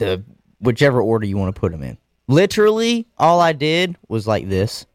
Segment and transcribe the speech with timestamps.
[0.00, 0.24] the
[0.60, 1.96] whichever order you want to put them in.
[2.26, 4.86] Literally, all I did was like this.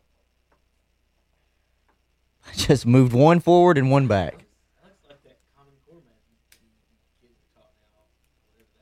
[2.47, 4.45] I just moved one forward and one back.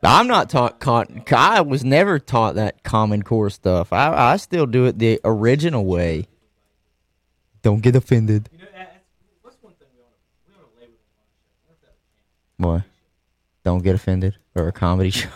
[0.06, 0.80] I'm not taught.
[0.82, 3.94] Con- I was never taught that Common Core stuff.
[3.94, 6.28] I, I still do it the original way.
[7.62, 8.50] Don't get offended.
[8.52, 8.90] You know, that's,
[9.42, 11.62] what's one thing we ought to, we ought to label them on the show?
[11.66, 11.96] What if that
[12.60, 12.84] was What?
[13.64, 15.30] Don't get offended or a comedy show.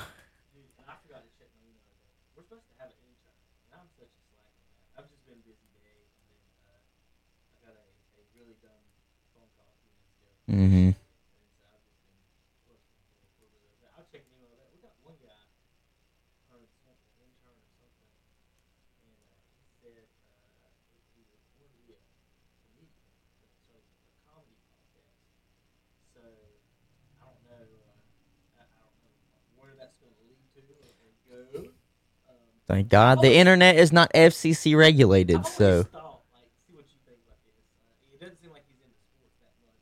[32.30, 32.36] Um,
[32.68, 35.38] Thank God the internet is not FCC regulated.
[35.38, 37.64] I've So always thought, like, see what you think about this.
[37.80, 39.80] Uh, it doesn't seem like he's into sports that much.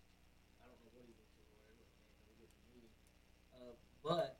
[0.61, 1.81] I don't know what he's into or whatever.
[1.81, 2.93] and we'll get to meet him.
[3.57, 3.73] Uh,
[4.05, 4.37] but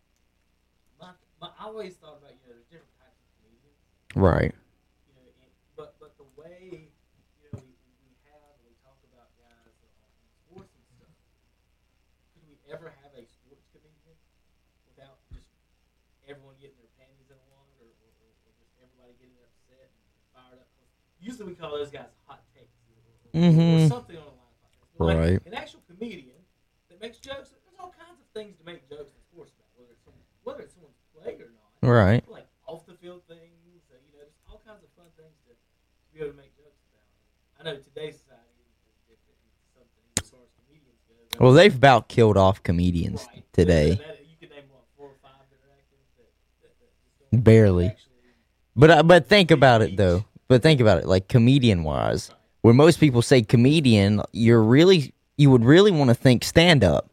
[1.02, 3.82] my, my, I always thought about, you know, there's different types of comedians.
[4.16, 4.56] Right.
[5.08, 6.90] You know, and, but but the way,
[7.38, 10.10] you know, we, we have we talk about guys on
[10.48, 11.14] sports and stuff.
[12.34, 14.18] Could we ever have a sports comedian
[14.88, 15.52] without just
[16.26, 19.92] everyone getting their panties in a wad, or, or, or, or just everybody getting upset
[19.92, 20.02] and
[20.34, 20.70] fired up?
[21.20, 23.88] Usually we call those guys hot takes, or, or, or mm-hmm.
[23.92, 24.90] something on the line like that.
[24.98, 25.40] But like Right.
[25.46, 26.40] an actual comedian
[26.90, 27.52] that makes jokes.
[27.52, 30.62] There's all kinds of things to make jokes in sports about, whether it's some, whether
[30.64, 32.24] it's someone's play or not Right.
[32.30, 35.54] like off the field things, uh, you know, just all kinds of fun things to,
[35.54, 37.04] to be able to make jokes about.
[37.60, 38.64] I know today's society
[39.12, 41.44] is different in some things as far as comedians go.
[41.44, 43.44] Well, they've about killed off comedians Right.
[43.54, 43.90] today.
[43.96, 45.60] That- you can name what four or five that
[47.32, 47.88] that, Barely.
[47.88, 48.12] actually-
[48.78, 50.26] But uh, but think about it though.
[50.48, 52.30] But think about it, like comedian wise,
[52.62, 57.10] where most people say comedian, you're really you would really want to think stand up.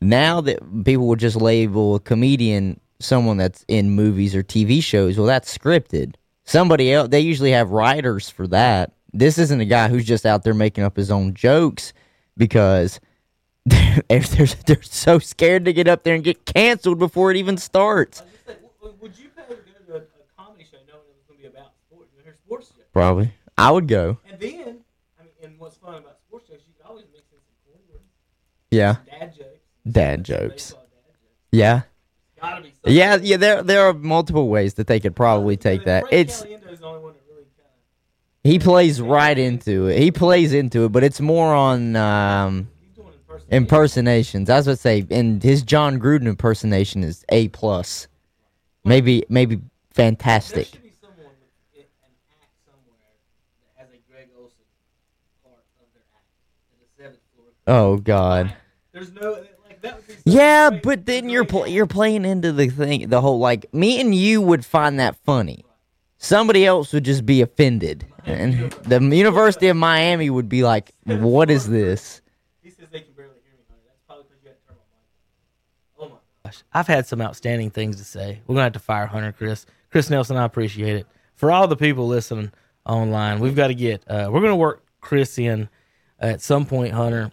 [0.00, 5.16] Now that people would just label a comedian someone that's in movies or TV shows,
[5.18, 6.14] well, that's scripted.
[6.48, 8.92] Somebody else, they usually have writers for that.
[9.12, 11.92] This isn't a guy who's just out there making up his own jokes
[12.38, 13.00] because
[13.66, 17.58] they're, they're, they're so scared to get up there and get canceled before it even
[17.58, 18.20] starts.
[18.20, 20.02] I was just saying, w- w- would you pay to go to a, a
[20.42, 22.10] comedy show knowing it was going to be about sports?
[22.16, 22.82] You sports show.
[22.94, 23.30] Probably.
[23.58, 24.16] I would go.
[24.30, 24.78] And then,
[25.20, 27.38] I mean, and what's fun about sports shows, you can always mix in
[27.92, 28.00] some
[28.70, 28.96] Yeah.
[29.06, 29.60] dad jokes.
[29.90, 30.70] Dad jokes.
[30.70, 30.74] dad jokes.
[31.52, 31.82] Yeah.
[32.84, 36.04] Yeah, yeah, there there are multiple ways that they could probably take that.
[36.10, 37.68] It's Caliendo's the only one that really kinda,
[38.44, 39.98] he plays right into it.
[39.98, 43.56] He plays into it, but it's more on um he's doing impersonation.
[43.56, 44.50] impersonations.
[44.50, 48.06] I was gonna say, and his Jon Gruden impersonation is A plus.
[48.84, 49.60] Maybe maybe
[49.92, 50.68] fantastic.
[50.68, 52.10] should be someone with it- an
[52.40, 52.96] act somewhere
[53.76, 54.56] that has a Greg Olsen
[55.42, 56.24] part of their act
[56.72, 57.46] in the seventh floor.
[57.66, 58.54] Oh God.
[58.92, 59.42] There's no
[60.28, 64.14] Yeah, but then you're pl- you're playing into the thing, the whole like me and
[64.14, 65.64] you would find that funny.
[66.18, 71.48] Somebody else would just be offended, and the University of Miami would be like, "What
[71.50, 72.20] is this?"
[72.60, 73.82] He says they can barely hear me, honey.
[73.86, 76.06] That's probably because you had to turn my mic on.
[76.06, 76.50] Oh my.
[76.50, 78.40] Gosh, I've had some outstanding things to say.
[78.46, 79.64] We're gonna have to fire Hunter, Chris.
[79.90, 81.06] Chris Nelson, I appreciate it.
[81.34, 82.50] For all the people listening
[82.84, 84.02] online, we've got to get.
[84.10, 85.68] Uh, we're gonna work Chris in
[86.18, 87.30] at some point, Hunter.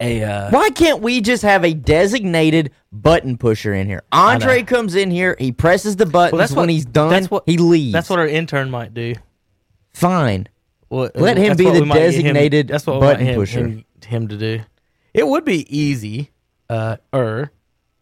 [0.00, 4.02] A uh, Why can't we just have a designated button pusher in here?
[4.12, 6.38] Andre comes in here, he presses the buttons.
[6.38, 7.92] that's when what- he's done, that's what- he leaves.
[7.92, 9.14] that's what our intern might do.
[9.92, 10.48] Fine.
[10.90, 13.60] Well, Let him be the get him- designated that's what button him, pusher.
[13.66, 14.60] Him, him to do.
[15.14, 16.30] It would be easy.
[16.70, 17.50] Uh, or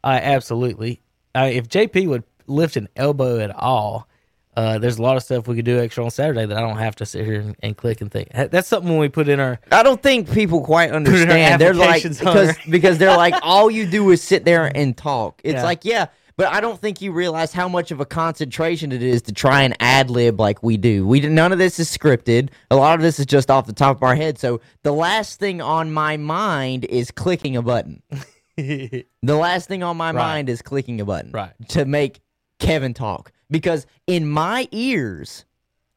[0.03, 1.01] I absolutely.
[1.35, 4.09] I, if JP would lift an elbow at all,
[4.57, 6.79] uh, there's a lot of stuff we could do extra on Saturday that I don't
[6.79, 8.31] have to sit here and, and click and think.
[8.33, 9.61] That's something when we put in our.
[9.71, 11.61] I don't think people quite understand.
[11.61, 15.41] They're like because because they're like all you do is sit there and talk.
[15.45, 15.63] It's Yeah.
[15.65, 16.07] like yeah,
[16.39, 19.63] but I don't think you realize how much of a concentration it is to try
[19.63, 21.07] and ad lib like we do.
[21.07, 22.49] We none of this is scripted.
[22.71, 24.39] A lot of this is just off the top of our head.
[24.39, 28.03] So the last thing on my mind is clicking a button.
[28.59, 31.31] The last thing on my mind is clicking a button.
[31.31, 31.53] Right.
[31.71, 32.21] To make
[32.59, 35.45] Kevin talk because in my ears,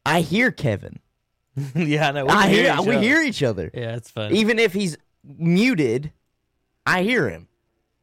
[0.05, 0.99] I hear Kevin.
[1.75, 2.25] yeah, I know.
[2.25, 3.01] We, I hear, each we other.
[3.01, 3.71] hear each other.
[3.73, 4.37] Yeah, it's funny.
[4.37, 6.11] Even if he's muted,
[6.85, 7.47] I hear him.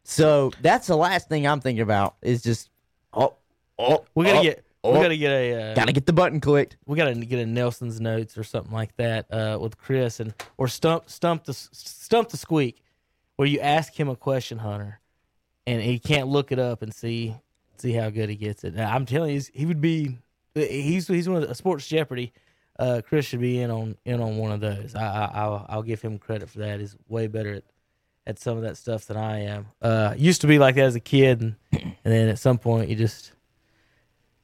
[0.04, 2.70] So that's the last thing I'm thinking about is just
[3.12, 3.34] oh
[3.78, 4.64] oh we gotta oh, get.
[4.84, 5.72] oh, We gotta get a.
[5.72, 6.76] Uh, gotta get the button clicked.
[6.86, 10.68] we gotta get a Nelson's notes or something like that uh, with Chris and or
[10.68, 12.82] stump stump the stump the squeak,
[13.36, 15.00] where you ask him a question, Hunter,
[15.66, 17.34] and he can't look it up and see
[17.80, 18.74] see how good he gets it.
[18.74, 20.18] Now, I'm telling you, he would be.
[20.54, 22.32] He's he's one of the Sports Jeopardy.
[22.78, 24.94] Uh, Chris should be in on in on one of those.
[24.94, 26.80] I, I I'll, I'll give him credit for that.
[26.80, 27.64] He's way better at,
[28.26, 29.66] at some of that stuff than I am.
[29.80, 32.88] Uh, used to be like that as a kid, and and then at some point
[32.88, 33.32] you just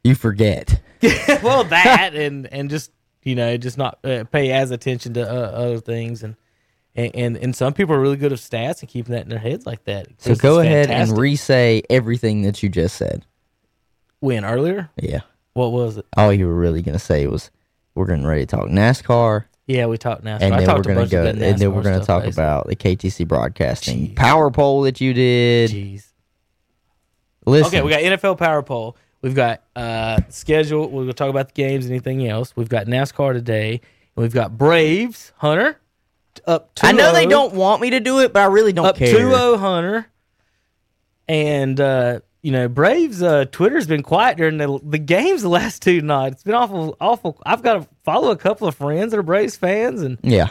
[0.05, 0.81] You forget.
[1.43, 2.90] well that and and just
[3.23, 6.37] you know just not uh, pay as attention to uh, other things and.
[6.94, 9.39] And, and and some people are really good at stats and keeping that in their
[9.39, 10.09] heads like that.
[10.19, 11.12] So go ahead fantastic.
[11.15, 13.25] and re-say everything that you just said.
[14.21, 14.91] win earlier.
[15.00, 15.21] Yeah.
[15.55, 16.06] What was it?
[16.17, 17.50] All you were really gonna say was
[17.94, 20.41] we're getting ready to talk NASCAR, Yeah, we talked NASCAR.
[20.43, 22.43] and I then we're gonna go, and then we're gonna talk basically.
[22.44, 24.17] about the KTC broadcasting Jeez.
[24.17, 25.71] power poll that you did.
[25.71, 26.05] Jeez.
[27.47, 28.97] Listen, Okay, we got NFL Power Poll.
[29.21, 30.88] We've got uh schedule.
[30.91, 31.87] We're gonna talk about the games.
[31.87, 32.55] Anything else?
[32.56, 33.73] We've got NASCAR today,
[34.15, 35.79] and we've got Braves Hunter
[36.46, 36.75] up.
[36.76, 38.96] 2 I know they don't want me to do it, but I really don't up
[38.96, 39.14] care.
[39.14, 40.06] 2-0 Hunter,
[41.29, 43.23] and uh, you know Braves.
[43.23, 46.34] Uh, Twitter's been quiet during the the games the last two nights.
[46.37, 47.40] It's been awful, awful.
[47.44, 50.50] I've got to follow a couple of friends that are Braves fans, and Yeah,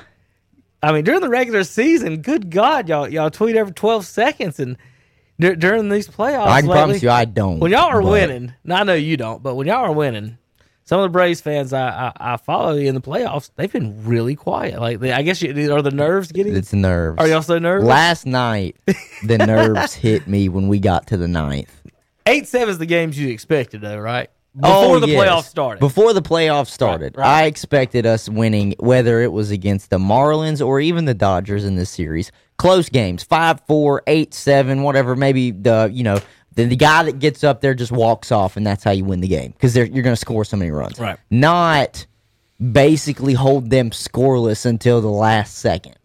[0.82, 4.78] I mean, during the regular season, good God, y'all y'all tweet every twelve seconds, and
[5.40, 7.60] dur- during these playoffs, I can lately, promise you I don't.
[7.60, 10.38] when y'all are but winning, I know you don't, but when y'all are winning,
[10.92, 14.36] some of the Braves fans I I, I follow in the playoffs, they've been really
[14.36, 14.78] quiet.
[14.82, 16.54] Like they, I guess you, are the nerves getting?
[16.54, 17.18] it's nerves.
[17.18, 17.88] Are y'all so nervous?
[17.88, 18.76] Last night,
[19.24, 21.72] the nerves hit me when we got to the ninth.
[22.26, 24.30] Eight seven is the games you expected, though, right?
[24.62, 25.24] Oh, Before the yes.
[25.24, 25.80] playoffs started.
[25.80, 27.44] Before the playoffs started, Right, right.
[27.44, 31.78] I expected us winning, whether it was against the Marlins or even the Dodgers in
[31.78, 32.34] this series.
[32.58, 35.16] Close games, five, four, eight, seven, whatever.
[35.16, 36.20] Maybe the you know
[36.54, 39.22] the, the guy that gets up there just walks off, and that's how you win
[39.22, 41.00] the game because you're going to score so many runs.
[41.00, 41.18] Right.
[41.30, 42.06] Not
[42.72, 45.96] basically hold them scoreless until the last second.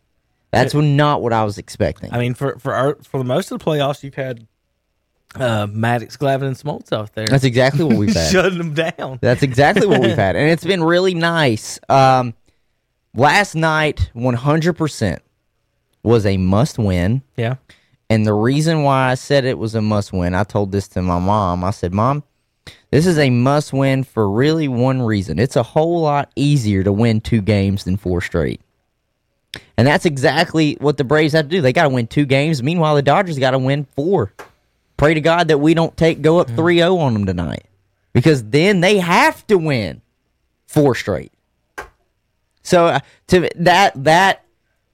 [0.52, 2.12] That's what, not what I was expecting.
[2.14, 4.46] I mean, for for our, for the most of the playoffs, you've had
[5.34, 8.30] uh, Maddux, Glavine, and Smoltz out there that's exactly what we've had.
[8.30, 9.18] shutting them down.
[9.20, 11.78] That's exactly what we've had, and it's been really nice.
[11.88, 12.32] Um,
[13.14, 15.20] last night, one hundred percent
[16.02, 17.56] was a must win, Yeah,
[18.08, 21.02] and the reason why I said it was a must win, I told this to
[21.02, 21.64] my mom.
[21.64, 22.22] I said, "Mom,
[22.90, 25.38] this is a must win for really one reason.
[25.38, 28.60] It's a whole lot easier to win two games than four straight."
[29.76, 31.60] And that's exactly what the Braves have to do.
[31.60, 32.62] They got to win two games.
[32.62, 34.32] Meanwhile, the Dodgers got to win four.
[34.96, 37.66] Pray to God that we don't take go up 3-0 on them tonight.
[38.12, 40.00] Because then they have to win
[40.66, 41.32] four straight.
[42.62, 44.44] So uh, to that that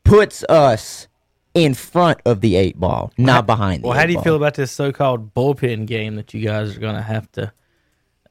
[0.05, 1.07] puts us
[1.55, 3.83] in front of the eight ball, not behind.
[3.83, 4.25] The Well, how do you ball.
[4.25, 7.53] feel about this so-called bullpen game that you guys are going to have to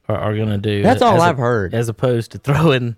[0.08, 0.82] are, are going to do?
[0.82, 1.74] That's all as I've heard.
[1.74, 2.96] As opposed to throwing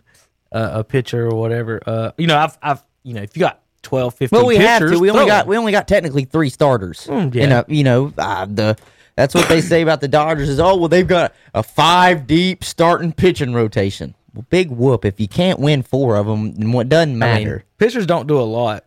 [0.52, 1.80] uh, a pitcher or whatever.
[1.86, 4.68] Uh, you know, I've I've you know, if you got 12, 15 Well, we pitchers,
[4.68, 4.98] have to.
[4.98, 7.06] We only got we only got technically three starters.
[7.06, 7.60] Mm, yeah.
[7.60, 8.76] a, you know, uh, the
[9.16, 12.64] that's what they say about the Dodgers is oh well they've got a five deep
[12.64, 14.14] starting pitching rotation.
[14.32, 16.54] Well, big whoop if you can't win four of them.
[16.54, 17.64] then What doesn't I mean, matter.
[17.78, 18.84] pitchers don't do a lot.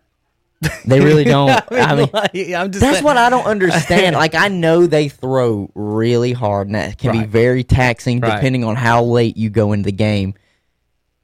[0.86, 1.50] they really don't.
[1.72, 4.16] I mean, like, I'm just That's saying- what I don't understand.
[4.16, 8.36] like I know they throw really hard, and that can be very taxing Right.
[8.36, 10.34] depending on how late you go into the game.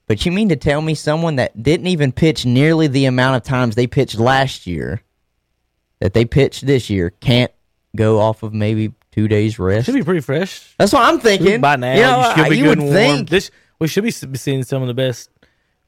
[0.05, 3.43] But you mean to tell me someone that didn't even pitch nearly the amount of
[3.43, 5.01] times they pitched last year,
[5.99, 7.51] that they pitched this year, can't
[7.95, 9.85] go off of maybe two days rest?
[9.85, 10.75] should be pretty fresh.
[10.77, 11.61] That's what I'm thinking.
[11.61, 11.93] by now.
[11.95, 12.95] you, know, you should be you good would and warm.
[12.95, 13.49] think This
[13.79, 15.29] we should be seeing some of the best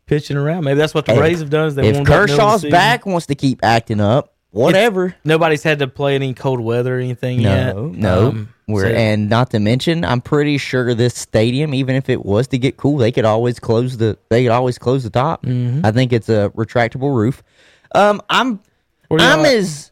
[0.05, 0.63] pitching around.
[0.63, 1.67] Maybe that's what the Hey, Rays have done.
[1.67, 5.15] Is they if in the Kershaw's back, wants to keep acting up, whatever.
[5.23, 7.75] nobody's had to play any cold weather or anything yet.
[7.75, 8.27] No, no.
[8.29, 12.25] Um, We're, so- and not to mention, I'm pretty sure this stadium, even if it
[12.25, 15.43] was to get cool, they could always close the they could always close the top.
[15.45, 15.85] Mm-hmm.
[15.85, 17.43] I think it's a retractable roof.
[17.93, 18.59] Um, I'm
[19.11, 19.45] I'm at?
[19.45, 19.91] as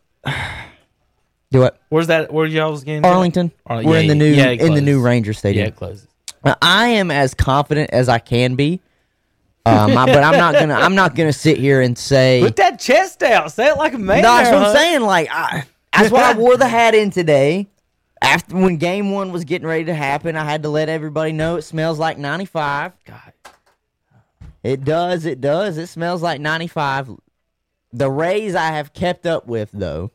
[1.51, 2.33] do what where's that?
[2.33, 3.05] Where's y'all's game?
[3.05, 3.51] Arlington.
[3.67, 5.01] Arl- We're yeah, in the new yeah, in the new.
[5.01, 5.67] Ranger Yeah, Stadium.
[5.67, 6.07] it closes.
[6.61, 8.81] I am as confident as I can be.
[9.65, 12.79] Um, I- but I'm not gonna I'm not gonna sit here and say Put that
[12.79, 13.51] chest out.
[13.51, 14.21] Say it like a man.
[14.21, 15.01] No, that's what I'm saying.
[15.01, 15.63] Like, I,
[15.97, 17.67] that's why I wore the hat in today.
[18.21, 21.57] After when game one was getting ready to happen, I had to let everybody know
[21.57, 22.93] it smells like 95.
[23.05, 23.33] God.
[24.63, 25.25] It does.
[25.25, 25.77] It does.
[25.77, 27.09] It smells like 95.
[27.91, 30.11] The Rays I have kept up with though.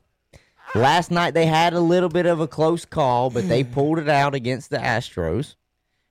[0.74, 4.08] Last night they had a little bit of a close call, but they pulled it
[4.08, 5.54] out against the Astros,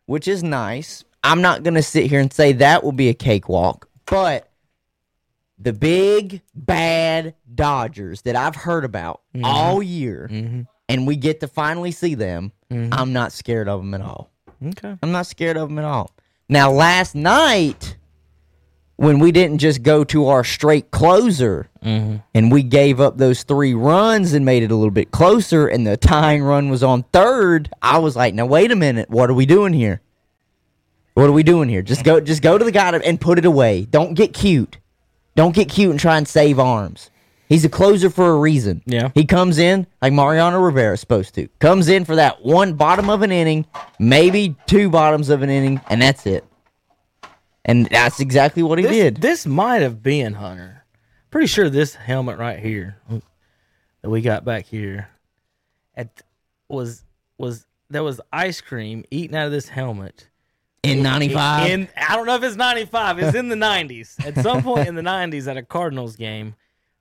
[0.06, 1.03] which is nice.
[1.24, 4.50] I'm not going to sit here and say that will be a cakewalk, but
[5.59, 9.43] the big bad Dodgers that I've heard about mm-hmm.
[9.45, 10.62] all year, mm-hmm.
[10.88, 12.93] and we get to finally see them, mm-hmm.
[12.93, 14.31] I'm not scared of them at all.
[14.63, 14.95] Okay.
[15.01, 16.12] I'm not scared of them at all.
[16.50, 17.97] Now, last night,
[18.97, 23.74] when we didn't just go to our straight closer and we gave up those three
[23.74, 27.69] runs and made it a little bit closer and the tying run was on third,
[27.81, 30.01] I was like, now wait a minute, what are we doing here?
[31.17, 31.81] What are we doing here?
[31.81, 33.86] Just go just go to the guy and put it away.
[33.86, 34.77] Don't get cute.
[35.36, 37.09] Don't get cute and try and save arms.
[37.50, 38.83] He's a closer for a reason.
[38.86, 39.09] Yeah.
[39.15, 41.47] He comes in like Mariano Rivera is supposed to.
[41.57, 43.65] Comes in for that one bottom of an inning,
[43.97, 46.45] maybe two bottoms of an inning, and that's it.
[47.65, 49.15] And that's exactly what he This, did.
[49.17, 50.86] this might have been Hunter.
[51.31, 53.00] Pretty sure this helmet right here
[54.03, 55.09] that we got back here
[55.95, 56.21] at
[56.69, 57.03] was
[57.39, 60.26] was there was ice cream eaten out of this helmet.
[60.88, 61.70] In 95.
[61.70, 63.20] In I don't know if it's 95.
[63.20, 64.25] It's in the 90s.
[64.25, 66.56] At some point in the 90s at a Cardinals game,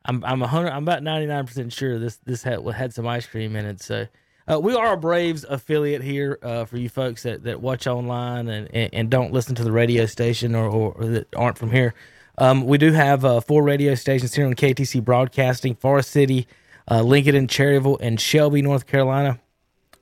[0.05, 0.71] I'm I'm hundred.
[0.71, 3.83] I'm about 99 percent sure this this had had some ice cream in it.
[3.83, 4.07] So.
[4.49, 8.47] Uh, we are a Braves affiliate here uh, for you folks that, that watch online
[8.47, 11.73] and, and, and don't listen to the radio station or, or, or that aren't from
[11.73, 11.95] here.
[12.39, 16.47] Um, we do have uh, four radio stations here on KTC Broadcasting, Forest City,
[16.89, 19.41] uh, Lincoln, and Cherryville, and Shelby, North Carolina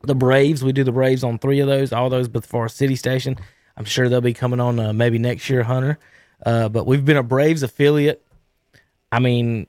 [0.06, 0.62] the Braves.
[0.62, 3.36] We do the Braves on three of those, all those but the Forest City station.
[3.76, 5.98] I'm sure they'll be coming on uh, maybe next year, Hunter.
[6.44, 8.24] Uh, but we've been a Braves affiliate.
[9.10, 9.66] I mean,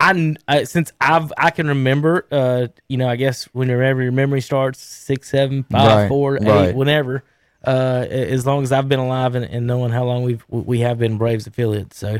[0.00, 4.40] I, I since I've I can remember, uh, you know, I guess whenever your memory
[4.40, 6.74] starts, six, seven, five, Right, four, eight, right.
[6.74, 7.22] whenever.
[7.66, 10.98] Uh, as long as I've been alive and, and knowing how long we've we have
[10.98, 12.18] been Braves affiliates, so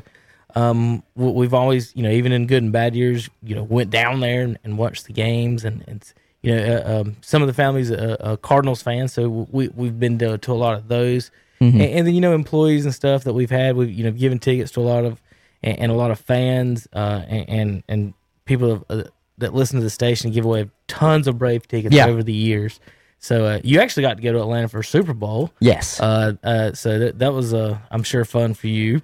[0.55, 3.91] um, we- we've always, you know, even in good and bad years, you know, went
[3.91, 6.03] down there and, and watched the games, and, and
[6.45, 9.99] you know, uh, um, some of the families uh, uh, Cardinals fans, so we we've
[9.99, 13.25] been to, to a lot of those, and, and then you know, employees and stuff
[13.25, 15.21] that we've had, we've you know given tickets to a lot of,
[15.63, 19.05] and, and a lot of fans, uh, and and, and people uh,
[19.39, 22.07] that listen to the station give away tons of Brave tickets Yeah.
[22.07, 22.79] over the years.
[23.19, 25.51] So uh, you actually got to go to Atlanta for Super Bowl.
[25.59, 25.99] yes.
[25.99, 29.01] Uh, uh, so that that was uh, I'm sure fun for you.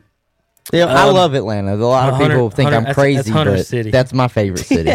[0.72, 1.74] Yeah, I um, love Atlanta.
[1.74, 3.90] A lot of people think I'm crazy, that's Hunter but City.
[3.90, 4.92] that's my favorite city.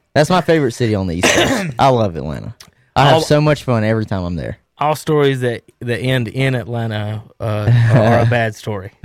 [0.14, 1.74] that's my favorite city on the East Coast.
[1.78, 2.54] I love Atlanta.
[2.96, 4.58] I have All- so much fun every time I'm there.
[4.78, 8.92] all stories that that end in Atlanta uh, are, are a bad story.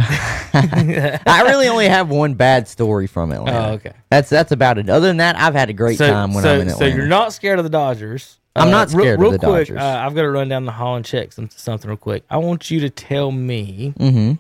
[0.56, 3.70] I really only have one bad story from Atlanta.
[3.70, 3.94] Oh, okay.
[4.10, 4.90] That's that's about it.
[4.90, 6.92] Other than that, I've had a great So, time when so, I'm in Atlanta.
[6.92, 8.40] so you're not scared of the Dodgers.
[8.56, 9.80] I'm not real- scared of the quick, Dodgers.
[9.82, 12.24] Uh, I've got to run down the hall and check some, something real quick.
[12.30, 14.38] I want you to tell me Mhm.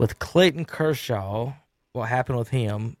[0.00, 1.52] With Clayton Kershaw,
[1.92, 2.96] what happened with him?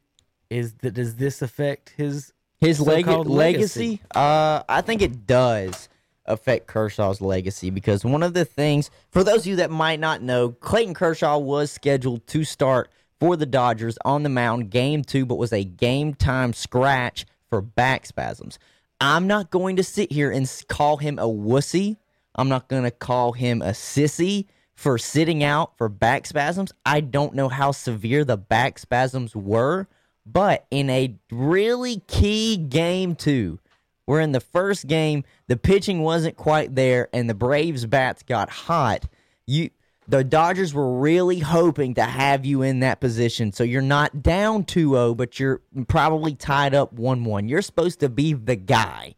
[0.50, 4.02] Is that does this affect his His leg- so-called legacy?
[4.14, 5.88] Uh, I think it does
[6.26, 10.20] affect Kershaw's legacy because one of the things, for those of you that might not
[10.20, 15.24] know, Clayton Kershaw was scheduled to start for the Dodgers on the mound game two,
[15.24, 18.58] but was a game time scratch for back spasms.
[19.00, 21.96] I'm not going to sit here and call him a wussy.
[22.34, 24.48] I'm not going to call him a sissy
[24.80, 26.72] for sitting out for back spasms.
[26.86, 29.88] I don't know how severe the back spasms were,
[30.24, 33.58] but in a really key game too,
[34.06, 38.48] where in the first game the pitching wasn't quite there and the Braves bats got
[38.48, 39.04] hot,
[39.46, 39.68] you
[40.08, 43.52] the Dodgers were really hoping to have you in that position.
[43.52, 47.50] So you're not down 2-0, but you're probably tied up 1-1.
[47.50, 49.14] You're supposed to be the guy.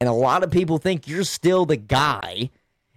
[0.00, 2.50] And a lot of people think you're still the guy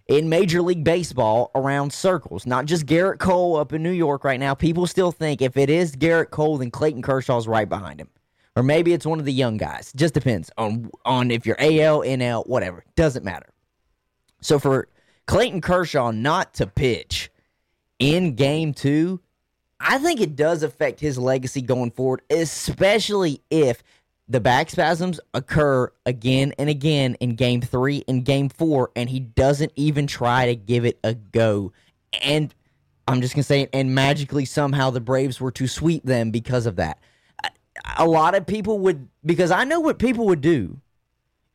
[0.07, 2.45] in Major League Baseball around circles.
[2.45, 4.53] Not just Gerrit Cole up in New York right now.
[4.53, 8.09] People still think if it is Gerrit Cole, then Clayton Kershaw's right behind him.
[8.55, 9.91] Or maybe it's one of the young guys.
[9.95, 12.85] Just depends on on if you're AL, NL, whatever.
[12.95, 13.47] Doesn't matter.
[14.41, 14.87] So for
[15.27, 17.31] Clayton Kershaw not to pitch
[17.99, 19.19] in game two,
[19.79, 23.83] I think it does affect his legacy going forward, especially if
[24.27, 29.19] the back spasms occur again and again in game three and game four, and he
[29.19, 31.71] doesn't even try to give it a go.
[32.21, 32.53] And
[33.07, 36.31] I'm just going to say it, and magically somehow the Braves were to sweep them
[36.31, 36.99] because of that.
[37.43, 37.49] A-
[37.97, 40.79] A lot of people would, because I know what people would do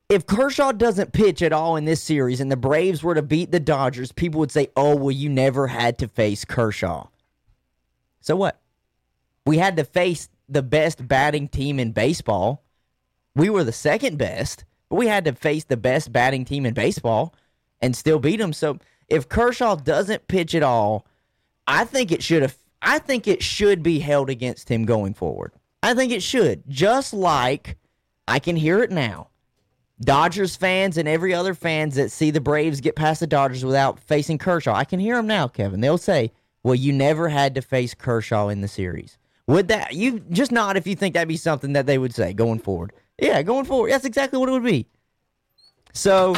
[0.09, 3.53] if Kershaw doesn't pitch at all in this series and the Braves were to beat
[3.53, 7.07] the Dodgers, people would say, oh, well, you never had to face Kershaw.
[8.21, 8.61] So what?
[9.47, 12.62] We had to face the best batting team in baseball.
[13.35, 16.75] We were the second best, but we had to face the best batting team in
[16.75, 17.35] baseball
[17.80, 18.52] and still beat them.
[18.52, 18.78] So
[19.09, 21.07] if Kershaw doesn't pitch at all,
[21.66, 22.57] I think it should have.
[22.83, 25.52] I think it should be held against him going forward.
[25.83, 26.62] I think it should.
[26.69, 27.76] Just like
[28.26, 29.28] I can hear it now.
[30.00, 34.00] Dodgers fans and every other fans that see the Braves get past the Dodgers without
[34.00, 34.75] facing Kershaw.
[34.75, 35.80] I can hear them now, Kevin.
[35.80, 39.19] They'll say, "Well, you never had to face Kershaw in the series."
[39.50, 42.33] Would that you just nod if you think that'd be something that they would say
[42.33, 42.92] going forward?
[43.19, 43.90] Yeah, going forward.
[43.90, 44.87] That's exactly what it would be.
[45.92, 46.37] So,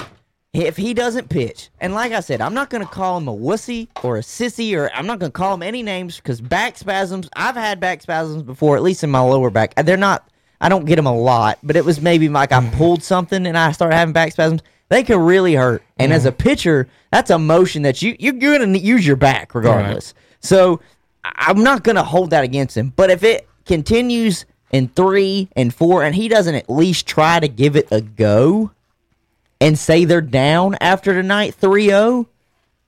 [0.55, 3.37] if he doesn't pitch, and like I said, I'm not going to call him a
[3.37, 6.79] wussy or a sissy, or I'm not going to call him any names because back
[6.79, 7.29] spasms.
[7.37, 9.75] I've had back spasms before, at least in my lower back.
[9.75, 10.27] They're not.
[10.63, 13.59] I don't get them a lot, but it was maybe like I pulled something and
[13.59, 14.63] I started having back spasms.
[14.89, 16.29] They can really hurt, and as mm-hmm.
[16.29, 20.15] a pitcher, that's a motion that you you're going to use your back regardless.
[20.41, 20.85] So I-
[21.25, 22.93] I'm not going to hold that against him.
[22.95, 27.49] But if it continues in three and four, and he doesn't at least try to
[27.49, 28.71] give it a go
[29.61, 32.27] and say they're down after tonight 3-0,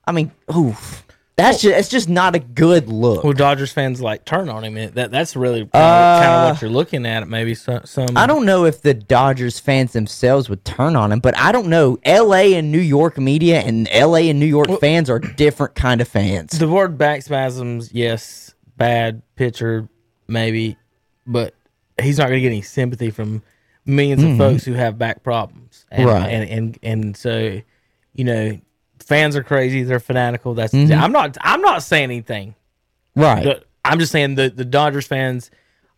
[0.05, 1.04] I mean, oof.
[1.37, 3.23] That's just it's just not a good look.
[3.25, 4.91] Well, Dodgers fans like turn on him.
[4.93, 7.27] That that's really kind of, kind Uh, of what you're looking at.
[7.27, 7.85] Maybe some.
[7.85, 11.51] some I don't know if the Dodgers fans themselves would turn on him, but I
[11.51, 11.97] don't know.
[12.05, 16.07] LA and New York media and LA and New York fans are different kind of
[16.07, 16.57] fans.
[16.57, 19.89] The word back spasms, yes, bad pitcher,
[20.29, 20.77] maybe,
[21.27, 21.53] but
[22.01, 23.43] he's not going to get any sympathy from
[23.85, 25.85] millions of folks who have back problems.
[25.91, 26.29] And, Right.
[26.29, 27.59] And, and and so,
[28.13, 28.57] you know,
[29.05, 29.83] fans are crazy.
[29.83, 30.53] They're fanatical.
[30.53, 31.37] That's I'm not.
[31.41, 32.55] I'm not saying anything.
[33.15, 33.43] Right.
[33.43, 35.51] The- I'm just saying the the Dodgers fans,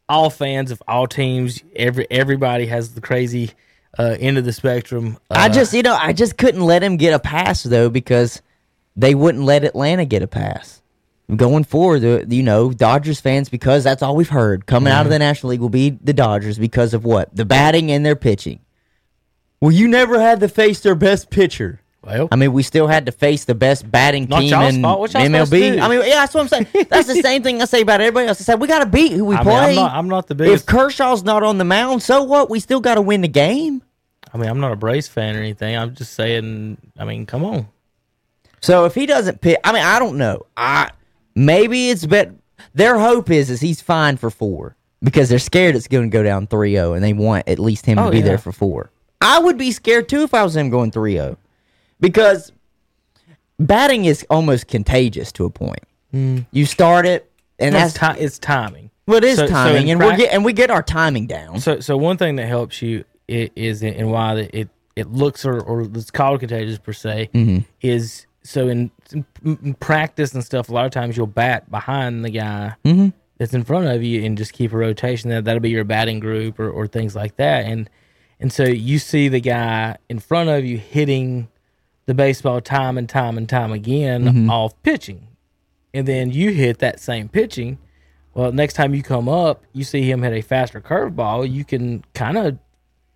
[0.10, 3.52] all fans of all teams, every everybody has the crazy
[3.98, 5.18] uh, end of the spectrum.
[5.32, 8.42] Uh, I just, you know, I just couldn't let him get a pass though because
[8.96, 10.82] they wouldn't let Atlanta get a pass.
[11.34, 15.12] Going forward, the- you know, Dodgers fans because that's all we've heard coming out of
[15.12, 18.60] the National League will be the Dodgers because of what the batting and their pitching.
[19.62, 21.82] Well, you never had to face their best pitcher.
[22.04, 25.00] Well, I mean, we still had to face the best batting team in fault.
[25.00, 25.82] What to MLB.
[25.82, 26.68] I mean, yeah, that's what I'm saying.
[26.90, 28.40] That's the same thing I say about everybody else.
[28.40, 29.70] I said we got to beat who we I mean, play.
[29.72, 29.92] I'm not.
[29.94, 30.66] I'm not the if.
[30.66, 32.50] Kershaw's not on the mound, so what?
[32.50, 33.82] We still got to win the game.
[34.34, 35.76] I mean, I'm not a Brace fan or anything.
[35.76, 36.78] I'm just saying.
[36.98, 37.68] I mean, come on.
[38.62, 40.46] So if he doesn't pick, I mean, I don't know.
[40.56, 40.92] I
[41.36, 42.32] maybe it's bet.
[42.74, 46.24] Their hope is is he's fine for four because they're scared it's going to go
[46.24, 48.24] down 3-0 and they want at least him Oh, to be yeah.
[48.24, 48.92] there for four.
[49.22, 51.38] I would be scared too if I was him going 3-0
[52.00, 52.52] because
[53.60, 55.80] batting is almost contagious to a point.
[56.52, 58.90] You start it, and It's, that's ti- it's timing.
[59.06, 61.28] well, it is So- so timing, in and we're get, and we get our timing
[61.28, 61.60] down.
[61.60, 65.82] So, so one thing that helps you is and why it it looks or or
[65.82, 67.60] it's called contagious per se Mm-hmm.
[67.82, 68.90] is so in,
[69.44, 70.70] in, practice and stuff.
[70.70, 73.10] A lot of times you'll bat behind the guy Mm-hmm.
[73.38, 75.30] that's in front of you and just keep a rotation.
[75.30, 77.66] That that'll be your batting group or, or things like that.
[77.66, 77.90] And
[78.40, 81.50] and so you see the guy in front of you hitting
[82.08, 84.50] the baseball time and time and time again Mm-hmm.
[84.50, 85.28] off pitching,
[85.94, 87.78] and then you hit that same pitching.
[88.34, 91.52] Well, next time you come up, you see him hit a faster curveball.
[91.52, 92.58] You can kind of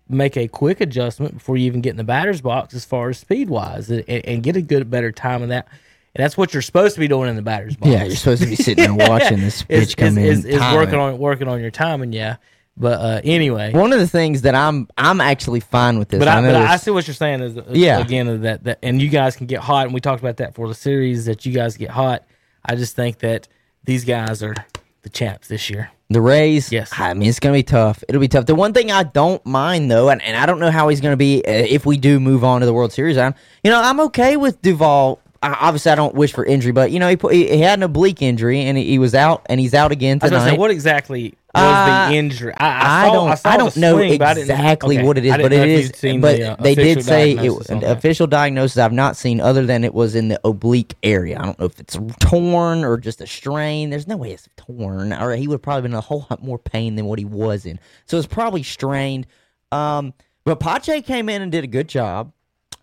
[0.08, 3.18] make a quick adjustment before you even get in the batter's box as far as
[3.18, 5.68] speed wise, and, and get a good, better time in that.
[6.14, 7.90] And that's what you're supposed to be doing in the batter's box.
[7.90, 10.50] Yeah, you're supposed to be sitting there watching this pitch is, come is, in.
[10.50, 10.78] is timing.
[10.80, 12.12] working on working on your timing.
[12.12, 12.36] Yeah,
[12.76, 16.18] but uh, anyway, One of the things that I'm I'm actually fine with this.
[16.18, 17.98] but I, know but I see what you're saying is uh, Yeah.
[18.00, 20.68] again that that and you guys can get hot and we talked about that for
[20.68, 22.24] the series that you guys get hot.
[22.64, 23.48] I just think that
[23.84, 24.54] these guys are
[25.02, 25.90] the champs this year.
[26.10, 26.92] The Rays, Yes.
[26.96, 28.04] I mean, it's going to be tough.
[28.08, 28.44] It'll be tough.
[28.46, 31.12] The one thing I don't mind, though, and, and I don't know how he's going
[31.14, 33.80] to be uh, if we do move on to the World Series, I'm, you know,
[33.80, 35.20] I'm okay with Duvall.
[35.42, 37.78] I, obviously, I don't wish for injury, but, you know, he, put, he, he had
[37.78, 40.50] an oblique injury, and he, he was out, and he's out again I was tonight.
[40.50, 42.54] say, what exactly was Uh, the injury?
[42.56, 43.28] I, I, I, saw, don't.
[43.46, 45.06] I, I don't know swing, but I didn't- exactly okay.
[45.06, 45.90] what it is, but it is.
[45.90, 47.96] But the, uh, they did say it, the that.
[47.98, 51.38] official diagnosis I've not seen other than it was in the oblique area.
[51.38, 53.90] I don't know if it's torn or just a strain.
[53.90, 56.58] There's no way it's torn, or he would probably been in a whole lot more
[56.58, 57.78] pain than what he was in.
[58.06, 59.26] So it's probably strained.
[59.70, 62.32] Um, but Pache came in and did a good job.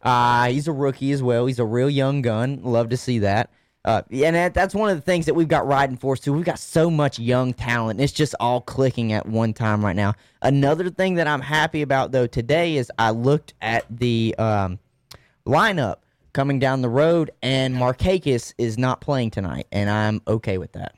[0.02, 1.46] Uh, he's a rookie as well.
[1.46, 2.62] He's a real young gun.
[2.64, 3.52] Love to see that.
[3.86, 6.34] Uh, and that, that's one of the things that we've got riding for us too.
[6.34, 8.02] We've got so much young talent.
[8.02, 10.15] It's just all clicking at one time right now.
[10.42, 14.80] Another thing that I'm happy about though today is I looked at the um,
[15.46, 15.98] lineup
[16.34, 20.96] coming down the road, and Markakis is not playing tonight, and I'm okay with that.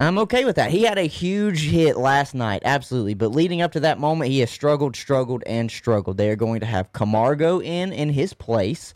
[0.00, 0.70] I'm okay with that.
[0.70, 3.14] He had a huge hit last night, absolutely.
[3.14, 6.16] But leading up to that moment, he has struggled, struggled, and struggled.
[6.16, 8.94] They are going to have Camargo in in his place,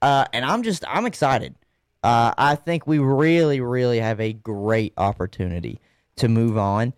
[0.00, 1.54] uh, and I'm just I'm excited.
[2.02, 5.80] Uh, I think we really, really have a great opportunity
[6.16, 6.92] to move on.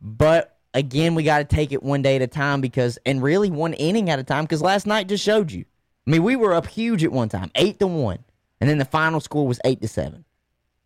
[0.00, 3.50] But again, we got to take it one day at a time because, and really
[3.50, 5.64] one inning at a time because last night just showed you.
[6.06, 8.20] I mean, we were up huge at one time, eight to one,
[8.60, 10.24] and then the final score was eight to seven.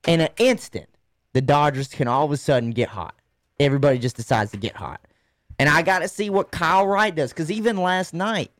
[0.06, 0.88] In an instant,
[1.32, 3.14] the Dodgers can all of a sudden get hot.
[3.60, 5.00] Everybody just decides to get hot,
[5.58, 8.50] and I got to see what Kyle Wright does because even last night,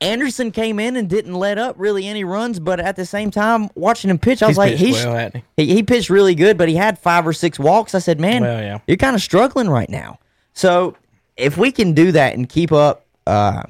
[0.00, 3.68] Anderson came in and didn't let up really any runs, but at the same time,
[3.74, 6.56] watching him pitch, I was He's like, he's well, hadn't he, he pitched really good,
[6.56, 7.94] but he had five or six walks.
[7.94, 8.78] I said, man, Well, yeah.
[8.86, 10.20] you're kind of struggling right now.
[10.52, 10.96] So
[11.36, 13.64] if we can do that and keep up, uh,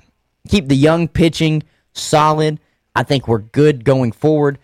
[0.48, 1.62] keep the young pitching
[1.94, 2.60] solid.
[2.94, 4.58] I think we're good going forward.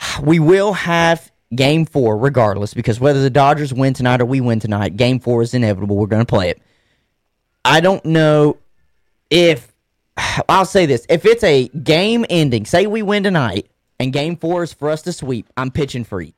[0.22, 4.58] We will have game four regardless because whether the Dodgers win tonight or we win
[4.58, 5.96] tonight, game four is inevitable.
[5.96, 6.60] We're going to play it.
[7.64, 8.58] I don't know
[9.30, 9.73] if
[10.48, 14.62] I'll say this: if it's a game ending, say we win tonight, and game four
[14.62, 16.34] is for us to sweep, I'm pitching Fried.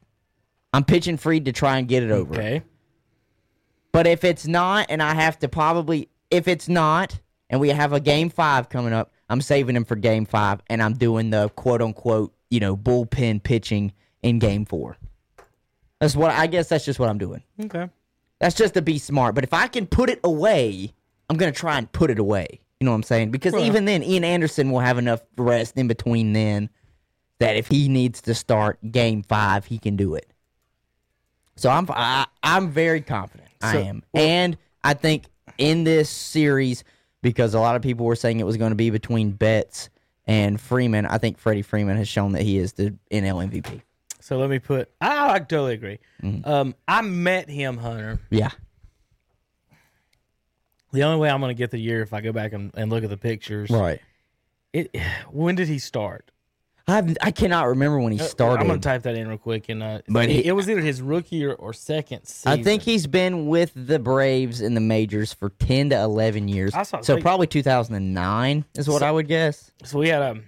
[0.73, 2.35] I'm pitching Fried to try and get it over.
[2.35, 2.63] Okay.
[3.93, 7.95] But if it's not, and I have to probably, if it's not, and we have
[7.95, 11.49] a game five coming up, I'm saving him for game five, and I'm doing the
[11.51, 14.97] quote unquote, you know, bullpen pitching in game four.
[16.01, 16.69] That's what I guess.
[16.69, 17.43] That's just what I'm doing.
[17.65, 17.89] Okay.
[18.39, 19.35] That's just to be smart.
[19.35, 20.93] But if I can put it away,
[21.31, 22.61] I'm gonna try and put it away.
[22.81, 23.31] You know what I'm saying?
[23.31, 23.65] Because Right.
[23.67, 26.69] even then, Ian Anderson will have enough rest in between then
[27.39, 30.27] that if he needs to start game five, he can do it.
[31.57, 33.49] So I'm I, I'm very confident.
[33.63, 35.25] I So- am, and I think
[35.59, 36.85] in this series,
[37.23, 39.89] because a lot of people were saying it was going to be between Betts
[40.27, 43.81] and Freeman, I think Freddie Freeman has shown that he is the NL MVP.
[44.21, 44.91] So let me put.
[45.01, 45.99] I, I totally agree.
[46.45, 48.19] Um, I met him, Hunter.
[48.29, 48.51] Yeah,
[50.93, 52.91] The only way I'm going to get the year if I go back and, and
[52.91, 53.71] look at the pictures.
[53.71, 54.01] right.
[54.73, 54.95] It.
[55.31, 56.31] When did he start?
[56.89, 58.59] I I cannot remember when he started.
[58.59, 59.69] Uh, I'm going to type that in real quick.
[59.69, 62.61] And uh, But it, he- it was either his rookie or, or second season.
[62.61, 66.73] I think he's been with the Braves in the majors for ten to eleven years.
[66.75, 69.73] I saw- so probably two thousand and nine is what I would guess.
[69.85, 70.41] So we had a.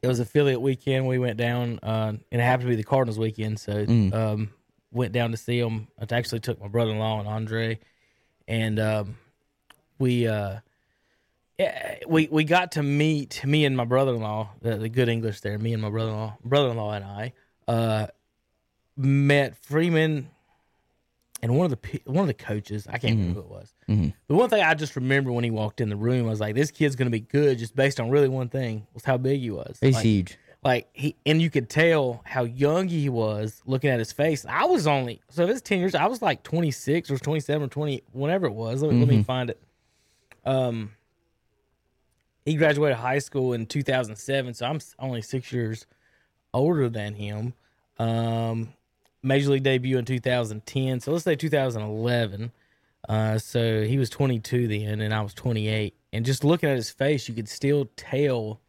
[0.00, 1.08] It was affiliate weekend.
[1.08, 3.58] We went down, uh, and it happened to be the Cardinals weekend.
[3.58, 4.14] So Mm.
[4.14, 4.50] um,
[4.92, 5.88] went down to see them.
[5.98, 7.80] I actually took my brother in law and Andre,
[8.48, 9.16] and um,
[10.00, 10.56] we uh,
[12.08, 14.50] we we got to meet me and my brother in law.
[14.62, 15.58] The, the good English there.
[15.58, 17.32] Me and my brother in law, brother in law and I
[17.68, 18.06] uh,
[18.96, 20.30] met Freeman
[21.42, 22.86] and one of the one of the coaches.
[22.88, 23.74] I can't remember who it was.
[23.88, 24.14] Mhm.
[24.28, 26.54] The one thing I just remember when he walked in the room, I was like,
[26.54, 29.40] "This kid's going to be good," just based on really one thing was how big
[29.40, 29.78] he was.
[29.80, 30.38] He's like, huge.
[30.64, 34.44] Like he and you could tell how young he was looking at his face.
[34.48, 37.40] I was only so if it's ten years, I was like twenty six or twenty
[37.40, 38.82] seven or twenty, whatever it was.
[38.82, 39.60] Let me, let me find it.
[40.44, 40.92] Um,
[42.44, 45.86] he graduated high school in two thousand seven, so I'm only six years
[46.52, 47.54] older than him.
[47.98, 48.72] Um,
[49.22, 52.52] major league debut in two thousand ten, so let's say two thousand eleven.
[53.08, 55.94] Uh, so he was 22 then, and I was 28.
[56.12, 58.60] And just looking at his face, you could still tell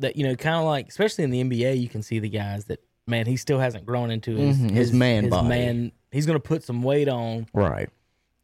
[0.00, 2.66] that you know, kind of like, especially in the NBA, you can see the guys
[2.66, 5.48] that man, he still hasn't grown into his Mhm, his man his body.
[5.48, 5.92] man.
[6.12, 7.88] He's going to put some weight on, Right.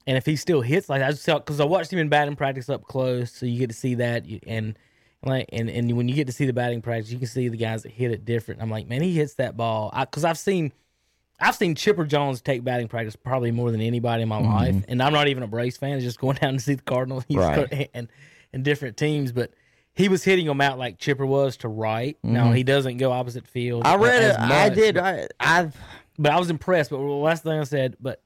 [0.07, 2.69] and if he still hits like I just because I watched him in batting practice
[2.69, 4.79] up close, so you get to see that, you- and
[5.25, 7.57] like and and when you get to see the batting practice, you can see the
[7.57, 8.63] guys that hit it different.
[8.63, 10.73] I'm like, man, he hits that ball because I've seen.
[11.39, 15.03] I've seen Chipper Jones take batting practice probably more than anybody in my life, and
[15.03, 15.93] I'm not even a Braves fan.
[15.97, 17.91] It's just going down to see the Cardinals Right.
[17.93, 18.09] and
[18.55, 19.51] and different teams, but
[19.97, 22.19] he was hitting them out like Chipper was to right.
[22.23, 23.87] No, he doesn't go opposite field.
[23.87, 24.39] I read it.
[24.39, 24.99] I did.
[24.99, 25.75] I, I've.
[26.19, 26.91] but I was impressed.
[26.91, 28.21] But the last thing I said, but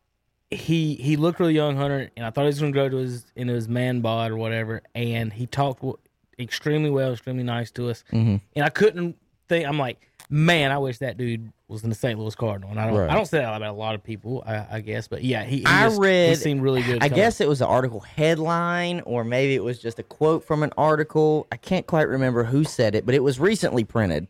[0.51, 2.97] he he looked really young, Hunter, and I thought he was going to grow to
[2.97, 4.83] his into his man bod or whatever.
[4.97, 5.85] And he talked
[6.41, 8.03] extremely well, extremely nice to us.
[8.13, 8.37] Mm-hmm.
[8.57, 9.17] And I couldn't
[9.49, 9.67] think.
[9.67, 12.19] I'm like, man, I wish that dude was in the St.
[12.19, 12.71] Louis Cardinal.
[12.71, 13.11] And I don't, Right.
[13.11, 15.09] I don't say that about a lot of people, I, I guess.
[15.09, 16.97] But yeah, he, he I just- read- He seemed really good.
[17.03, 17.16] I coming.
[17.16, 20.73] guess it was an article headline, or maybe it was just a quote from an
[20.79, 21.47] article.
[21.53, 24.29] I can't quite remember who said it, but it was recently printed.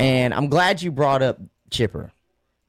[0.00, 1.38] And I'm glad you brought up
[1.70, 2.12] Chipper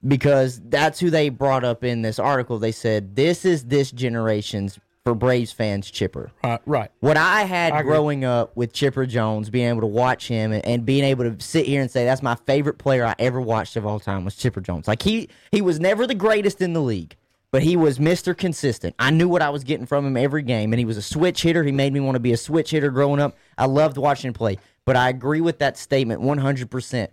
[0.07, 2.57] because that's who they brought up in this article.
[2.57, 6.31] They said this is this generation's for Braves fans Chipper.
[6.43, 6.91] Right, right.
[6.99, 10.63] What I had I growing up with Chipper Jones, being able to watch him and,
[10.63, 13.75] and being able to sit here and say that's my favorite player I ever watched
[13.75, 14.87] of all time was Chipper Jones.
[14.87, 17.15] Like he he was never the greatest in the league,
[17.51, 18.37] but he was Mr.
[18.37, 18.93] Consistent.
[18.99, 21.41] I knew what I was getting from him every game, and he was a switch
[21.41, 21.63] hitter.
[21.63, 23.35] He made me want to be a switch hitter growing up.
[23.57, 24.59] I loved watching him play.
[24.85, 27.09] But I agree with that statement 100%.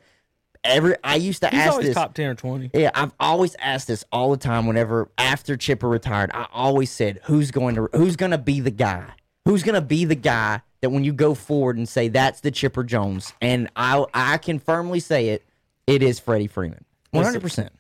[0.67, 2.71] Every I used to He's ask this top ten or twenty.
[2.75, 4.67] yeah, I've always asked this all the time.
[4.67, 8.71] Whenever after Chipper retired, I always said, "Who's going to Who's going to be the
[8.71, 9.07] guy?
[9.45, 12.51] Who's going to be the guy that when you go forward and say that's the
[12.51, 15.45] Chipper Jones?" And I I can firmly say it.
[15.87, 17.73] It is Freddie Freeman, one hundred percent.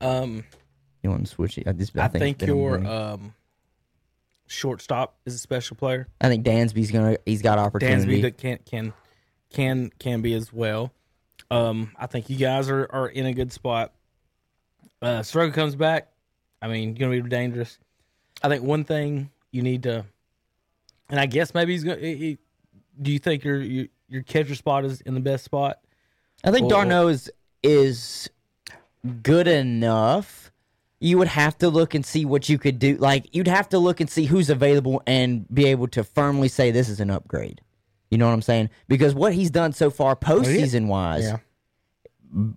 [0.00, 0.44] Um,
[1.02, 1.68] You want to switch it?
[1.68, 3.34] I, just, I think that I'm your um,
[4.46, 6.08] shortstop is a special player.
[6.20, 7.16] I think Dansby's gonna.
[7.24, 8.22] He's got opportunity.
[8.22, 8.92] Dansby can can
[9.50, 10.92] can can be as well.
[11.50, 13.92] Um, I think you guys are, are in a good spot.
[15.02, 16.08] Uh, Soroka comes back.
[16.62, 17.78] I mean, you're gonna be dangerous.
[18.42, 20.04] I think one thing you need to,
[21.10, 22.00] and I guess maybe he's gonna.
[22.00, 22.38] He, he-
[23.02, 25.80] do you think your, your your catcher spot is in the best spot?
[26.44, 27.30] I think Or- d'Arnaud is
[27.62, 28.30] is
[29.22, 30.50] good enough.
[31.00, 32.96] You would have to look and see what you could do.
[32.96, 36.70] Like you'd have to look and see who's available and be able to firmly say
[36.70, 37.60] this is an upgrade.
[38.14, 38.70] You know what I'm saying?
[38.86, 41.38] Because what he's done so far oh, postseason wise Yeah.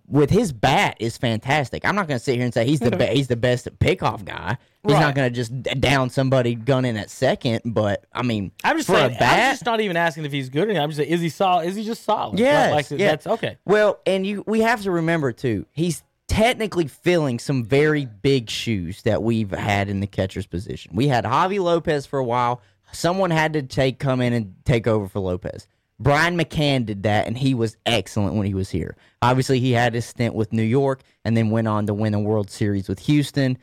[0.08, 1.84] with his bat is fantastic.
[1.84, 4.24] I'm not going to sit here and say he's the be- he's the best pickoff
[4.24, 4.56] guy.
[4.84, 5.00] He's Right.
[5.00, 8.86] not going to just d- down somebody gunning at second, but I mean, I'm just
[8.86, 9.16] for saying.
[9.20, 10.82] a I'm just not even asking if he's good or not.
[10.84, 11.66] I'm just saying, is he solid?
[11.66, 12.38] Is he just solid?
[12.38, 13.08] Yes, Like, like yeah.
[13.10, 13.58] that's okay.
[13.64, 19.02] Well, and you we have to remember too, he's technically filling some very big shoes
[19.02, 20.92] that we've had in the catcher's position.
[20.94, 22.60] We had Javi Lopez for a while.
[22.92, 25.66] Someone had to take come in and take over for Lopez.
[26.00, 28.96] Brian McCann did that, and he was excellent when he was here.
[29.20, 32.20] Obviously, he had his stint with New York and then went on to win a
[32.20, 33.58] World Series with Houston.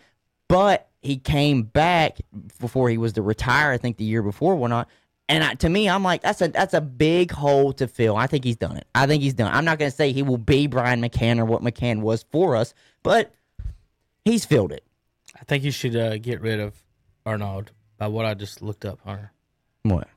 [0.49, 2.17] But he came back
[2.59, 3.71] before he was to retire.
[3.71, 4.87] I think the year before, whatnot.
[4.87, 4.89] Not.
[5.27, 8.15] And I, to me, I'm like, that's a that's a big hole to fill.
[8.15, 8.85] I think he's done it.
[8.93, 9.51] I think he's done.
[9.51, 12.55] I'm not going to say he will be Brian McCann or what McCann was for
[12.55, 13.33] us, but
[14.23, 14.83] he's filled it.
[15.39, 16.75] I think you should uh, get rid of
[17.25, 17.65] d'Arnaud
[17.97, 19.31] by what I just looked up, Hunter.
[19.83, 20.07] What?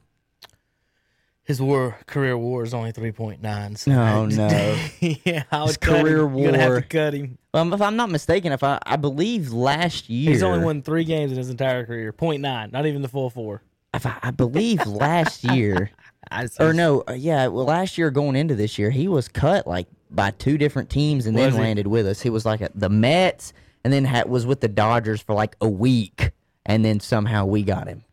[1.45, 3.75] His war career war is only three point nine.
[3.77, 4.49] So No, no.
[5.01, 6.03] yeah, I would His cut him.
[6.03, 7.39] career You're gonna have war- to cut him.
[7.55, 11.05] Um, if I'm not mistaken, if I I believe last year He's only won three
[11.05, 12.13] games in his entire career.
[12.13, 13.63] Point nine, not even the full four.
[13.95, 15.91] If I, I believe last year
[16.31, 19.67] I or no, uh, yeah, well, last year going into this year, he was cut
[19.67, 21.59] like by two different teams and then he?
[21.59, 22.21] landed with us.
[22.21, 25.57] He was like at the Mets and then had, was with the Dodgers for like
[25.63, 26.33] a week,
[26.69, 28.05] and then somehow we got him,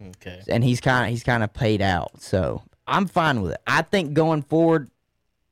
[0.00, 0.40] Okay.
[0.48, 2.20] and he's kind of he's kind of paid out.
[2.22, 3.60] So I'm fine with it.
[3.66, 4.88] I think going forward,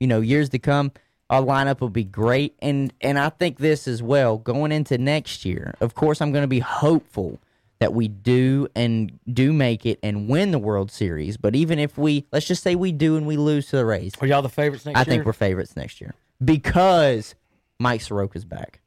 [0.00, 0.92] you know, years to come,
[1.30, 5.44] our lineup will be great, and and I think this as well going into next
[5.44, 5.74] year.
[5.80, 7.38] Of course, I'm going to be hopeful
[7.78, 11.36] that we do and do make it and win the World Series.
[11.36, 14.12] But even if we, let's just say we do and we lose to the Rays,
[14.20, 15.02] Are y'all the favorites next I year?
[15.02, 17.34] I think we're favorites next year because
[17.80, 18.78] Mike Soroka's back.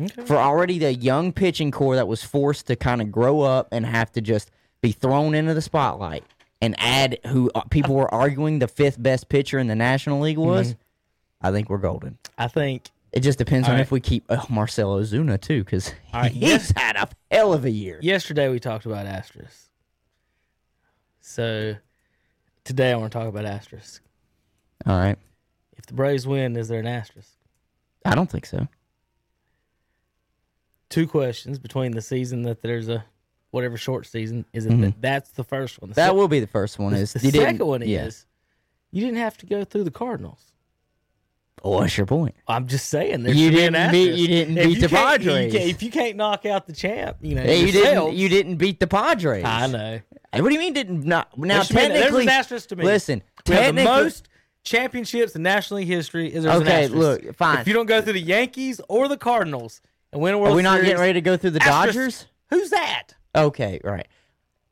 [0.00, 0.24] Okay.
[0.24, 3.84] For already the young pitching core that was forced to kind of grow up and
[3.84, 4.50] have to just
[4.80, 6.24] be thrown into the spotlight
[6.62, 10.38] and add who uh, people were arguing the fifth best pitcher in the National League
[10.38, 10.76] was,
[11.42, 12.16] I think we're golden.
[12.38, 13.80] I think It just depends on right.
[13.82, 16.72] if we keep uh, Marcell Ozuna too, because right, he's yes.
[16.74, 17.98] had a hell of a year.
[18.00, 19.68] yesterday we talked about asterisk.
[21.20, 21.76] So
[22.64, 24.02] today I want to talk about asterisk.
[24.86, 25.18] All right,
[25.76, 27.30] If the Braves win, is there an asterisk?
[28.04, 28.66] I don't think so.
[30.92, 33.04] Two questions between the season that there's a
[33.50, 34.44] whatever short season.
[34.52, 35.90] Is it that that's the first one?
[35.90, 36.00] The Mm-hmm.
[36.00, 36.94] That sec- will be the first one.
[36.94, 38.04] Is the you second one yeah.
[38.04, 38.26] is
[38.90, 40.52] you didn't have to go through the Cardinals.
[41.64, 42.34] Oh, what's your point?
[42.48, 44.80] I'm just saying You should be an didn't beat- you didn't If beat you the
[44.82, 45.52] you Padres.
[45.52, 48.14] can't- If you can't knock out the champ, you know Hey, you didn't.
[48.14, 49.44] You didn't beat the Padres.
[49.44, 50.00] I know.
[50.34, 51.36] What do you mean didn't not?
[51.38, 52.84] Now There should be an- there's technically, an asterisk to me.
[52.84, 53.22] listen.
[53.44, 54.28] The technically- most
[54.64, 56.32] championships in National League history.
[56.34, 57.58] Is there's Okay, look, fine.
[57.60, 59.80] If you don't go through the Yankees or the Cardinals
[60.12, 61.94] and win a World Are we not Series, getting ready to go through the asterisk.
[61.96, 62.26] Dodgers?
[62.50, 63.14] Who's that?
[63.34, 64.06] Okay, right.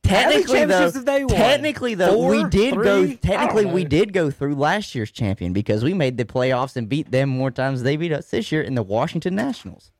[0.03, 1.35] How many Technically, though, championships have they won?
[1.35, 3.03] technically though, we did go.
[3.05, 3.11] Three?
[3.13, 6.75] I Technically, oh, we did go through last year's champion because we made the playoffs
[6.75, 9.91] and beat them more times than they beat us this year in the Washington Nationals.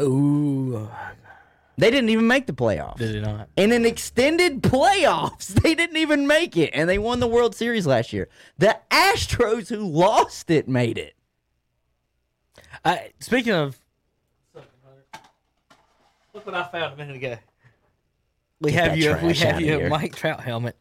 [0.00, 0.88] Ooh,
[1.78, 2.98] They didn't even make the playoffs.
[2.98, 3.48] did it not?
[3.56, 5.46] in an extended playoffs.
[5.62, 8.28] They didn't even make it, and they won the World Series last year.
[8.58, 11.14] The Astros, who lost it, made it.
[13.20, 13.78] Speaking of,
[16.38, 17.36] look what I found a minute ago.
[18.60, 19.12] We Get have that you.
[19.26, 19.88] We trash have outta you a.
[19.88, 20.76] Mike Trout helmet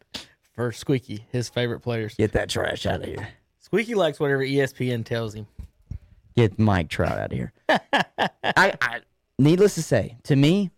[0.53, 2.13] for Squeaky, his favorite players.
[2.15, 3.27] Get that trash out of here.
[3.59, 5.47] Squeaky likes whatever ESPN tells him.
[6.35, 7.53] Get Mike Trout out of here.
[7.69, 7.81] I,
[8.81, 9.01] I,
[9.39, 10.69] needless to say, to me,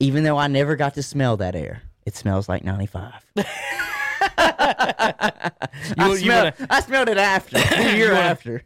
[0.00, 3.12] even though I never got to smell that air, it smells like 95.
[4.38, 5.52] I,
[5.98, 8.62] you smelled, wanna- I smelled it after, a year wanna- after.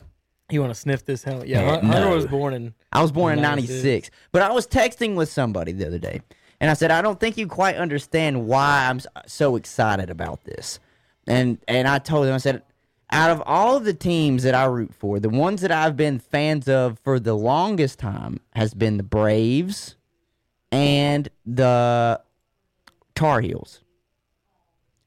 [0.52, 1.48] You want to sniff this helmet?
[1.48, 2.14] Yeah, Yeah, Hun- Hunter no.
[2.14, 2.74] was born in.
[2.92, 3.72] I was born in 96.
[3.82, 6.20] 96, but I was texting with somebody the other day,
[6.60, 10.78] and I said, I don't think you quite understand why I'm so excited about this.
[11.26, 12.62] And and I told him, I said,
[13.10, 16.18] out of all of the teams that I root for, the ones that I've been
[16.18, 19.96] fans of for the longest time has been the Braves
[20.70, 22.20] and the
[23.14, 23.81] Tar Heels.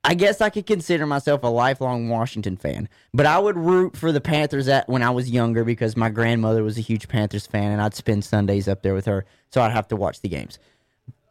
[0.07, 4.11] I guess I could consider myself a lifelong Washington fan, but I would root for
[4.11, 7.71] the Panthers at when I was younger because my grandmother was a huge Panthers fan,
[7.71, 10.59] and I'd spend Sundays up there with her, so I'd have to watch the games.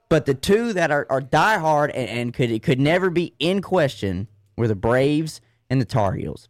[0.08, 4.26] But the two that are, are diehard and, and could could never be in question
[4.56, 6.48] were the Braves and the Tar Heels.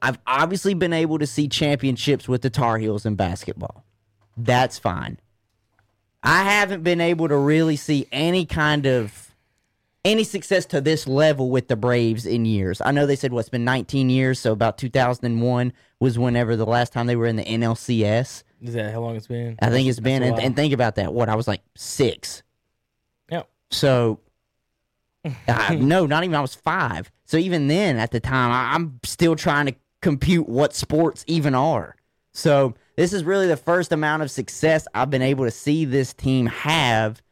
[0.00, 3.84] I've obviously been able to see championships with the Tar Heels in basketball.
[4.36, 5.18] That's fine.
[6.22, 9.27] I haven't been able to really see any kind of
[10.04, 12.80] any success to this level with the Braves in years.
[12.84, 16.92] I know they said what's been 19 years, so about 2001 was whenever the last
[16.92, 18.44] time they were in the NLCS.
[18.62, 19.56] Is that how long it's been?
[19.60, 21.12] I think it's been, and, and think about that.
[21.12, 22.42] What I was like six.
[23.30, 23.48] Yep.
[23.70, 24.20] So
[25.48, 27.10] uh, no, not even I was five.
[27.24, 31.54] So even then, at the time, I, I'm still trying to compute what sports even
[31.54, 31.96] are.
[32.32, 36.12] So this is really the first amount of success I've been able to see this
[36.14, 37.22] team have.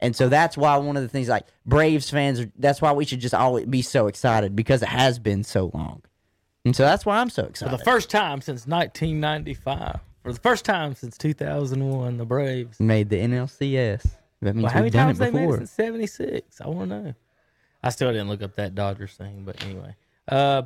[0.00, 3.04] And so that's why one of the things like Braves fans, are, that's why we
[3.04, 6.02] should just always be so excited because it has been so long.
[6.64, 7.78] And so that's why I'm so For excited.
[7.78, 12.78] the first time since 1995, for the first time since 2001, the Braves.
[12.80, 14.06] made the NLCS.
[14.42, 16.60] That means Well, how many we've done times they made it since 76?
[16.60, 17.14] I want to know.
[17.82, 19.94] I still didn't look up that Dodgers thing, but anyway.
[20.28, 20.62] Uh,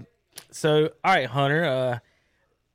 [0.50, 1.64] so, all right, Hunter.
[1.64, 1.98] Uh,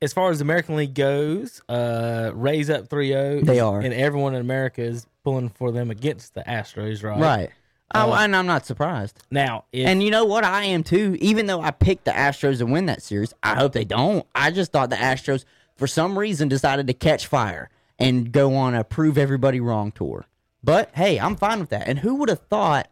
[0.06, 3.40] as far as the American League goes, uh, Rays up 3 0.
[3.42, 3.80] They are.
[3.80, 7.18] And everyone in America is pulling for them against the Astros, right?
[7.18, 7.50] Right.
[7.92, 9.18] oh, Uh, and I'm not surprised.
[9.32, 10.44] Now, if, And you know what?
[10.44, 11.16] I am too.
[11.20, 14.24] Even though I picked the Astros to win that series, I hope they don't.
[14.32, 18.76] I just thought the Astros, for some reason, decided to catch fire and go on
[18.76, 20.26] a prove everybody wrong tour.
[20.62, 21.88] But hey, I'm fine with that.
[21.88, 22.88] And who would have thought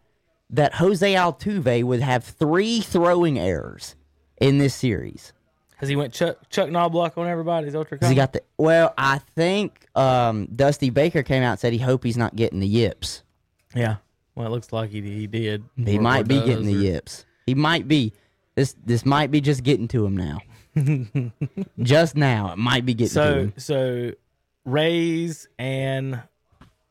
[0.51, 3.95] that Jose Altuve would have three throwing errors
[4.41, 5.33] in this series?
[5.85, 8.93] Has he went Chuck, Chuck Knobloch on everybody's ultra 'Cause he got the well.
[8.99, 12.67] I think um, Dusty Baker came out and said he hope he's not getting the
[12.69, 13.23] yips.
[13.75, 13.97] Yeah.
[14.35, 15.65] Well, it looks like he, he did.
[15.77, 17.25] He Or- might or be does, getting the or- yips.
[17.47, 18.13] He might be.
[18.57, 20.39] This this might be just getting to him now.
[21.83, 23.53] just now, it might be getting to So, him.
[23.57, 24.13] so
[24.65, 26.23] Rays and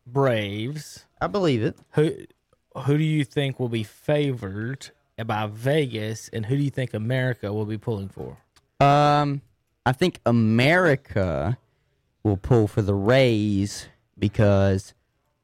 [0.05, 1.05] Braves.
[1.21, 1.77] I believe it.
[1.93, 2.11] Who
[2.85, 4.89] who do you think will be favored
[5.25, 8.37] by Vegas, and who do you think America will be pulling for?
[8.79, 9.41] Um,
[9.85, 11.57] I think America
[12.23, 14.93] will pull for the Rays because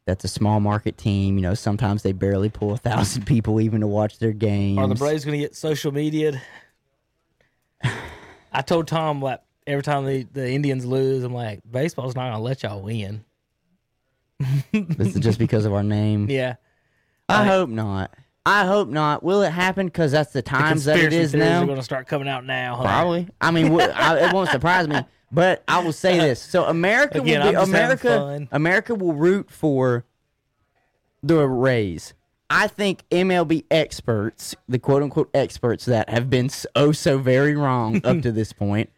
[0.06, 1.38] that's a small market team.
[1.38, 4.78] You know, sometimes they barely pull a thousand people even to watch their games.
[4.78, 6.42] Are the Braves going to get social media?
[8.52, 12.38] I told Tom like every time the, the Indians lose, I'm like, baseball's not going
[12.38, 13.24] to let y'all win.
[14.72, 16.30] This is just because of our name.
[16.30, 16.56] Yeah,
[17.28, 18.12] I hope not.
[18.50, 19.22] I hope not.
[19.22, 19.86] Will it happen?
[19.86, 21.62] Because that's the times that it is now.
[21.62, 22.78] are going to start coming out now.
[22.78, 22.84] huh?
[22.84, 23.28] Probably.
[23.40, 25.00] I mean, I, it won't surprise me.
[25.32, 28.48] But I will say this: so America Again, will be America.
[28.52, 30.04] America will root for
[31.22, 32.16] the Rays.
[32.50, 38.04] I think MLB experts, the quote unquote experts that have been oh so very wrong
[38.04, 38.90] up to this point,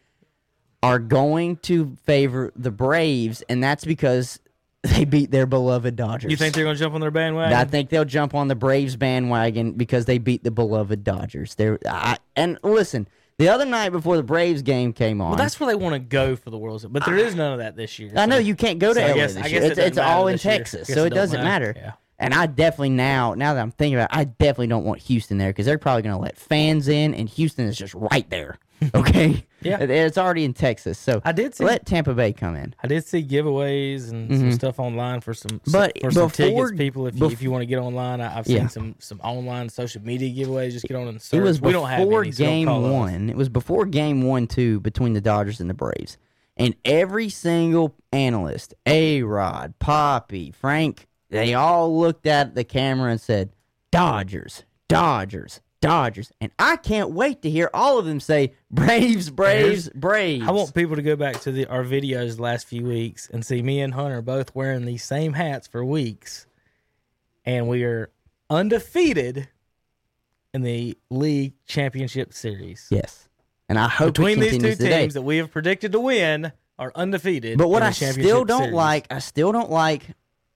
[0.82, 4.40] are going to favor the Braves, and that's because
[4.94, 6.30] they beat their beloved Dodgers.
[6.30, 7.56] You think they're going to jump on their bandwagon?
[7.56, 11.54] I think they'll jump on the Braves bandwagon because they beat the beloved Dodgers.
[11.54, 13.06] They're I, and listen,
[13.38, 15.98] the other night before the Braves game came on, well, that's where they want to
[16.00, 18.10] go for the World Series, but there is none of that this year.
[18.16, 19.62] I know you can't go to so I LA guess- this I year.
[19.62, 20.38] it It's, it's all in.
[20.38, 21.68] Texas, so it it doesn't matter.
[21.68, 21.80] matter.
[21.80, 21.92] Yeah.
[22.18, 25.38] And I definitely now, now that I'm thinking about, it, I definitely don't want Houston
[25.38, 28.58] there because they're probably going to let fans in, and Houston is just right there.
[28.94, 29.80] Okay, Yeah.
[29.80, 32.74] It- it's already in Texas, so I did see- let Tampa Bay come in.
[32.82, 35.70] I did see giveaways and some stuff online for some, Mm-hmm.
[35.72, 36.78] But for some before- tickets.
[36.78, 38.66] People, if you, bef- if you want to get online, I, I've seen Yeah.
[38.68, 40.72] some some online social media giveaways.
[40.72, 41.38] Just get on and search.
[41.38, 42.92] It was we don't have any, so don't game us.
[42.92, 43.30] one.
[43.30, 46.18] It was before game one, two between the Dodgers and the Braves.
[46.56, 53.18] And every single analyst, A Rod, Papi, Frank, they all looked at the camera and
[53.20, 53.50] said,
[53.90, 56.32] Dodgers, Dodgers, Dodgers.
[56.40, 60.46] And I can't wait to hear all of them say, Braves, Braves, Braves.
[60.48, 63.44] I want people to go back to the, our videos the last few weeks and
[63.44, 66.46] see me and Hunter both wearing these same hats for weeks,
[67.44, 68.10] and we are
[68.48, 69.48] undefeated
[70.54, 72.86] in the league championship series.
[72.90, 73.28] Yes.
[73.68, 76.92] And I hope Between these two continues teams that we have predicted to win are
[76.94, 77.58] undefeated.
[77.58, 78.74] But what I still don't series.
[78.74, 80.02] like, I still don't like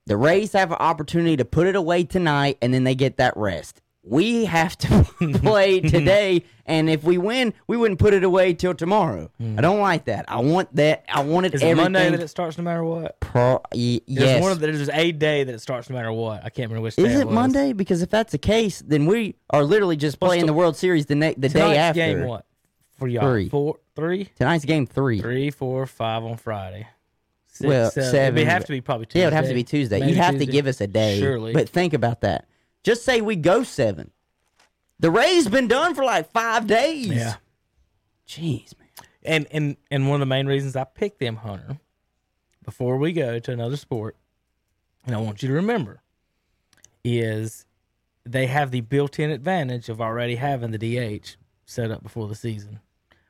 [0.05, 3.35] the Rays have an opportunity to put it away tonight and then they get that
[3.35, 3.81] rest.
[4.09, 5.03] We have to
[5.43, 9.31] play today, and if we win, we wouldn't put it away till tomorrow.
[9.39, 10.25] I don't like that.
[10.27, 11.03] I want that.
[11.09, 11.45] I want.
[11.47, 11.91] Is it everything.
[11.93, 13.19] Monday that it starts no matter what?
[13.19, 16.43] pro- y- There's one of the, there's a day that it starts no matter what.
[16.43, 17.35] I can't remember which day Is it was.
[17.35, 17.73] Monday?
[17.73, 21.05] Because if that's the case, then we are literally just playing the- the World Series
[21.07, 21.99] the ne- the day after.
[21.99, 22.45] game what
[22.97, 23.29] for y'all?
[23.29, 23.49] Three.
[23.49, 25.19] Four, three, Tonight's game three.
[25.21, 26.87] three, four, five on Friday.
[27.47, 28.11] Six, Well, seven.
[28.11, 28.37] seven.
[28.37, 29.19] It'd have to be probably Tuesday.
[29.19, 29.99] Yeah, it would have to be Tuesday.
[29.99, 31.19] Maybe You'd have to give us a day.
[31.19, 31.53] Surely.
[31.53, 32.45] But think about that.
[32.83, 34.11] Just say we go seven.
[34.99, 37.07] The Rays been done for like five days.
[37.07, 37.35] yeah.
[38.27, 38.87] Jeez, man.
[39.23, 41.77] And and and one of the main reasons I picked them, Hunter,
[42.63, 44.15] before we go to another sport,
[45.05, 46.01] and I want you to remember,
[47.03, 47.65] is
[48.25, 52.79] they have the built-in advantage of already having the DH set up before the season.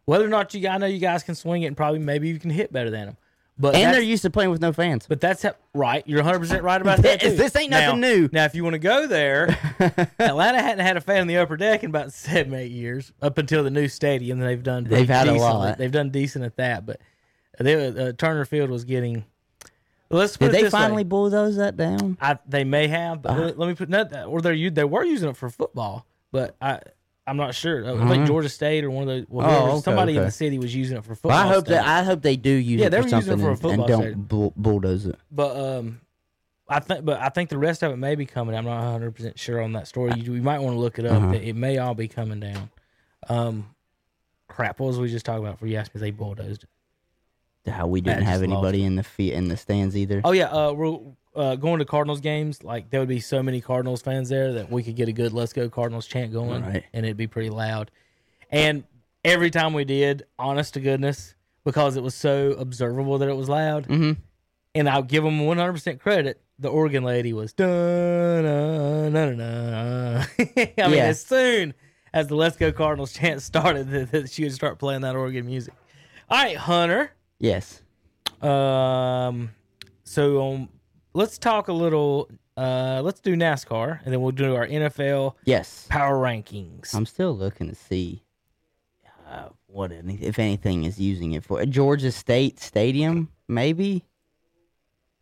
[0.06, 2.39] Whether or not you, I know you guys can swing it, and probably maybe you
[2.39, 3.18] can hit better than them.
[3.60, 5.08] But And they're used to playing with no fans.
[5.10, 6.03] But that's how, right.
[6.05, 7.20] You're 100 percent right about that.
[7.20, 7.38] This- too.
[7.38, 8.30] this ain't nothing Now- new.
[8.32, 9.58] Now, if you want to go there,
[10.20, 13.38] Atlanta hadn't had a fan in the upper deck in about seven, eight years up
[13.39, 14.39] until the new stadium.
[14.39, 15.78] They've done They've had a lot.
[15.78, 17.01] They've done decent at that, but
[17.60, 19.26] they, uh, Turner Field was getting
[20.10, 20.70] Let's put Did they way.
[20.70, 22.18] finally bulldoze that down?
[22.22, 23.51] I, they may have, but Uh-huh.
[23.58, 24.26] let, me put that.
[24.28, 26.80] Or they they were using it for football, but I
[27.28, 27.84] I'm not sure.
[27.86, 28.26] I think Uh-huh.
[28.26, 30.26] Georgia State or one of the well, Oh, whoever- okay, somebody in okay.
[30.28, 31.32] the city was using it for football.
[31.32, 33.20] Well, I hope that I hope they do use Yeah, it they for were using
[33.20, 34.22] it something for a and, football and don't stadium.
[34.24, 35.20] bull, bulldoze it.
[35.32, 36.00] but um,
[36.70, 38.56] I think but I think the rest of it may be coming.
[38.56, 40.14] I'm not 100 percent sure on that story.
[40.18, 41.22] You, we might want to look it up.
[41.22, 41.34] Uh-huh.
[41.34, 42.70] It, it may all be coming down.
[43.30, 43.76] Um,
[44.48, 44.80] crap.
[44.80, 45.60] What was we just talking about?
[45.60, 46.66] For you asked me, they bulldozed.
[47.68, 50.22] How we didn't have just lost anybody in the feet in the stands either.
[50.24, 50.98] Oh yeah, uh, we're
[51.38, 52.64] uh, going to Cardinals games.
[52.64, 55.34] Like there would be so many Cardinals fans there that we could get a good
[55.34, 56.84] "Let's go Cardinals" chant going, Right.
[56.94, 57.92] and it'd be pretty loud.
[58.50, 58.84] And
[59.24, 63.50] every time we did, honest to goodness, because it was so observable that it was
[63.50, 64.18] loud, Mhm.
[64.76, 66.42] and I'll give them one hundred percent credit.
[66.60, 70.28] The organ lady was dun dun dun dun.
[70.40, 71.06] I mean, Yeah.
[71.06, 71.74] as soon
[72.14, 75.46] as the "Let's go Cardinals" chant started, that, that she would start playing that organ
[75.46, 75.74] music.
[76.30, 77.12] All right, Hunter.
[77.40, 77.82] Yes.
[78.42, 79.52] Um,
[80.04, 80.70] so um,
[81.18, 82.30] let's talk a little.
[82.55, 85.86] Uh, let's do NASCAR, and then we'll do our NFL Yes.
[85.89, 86.93] power rankings.
[86.95, 88.24] I'm still looking to see
[89.30, 91.63] uh, what any, if anything is using it for.
[91.65, 94.05] Georgia State Stadium, maybe.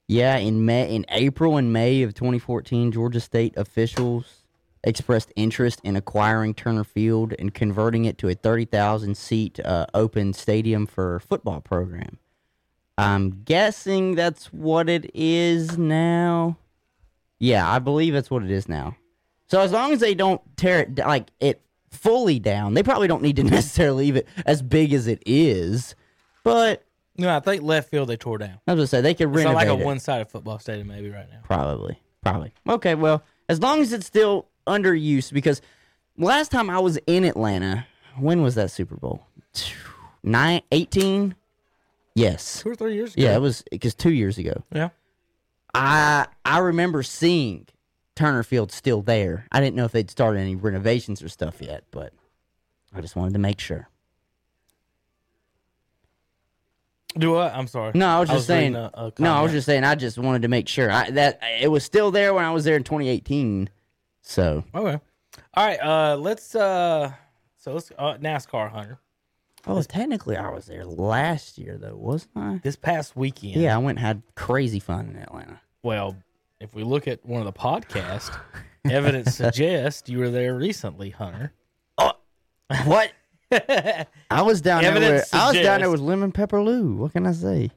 [0.08, 4.44] Yeah, in May, in April and May of 2014, Georgia State officials
[4.84, 10.32] expressed interest in acquiring Turner Field and converting it to a 30,000 seat uh, open
[10.32, 12.20] stadium for football program.
[12.98, 16.58] I'm guessing that's what it is now.
[17.40, 18.96] Yeah, I believe that's what it is now.
[19.48, 23.22] So as long as they don't tear it like it fully down, they probably don't
[23.22, 25.96] need to necessarily leave it as big as it is.
[26.44, 26.84] But
[27.18, 28.60] no, I think left field they tore down.
[28.68, 29.86] I was gonna say they could It's renovate not like a it.
[29.86, 31.40] one-sided football stadium, maybe right now.
[31.44, 32.54] Probably, probably.
[32.68, 35.62] Okay, well, as long as it's still under use, because
[36.18, 37.86] last time I was in Atlanta,
[38.18, 39.26] when was that Super Bowl?
[40.24, 41.36] Nine, 18?
[42.16, 42.62] Yes.
[42.62, 43.24] Two or three years ago.
[43.24, 44.64] Yeah, it was because two years ago.
[44.74, 44.90] yeah.
[45.74, 47.68] I I remember seeing
[48.16, 49.46] Turner Field still there.
[49.52, 52.14] I didn't know if they'd started any renovations or stuff yet, but
[52.94, 53.90] I just wanted to make sure.
[57.18, 57.54] Do what?
[57.54, 57.92] I'm sorry.
[57.96, 58.76] No, I was just saying.
[58.76, 59.84] a- a no, I was just saying.
[59.84, 62.64] I just wanted to make sure I, that it was still there when I was
[62.66, 63.70] there in 2018.
[64.22, 65.00] So Okay.
[65.54, 65.80] All right.
[65.82, 66.56] Uh, let's.
[66.56, 67.12] Uh,
[67.58, 69.00] so let's uh, NASCAR Hunter.
[69.68, 72.60] Oh, technically, I was there last year, though, wasn't I?
[72.64, 73.56] This past weekend.
[73.56, 75.60] Yeah, I went and had crazy fun in Atlanta.
[75.84, 76.16] Well,
[76.60, 78.36] if we look at one of the podcasts,
[78.90, 81.52] evidence suggests you were there recently, Hunter.
[81.98, 82.14] Oh,
[82.86, 83.12] What?
[83.52, 84.94] I was down there.
[85.16, 86.96] With, I was down there with Lemon Pepper Lou.
[86.96, 87.72] What can I say?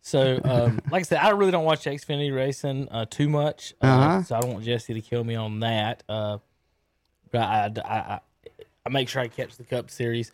[0.00, 3.86] So, um, like I said, I really don't watch Xfinity racing uh, too much, uh,
[3.86, 4.22] Uh-huh.
[4.22, 6.02] so I don't want Jesse to kill me on that.
[6.08, 6.38] Uh,
[7.30, 8.20] but I, I, I,
[8.84, 10.32] I make sure I catch the Cup Series.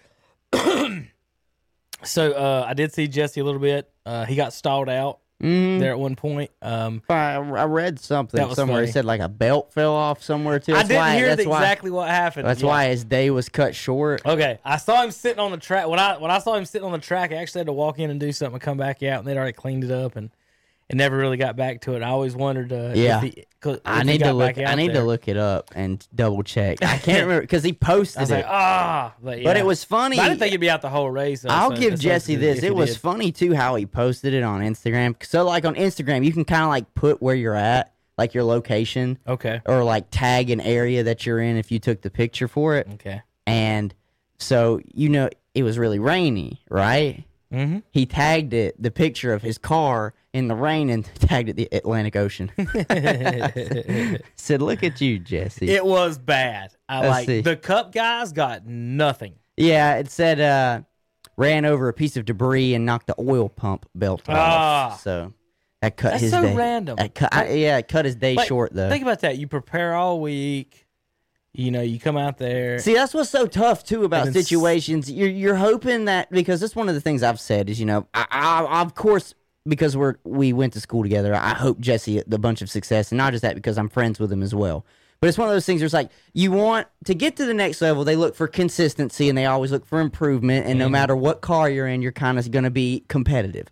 [2.05, 3.91] so uh, I did see Jesse a little bit.
[4.05, 6.53] Uh, he got stalled out Mm, there at one point.
[6.63, 8.77] Um, I, I read something That was somewhere.
[8.83, 8.91] funny.
[8.91, 10.71] It said like a belt fell off somewhere too.
[10.73, 12.47] I That's didn't why, hear that's why, exactly what happened.
[12.47, 12.69] That's Yeah.
[12.69, 14.23] why his day was cut short.
[14.25, 15.89] Okay, I saw him sitting on the track.
[15.89, 17.99] When I when I saw him sitting on the track, I actually had to walk
[17.99, 20.31] in and do something, and come back out, and they'd already cleaned it up, and
[20.93, 22.03] and never really got back to it.
[22.03, 23.23] I always wondered, uh, Yeah.
[23.23, 23.45] he,
[23.85, 24.59] I need to look.
[24.59, 25.01] I need there.
[25.01, 26.83] to look it up and double check.
[26.83, 28.35] I can't remember because he posted I was it.
[28.35, 30.17] like, ah, but, But it was funny.
[30.17, 31.43] But I didn't think he'd be out the whole race.
[31.43, 32.63] though, I'll so give Jesse this.
[32.63, 33.01] It was did.
[33.01, 35.15] funny too how he posted it on Instagram.
[35.25, 38.45] So like on Instagram, you can kind of like put where you're at, like your
[38.45, 39.63] location, okay.
[39.65, 42.87] or like tag an area that you're in if you took the picture for it.
[42.95, 43.23] Okay.
[43.47, 43.95] And
[44.39, 47.25] so you know it was really rainy, right?
[47.53, 47.79] Mm-hmm.
[47.91, 51.69] He tagged it the picture of his car in the rain and tagged it the
[51.73, 52.51] Atlantic Ocean.
[54.37, 56.73] Said, "Look at you, Jesse." It was bad.
[56.89, 57.41] I Let's like see.
[57.41, 59.35] the Cup guys got nothing.
[59.57, 60.83] Yeah, it said uh,
[61.37, 64.37] ran over a piece of debris and knocked the oil pump belt off.
[64.37, 64.99] Ah.
[65.03, 65.33] So
[65.81, 66.55] that cut That's his so day.
[66.55, 66.97] random.
[66.97, 68.89] That cut, I, yeah, it cut his day Like, short though.
[68.89, 69.39] Think about that.
[69.39, 70.87] You prepare all week.
[71.55, 72.79] You know, you come out there.
[72.79, 75.11] See, that's what's so tough too about And then s- situations.
[75.11, 78.07] You're you're hoping that because that's one of the things I've said is you know
[78.15, 79.35] I, I of course
[79.67, 81.35] because we're we went to school together.
[81.35, 84.33] I hope Jesse the bunch of success and not just that because I'm friends with
[84.33, 84.85] him as well.
[85.21, 87.55] But it's one of those things where it's like you want to get to the
[87.55, 88.03] next level.
[88.03, 90.67] They look for consistency and they always look for improvement.
[90.67, 90.93] And no Mm-hmm.
[90.93, 93.69] matter what car you're in, you're kind of going to be competitive.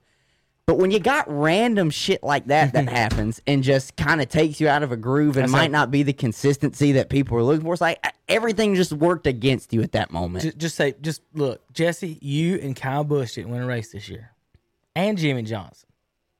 [0.66, 4.60] But when you got random shit like that that happens and just kind of takes
[4.60, 7.36] you out of a groove and That's might like- not be the consistency that people
[7.36, 10.44] are looking for, it's like uh, everything just worked against you at that moment.
[10.44, 14.08] just, just say, just look, Jesse, you and Kyle Busch didn't win a race this
[14.08, 14.30] year,
[14.94, 15.88] and Jimmie Johnson.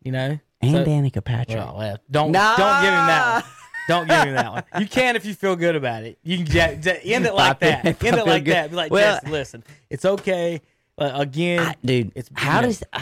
[0.02, 1.58] You know, and So- Danica Patrick.
[1.58, 3.52] Well, well, don't don't give him that one.
[3.88, 4.64] Don't give him that one.
[4.80, 6.18] You can if you feel good about it.
[6.22, 7.84] You can ja- ja- end it like that.
[7.84, 8.70] End it like good- that.
[8.70, 10.60] Be like, Well- Jesse, listen, it's okay.
[10.96, 13.00] Uh, again, I- dude, it's how you know, does uh,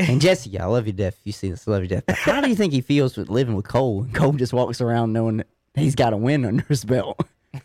[0.00, 1.16] And Jesse, I love you death.
[1.20, 2.04] If you see this, I love you death.
[2.08, 4.02] How do you think he feels with living with Cole?
[4.02, 7.18] And Cole just walks around knowing that he's got a win under his belt,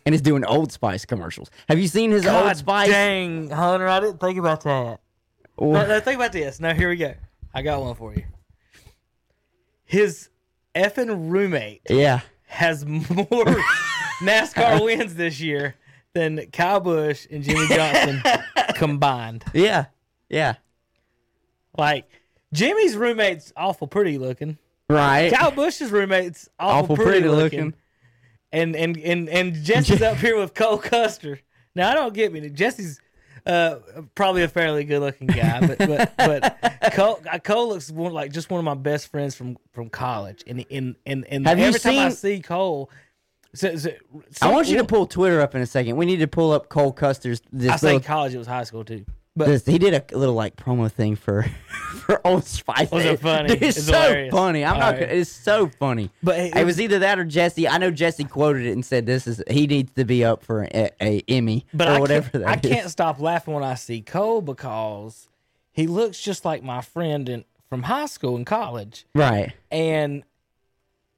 [0.06, 1.50] and is doing Old Spice commercials.
[1.68, 2.88] Have you seen his Old Spice?
[2.88, 5.00] dang, Hunter, I didn't think about that.
[5.58, 6.60] No, no, think about this.
[6.60, 7.14] Now here we go.
[7.54, 8.24] I got one for you.
[9.84, 10.28] His
[10.74, 13.04] effing roommate yeah, has more
[14.20, 15.76] NASCAR wins this year
[16.14, 18.22] than Kyle Busch and Jimmie Johnson
[18.74, 19.44] combined.
[19.52, 19.86] yeah,
[20.28, 20.54] yeah.
[21.76, 22.08] Like
[22.52, 24.58] Jimmie's roommate's awful pretty looking.
[24.88, 25.32] Right.
[25.32, 27.64] Kyle Busch's roommate's awful, Awful pretty, pretty looking.
[27.66, 27.74] looking.
[28.52, 31.40] And and and and Jesse's up here with Cole Custer.
[31.74, 32.48] Now I don't get me.
[32.50, 33.00] Jesse's
[33.46, 33.76] uh,
[34.14, 38.32] probably a fairly good looking guy, but but but Cole, uh, Cole looks one, like
[38.32, 40.44] just one of my best friends from from college.
[40.46, 42.90] And and and, and Have you every time I seen- see Cole,
[43.54, 43.90] so, so,
[44.42, 45.96] I want you to pull Twitter up in a second.
[45.96, 47.40] We need to pull up Cole Custer's.
[47.52, 49.04] This I say college, it was high school too.
[49.36, 51.42] But this, he did a little like promo thing for
[52.06, 52.90] for Old Spice.
[52.92, 53.48] Was it funny?
[53.48, 54.32] Dude, it's, It's so hilarious.
[54.32, 54.64] funny.
[54.64, 54.90] I'm All not.
[54.92, 55.00] right.
[55.00, 56.10] gonna It's so funny.
[56.22, 57.66] But it- it, was either that or Jesse.
[57.66, 60.62] I know Jesse quoted it and said this is he needs to be up for
[60.72, 62.74] a, a Emmy But or I whatever can't, that I is.
[62.74, 65.28] can't stop laughing when I see Cole because
[65.72, 69.04] he looks just like my friend in, from high school and college.
[69.16, 69.52] Right.
[69.72, 70.22] And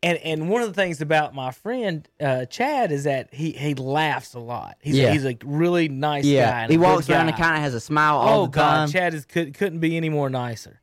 [0.03, 3.74] and and one of the things about my friend uh, Chad is that he he
[3.74, 4.76] laughs a lot.
[4.80, 5.09] He's Yeah.
[5.09, 6.30] a, he's a really nice guy.
[6.30, 6.61] Yeah.
[6.62, 8.88] and He walks around and kind of has a smile all Oh the God, time.
[8.90, 10.80] Chad is could, couldn't be any more nicer.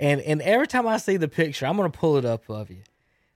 [0.00, 2.82] And and every time I see the picture, I'm gonna pull it up of you.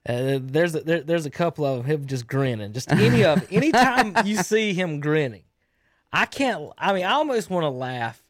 [0.09, 2.73] Uh, there's a, there, there's a couple of him just grinning.
[2.73, 5.43] Just any of anytime you see him grinning,
[6.13, 6.73] I can't.
[6.79, 8.23] I mean, I almost want to laugh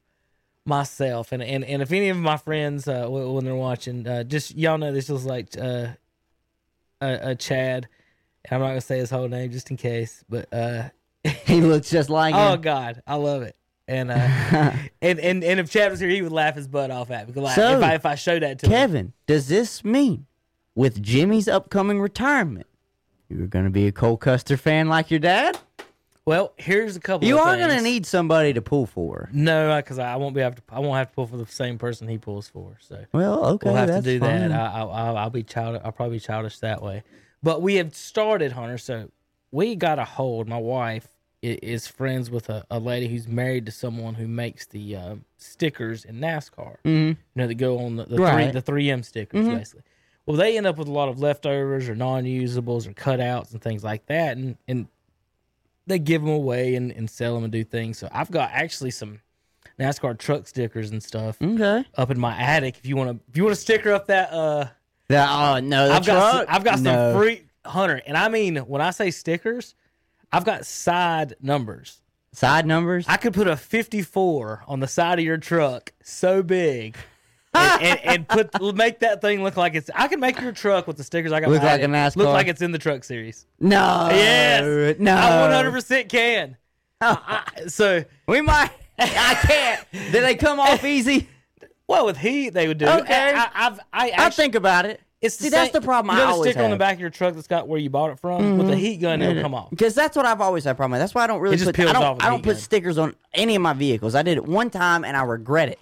[0.64, 1.32] myself.
[1.32, 4.78] And, and and if any of my friends uh, when they're watching, uh, just y'all
[4.78, 5.88] know this is like uh,
[7.00, 7.88] a, a Chad.
[8.44, 10.88] And I'm not gonna say his whole name just in case, but uh,
[11.44, 12.60] he looks just like Oh him.
[12.60, 13.56] God, I love it.
[13.86, 14.14] And uh,
[15.02, 17.40] and and and if Chad was here, he would laugh his butt off at me.
[17.40, 20.26] Like, So, if I if I showed that to him, Kevin, does this mean
[20.74, 22.66] with Jimmie's upcoming retirement,
[23.28, 25.58] you're to be a Cole Custer fan like your dad?
[26.28, 27.26] Well, here's a couple.
[27.26, 27.82] You of are going to things.
[27.84, 29.28] need somebody to pull for.
[29.32, 30.62] no, because I won't be have to.
[30.70, 32.76] I won't have to pull for the same person he pulls for.
[32.80, 34.50] So Well, okay, we'll have to that's do fine.
[34.50, 34.52] that.
[34.52, 35.80] I, I, I'll, I'll be child.
[35.84, 37.02] I'll probably be childish that way.
[37.42, 38.78] But we have started, Hunter.
[38.78, 39.10] So
[39.50, 40.48] we got a hold.
[40.48, 41.08] My wife
[41.42, 45.14] i- is friends with a, a lady who's married to someone who makes the uh,
[45.36, 46.76] stickers in NASCAR.
[46.84, 47.08] Mhm.
[47.10, 48.44] You know, that go on the, the Right.
[48.44, 49.56] three the three M stickers Mhm.
[49.58, 49.82] basically.
[50.26, 53.82] Well, they end up with a lot of leftovers or non-usables or cutouts and things
[53.82, 54.86] like that, and and
[55.88, 57.98] they give them away and, and sell them and do things.
[57.98, 59.20] So I've got actually some
[59.78, 61.84] NASCAR truck stickers and stuff Okay.
[61.96, 62.76] up in my attic.
[62.78, 64.66] If you want to, if you want to sticker up that, uh,
[65.08, 66.54] That, oh, no, I've got some, truck?
[66.54, 67.12] I've got No.
[67.12, 69.74] some free hunter, and I mean when I say stickers,
[70.32, 72.00] I've got side numbers.
[72.32, 73.06] Side numbers?
[73.08, 76.96] I could put a 54 on the side of your truck so big.
[77.58, 79.90] And, and, and put make that thing look like it's.
[79.94, 81.50] I can make your truck with the stickers I got.
[81.50, 82.16] Look like a NASCAR?
[82.16, 83.46] Look like it's in the truck series.
[83.60, 84.08] no.
[84.10, 85.14] Yes, No.
[85.14, 86.56] I 100 percent can.
[87.00, 88.70] I- so We might.
[88.98, 89.86] I can't.
[89.92, 91.28] Did they come off easy?
[91.86, 92.86] well with heat they would do.
[92.86, 93.32] Okay.
[93.34, 95.00] I, I've I I think about it.
[95.22, 96.74] it's See, that's the problem You know I the sticker on the.
[96.74, 96.78] Mm-hmm.
[96.80, 99.22] back of your truck that's got where you bought it from with the heat gun.
[99.22, 99.70] It'll come off.
[99.70, 101.00] Because that's what I've always had a problem with.
[101.00, 101.76] That's why I don't really It just put.
[101.76, 102.02] peels I don't.
[102.02, 102.60] off I don't put gun.
[102.60, 104.14] stickers on any of my vehicles.
[104.16, 105.78] I did it one time and I regret it.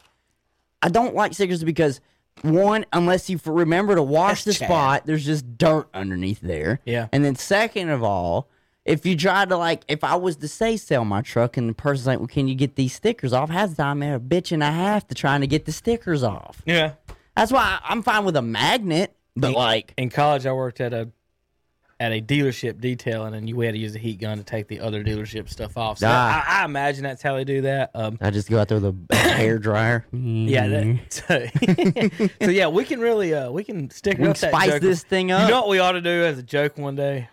[0.83, 2.01] I don't like stickers because
[2.43, 4.69] one, unless you remember to wash That's the Chad.
[4.69, 6.81] spot, there's just dirt underneath there.
[6.85, 7.09] Yeah.
[7.13, 8.49] And then second of all,
[8.85, 11.75] if you try to like, if I was to say sell my truck and the
[11.75, 14.63] person's like, "Well, can you get these stickers off?" Has time there a bitch and
[14.63, 16.63] a half to trying to get the stickers off.
[16.67, 16.93] Yeah.
[17.35, 21.09] That's why I'm fine with a magnet, but like, In college, I worked at a
[21.99, 24.81] at a dealership detailing, and you had to use a heat gun to take the
[24.81, 25.99] other dealership stuff off.
[25.99, 26.45] So Ah.
[26.47, 27.91] I, I imagine that's how they do that.
[27.95, 30.07] Um, I just go out there with a hair dryer.
[30.13, 30.67] yeah.
[30.69, 34.71] That, so, so yeah, we can really uh, we can stick We can that spice
[34.73, 34.83] joke.
[34.83, 35.43] this thing up.
[35.49, 37.29] You know what we ought to do as a joke one day?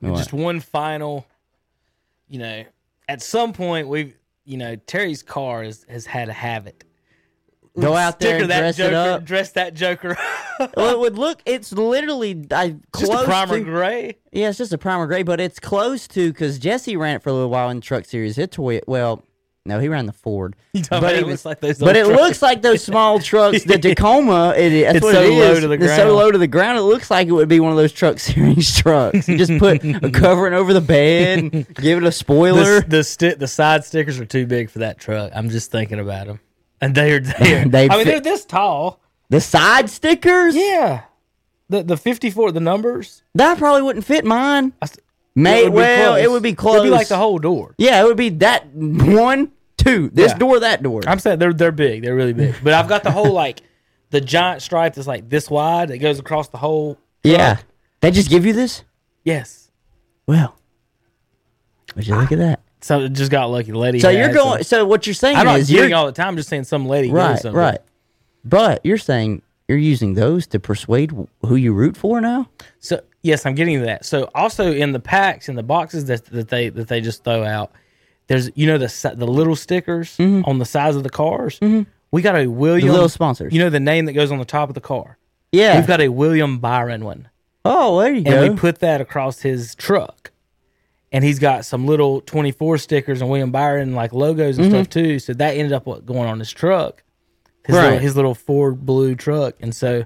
[0.00, 0.16] What?
[0.16, 1.26] Just one final.
[2.28, 2.64] You know,
[3.08, 6.84] at some point we've you know Terry's car has has had a have it.
[7.80, 9.24] Go out there and that dress joker, it up.
[9.24, 10.16] Dress that joker.
[10.76, 11.40] well, it would look.
[11.46, 14.16] It's literally I Just close a primer to, gray.
[14.32, 17.30] Yeah, it's just a primer gray, but it's close to because Jesse ran it for
[17.30, 18.38] a little while in the Truck Series.
[18.38, 18.80] It toy.
[18.86, 19.22] Well,
[19.64, 20.56] no, he ran the Ford.
[20.90, 23.64] But it it was- looks like those But it looks like those small trucks.
[23.64, 26.12] The Tacoma, it It's so it low to the It's so ground.
[26.16, 26.78] low to the ground.
[26.78, 29.28] It looks like it would be one of those Truck Series trucks.
[29.28, 32.80] You just put a covering over the bed, and give it a spoiler.
[32.80, 35.32] the the, sti- the side stickers are too big for that truck.
[35.34, 36.40] I'm just thinking about them,
[36.80, 37.64] and they're there.
[37.66, 39.00] They I mean, fit- they're this tall.
[39.30, 40.56] The side stickers.
[40.56, 41.02] Yeah,
[41.68, 43.22] the the 54, the numbers.
[43.34, 44.72] That probably wouldn't fit mine.
[44.82, 44.98] I s-
[45.34, 46.24] May it would be well, close.
[46.24, 46.74] it would be close.
[46.76, 47.74] It'd be like the whole door.
[47.78, 50.10] Yeah, it would be that one, two.
[50.12, 50.38] This Yeah.
[50.38, 51.02] door, that door.
[51.06, 52.02] I'm saying they're they're big.
[52.02, 52.56] They're really big.
[52.62, 53.60] But I've got the whole like
[54.10, 56.98] the giant stripe that's like this wide that goes across the whole.
[57.22, 57.58] Yeah.
[58.00, 58.82] They just give you this?
[59.24, 59.70] Yes.
[60.26, 60.56] Well.
[61.94, 62.60] Would you look at that?
[62.80, 63.72] So it just got lucky.
[63.72, 64.00] The lady.
[64.00, 64.62] So you're going.
[64.62, 66.28] some- So what you're saying I'm not is you're all the time.
[66.28, 67.10] I'm just saying some lady.
[67.10, 67.58] right, something.
[67.58, 67.78] right.
[68.44, 71.12] But you're saying you're using those to persuade
[71.44, 72.48] who you root for now.
[72.78, 74.04] So yes, I'm getting to that.
[74.04, 77.44] So also in the packs in the boxes that that they that they just throw
[77.44, 77.72] out,
[78.28, 81.58] there's you know the the little stickers on the sides of the cars.
[82.10, 82.92] We got a William Mm-hmm.
[82.94, 83.52] little sponsors.
[83.52, 85.18] You know the name that goes on the top of the car.
[85.52, 85.78] Yeah.
[85.78, 87.28] We've got a William Byron one,
[87.64, 88.48] oh, there you and go.
[88.50, 90.30] we put that across his truck.
[91.10, 94.74] And he's got some little 24 stickers and William Byron like logos and Mm-hmm.
[94.76, 95.18] stuff too.
[95.18, 97.02] So that ended up what going on his truck,
[97.66, 99.54] his little, his little Ford blue truck.
[99.60, 100.04] And so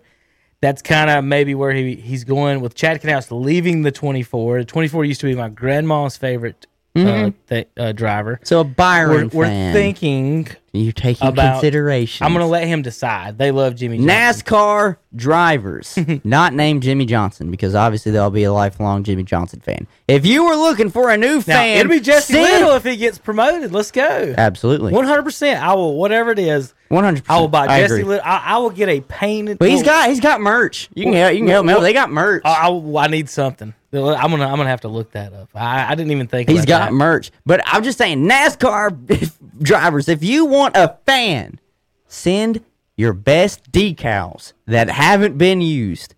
[0.61, 4.61] that's kind of maybe where he he's going with Chad Knaus leaving the 24.
[4.61, 8.39] The 24 used to be my grandma's favorite uh, th- uh, driver.
[8.45, 12.25] so a We're, Byron we're thinking you're taking about- consideration.
[12.25, 13.39] I'm going to let him decide.
[13.39, 14.11] They love Jimmie Johnson.
[14.45, 19.87] NASCAR drivers, not named Jimmie Johnson, because obviously they'll be a lifelong Jimmie Johnson fan.
[20.09, 22.85] If you were looking for a new Now, fan, it'll be Jesse send- Little if
[22.85, 23.73] he gets promoted.
[23.73, 24.35] Let's go.
[24.37, 25.57] Absolutely, 100%.
[25.61, 27.25] I will, whatever it is, one hundred.
[27.29, 28.05] I will buy I Jesse agree.
[28.05, 28.25] Little.
[28.25, 29.59] I, I will get a painted.
[29.59, 30.91] But he's got he's got merch.
[30.95, 31.73] You can Well, help, you can help me.
[31.73, 31.77] out.
[31.77, 32.43] well, They got merch.
[32.45, 33.73] I, I, I need something.
[33.95, 35.51] I'm gonna I'm gonna have to look that up.
[35.55, 36.93] I, I didn't even think He's got that.
[36.93, 37.31] merch.
[37.45, 39.33] But I'm just saying, NASCAR
[39.63, 41.61] drivers, if you want a fan,
[42.07, 42.65] send
[42.97, 46.15] your best decals that haven't been used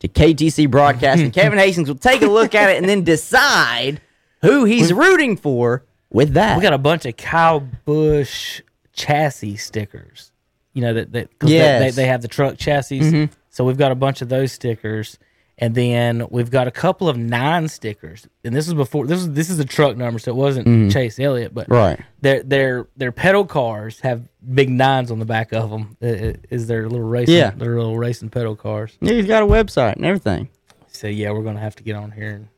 [0.00, 1.30] to KTC Broadcasting.
[1.32, 4.00] Kevin Hastings will take a look at it and then decide
[4.42, 6.56] who he's rooting for with that.
[6.56, 8.60] We got a bunch of Kyle Busch
[8.92, 10.30] chassis stickers.
[10.72, 11.72] You know that that they- Yes.
[11.80, 11.84] Mm-hmm.
[11.84, 13.28] they, they have the truck chassis.
[13.50, 15.18] So we've got a bunch of those stickers,
[15.58, 18.26] and then we've got a couple of nine stickers.
[18.44, 21.18] And this is before this is this is a truck number, so it wasn't Chase
[21.20, 21.68] Elliott, but.
[21.68, 22.00] Right.
[22.20, 25.96] Their their their pedal cars have big nines on the back of them.
[26.00, 27.50] Is their little racing Yeah.
[27.50, 28.96] their little racing pedal cars.
[29.00, 30.48] Yeah, he's got a website and everything.
[30.88, 32.48] So yeah, we're gonna have to get on here and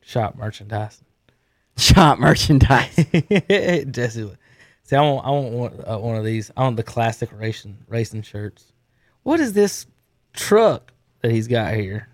[0.00, 1.02] shop merchandise.
[1.76, 2.94] Shop merchandise.
[3.90, 4.30] Jesse,
[4.82, 6.50] see, I want, I want one, uh, one of these.
[6.56, 8.72] I want the classic racing racing shirts.
[9.22, 9.86] What is this
[10.32, 12.08] truck that he's got here?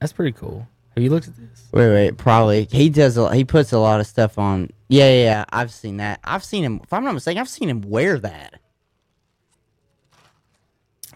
[0.00, 0.66] That's pretty cool.
[0.94, 1.68] Have you looked at this?
[1.72, 3.16] wait, wait, probably he does.
[3.16, 4.70] A, he puts a lot of stuff on.
[4.88, 5.44] Yeah, yeah, yeah.
[5.50, 6.20] I've seen that.
[6.24, 6.80] I've seen him.
[6.82, 8.60] If I'm not mistaken, I've seen him wear that.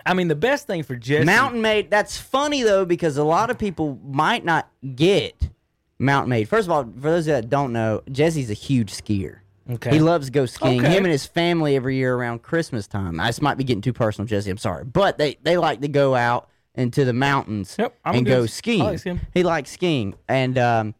[0.05, 1.25] I mean, the best thing for Jesse.
[1.25, 1.91] Mountain Made.
[1.91, 5.51] That's funny though because a lot of people might not get
[5.99, 6.49] Mountain Made.
[6.49, 9.39] First of all, for those that don't know, Jesse's a huge skier.
[9.71, 9.91] Okay.
[9.91, 10.81] He loves to go skiing.
[10.81, 10.93] Okay.
[10.93, 13.17] Him and his family every year around Christmas time.
[13.17, 14.51] This might be getting too personal, Jesse.
[14.51, 18.27] I'm sorry, but they they like to go out into the mountains Yep, I'm and
[18.27, 18.81] go skiing.
[18.85, 19.21] Like skiing.
[19.35, 20.95] He likes skiing, and um,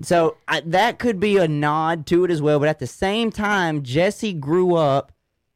[0.00, 2.58] so I, that could be a nod to it as well.
[2.58, 5.12] But at the same time, Jesse grew up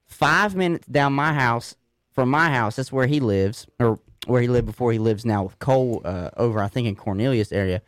[0.07, 1.75] five minutes down my house
[2.13, 2.77] from my house.
[2.77, 6.31] That's where he lives, or where he lived before he lives now with Cole uh,
[6.37, 7.83] over, I think, in Cornelius area.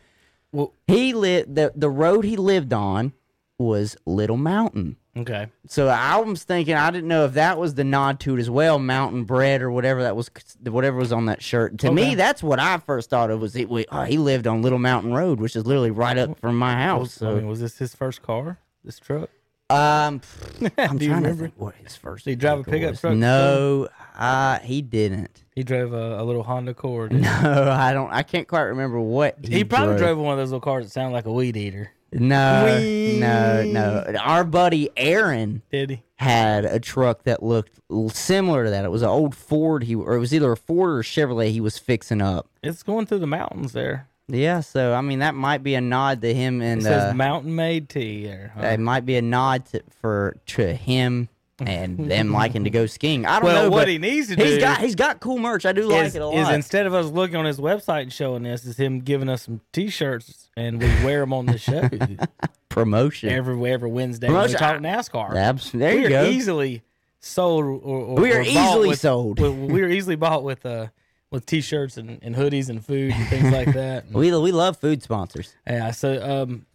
[0.53, 3.12] Well, He lived the the road he lived on
[3.61, 4.96] was Little Mountain.
[5.16, 5.48] okay.
[5.66, 8.48] So I was thinking, I didn't know if that was the nod to it as
[8.50, 10.30] well, mountain bread or whatever that was,
[10.64, 11.78] whatever was on that shirt.
[11.78, 13.68] To me, that's what I first thought of was it.
[13.92, 17.20] Oh, he lived on Little Mountain Road, which is literally right up from my house.
[17.20, 18.58] Was, I mean, So, was this his first car?
[18.82, 19.28] This truck?
[19.68, 20.20] um,
[20.78, 21.52] I'm Do you trying to remember?
[21.56, 22.24] what his first.
[22.24, 23.00] Did he drive a pickup was.
[23.02, 23.14] truck?
[23.14, 23.88] No,
[24.18, 25.44] uh, he didn't.
[25.54, 27.12] He drove a, a little Honda Accord.
[27.12, 28.11] No, I don't.
[28.11, 29.98] I can't quite remember what He, he, probably drove.
[30.16, 31.92] drove one of those little cars that sound like a weed eater.
[32.12, 33.18] No, Whee!
[33.20, 34.04] no, no.
[34.20, 36.02] Our buddy Aaron Did he?
[36.16, 37.78] had a truck that looked
[38.11, 38.84] similar to that.
[38.84, 39.84] It was an old Ford.
[39.84, 41.50] He or it was either a Ford or a Chevrolet.
[41.52, 42.48] He was fixing up.
[42.62, 44.08] It's going through the mountains there.
[44.28, 47.14] Yeah, so I mean that might be a nod to him, It and says uh,
[47.14, 48.52] mountain made tea there.
[48.56, 48.66] huh?
[48.66, 51.28] it might be a nod to, for to him
[51.66, 53.26] and them liking to go skiing.
[53.26, 53.70] I don't Well, know.
[53.70, 55.66] what but he needs to he's do got he's got cool merch.
[55.66, 56.36] I do like is, it a lot.
[56.36, 59.42] is instead of us looking on his website and showing this, is him giving us
[59.42, 61.88] some T-shirts and we wear them on the show
[62.68, 63.30] Promotion.
[63.30, 64.58] every every Wednesday when we Promotion.
[64.58, 65.34] talk NASCAR.
[65.36, 66.24] Abs- there we you are go.
[66.26, 66.82] easily
[67.18, 69.40] sold, or, or We are or easily with- sold.
[69.40, 70.86] with- we are easily bought with uh
[71.32, 74.06] with T-shirts and, and hoodies and food and things like that.
[74.12, 75.54] We we love food sponsors.
[75.66, 76.66] yeah, so um,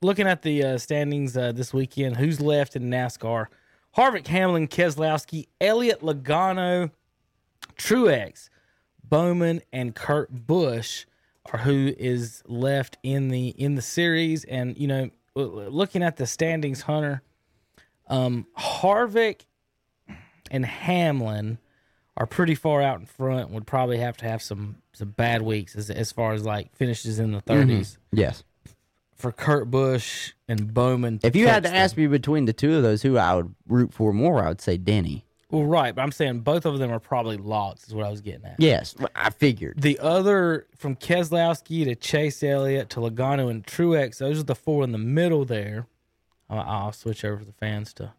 [0.00, 3.46] looking at the uh, standings uh, this weekend, who's left in NASCAR?
[3.96, 6.90] Harvick, Hamlin, Keselowski, Elliott, Logano,
[7.76, 8.48] Truex,
[9.04, 11.04] Bowman, and Kurt Busch
[11.52, 14.44] are who is left in the in the series.
[14.44, 17.22] And you know, looking at the standings, Hunter,
[18.08, 19.42] um, Harvick
[20.50, 21.58] and Hamlin
[22.16, 23.50] are pretty far out in front.
[23.50, 27.18] Would probably have to have some some bad weeks as as far as like finishes
[27.18, 28.44] in the 30s Yes.
[29.22, 31.20] For Kurt Busch and Bowman.
[31.22, 31.76] If you had to them.
[31.76, 34.60] ask me between the two of those, who I would root for more, I would
[34.60, 35.24] say Denny.
[35.48, 37.86] Well, right, but I'm saying both of them are probably locks.
[37.86, 38.56] Is what I was getting at.
[38.58, 39.80] Yes, I figured.
[39.80, 44.82] The other from Keselowski to Chase Elliott to Logano and Truex, those are the four
[44.82, 45.86] in the middle there.
[46.50, 48.14] I'll, I'll switch over to the fans to,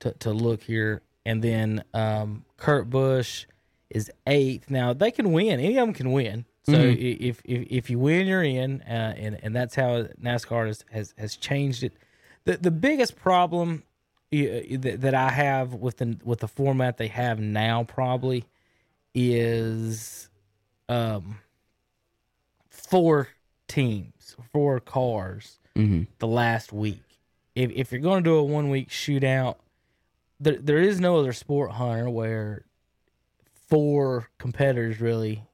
[0.00, 3.46] to to look here, and then um, Kurt Busch
[3.90, 4.70] is eighth.
[4.70, 6.46] Now they can win; any of them can win.
[6.68, 10.66] So i if, if if you win, you're in, uh, and and that's how NASCAR
[10.66, 11.92] has has, has changed it.
[12.44, 13.84] The the biggest problem
[14.30, 18.44] that, that I have with the with the format they have now probably
[19.14, 20.28] is
[20.88, 21.38] um
[22.70, 23.28] four
[23.66, 25.58] teams, four cars
[26.18, 27.02] the last week.
[27.54, 29.56] If if you're going to do a one week shootout,
[30.40, 32.64] there there is no other sport hunter where
[33.68, 35.44] four competitors really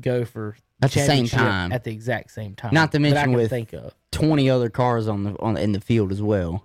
[0.00, 1.72] go for At the same time.
[1.72, 2.72] At the exact same time.
[2.74, 3.94] Not to mention with- think of.
[4.10, 6.64] Twenty other cars on the on in the field as well.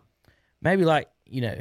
[0.62, 1.58] maybe like you know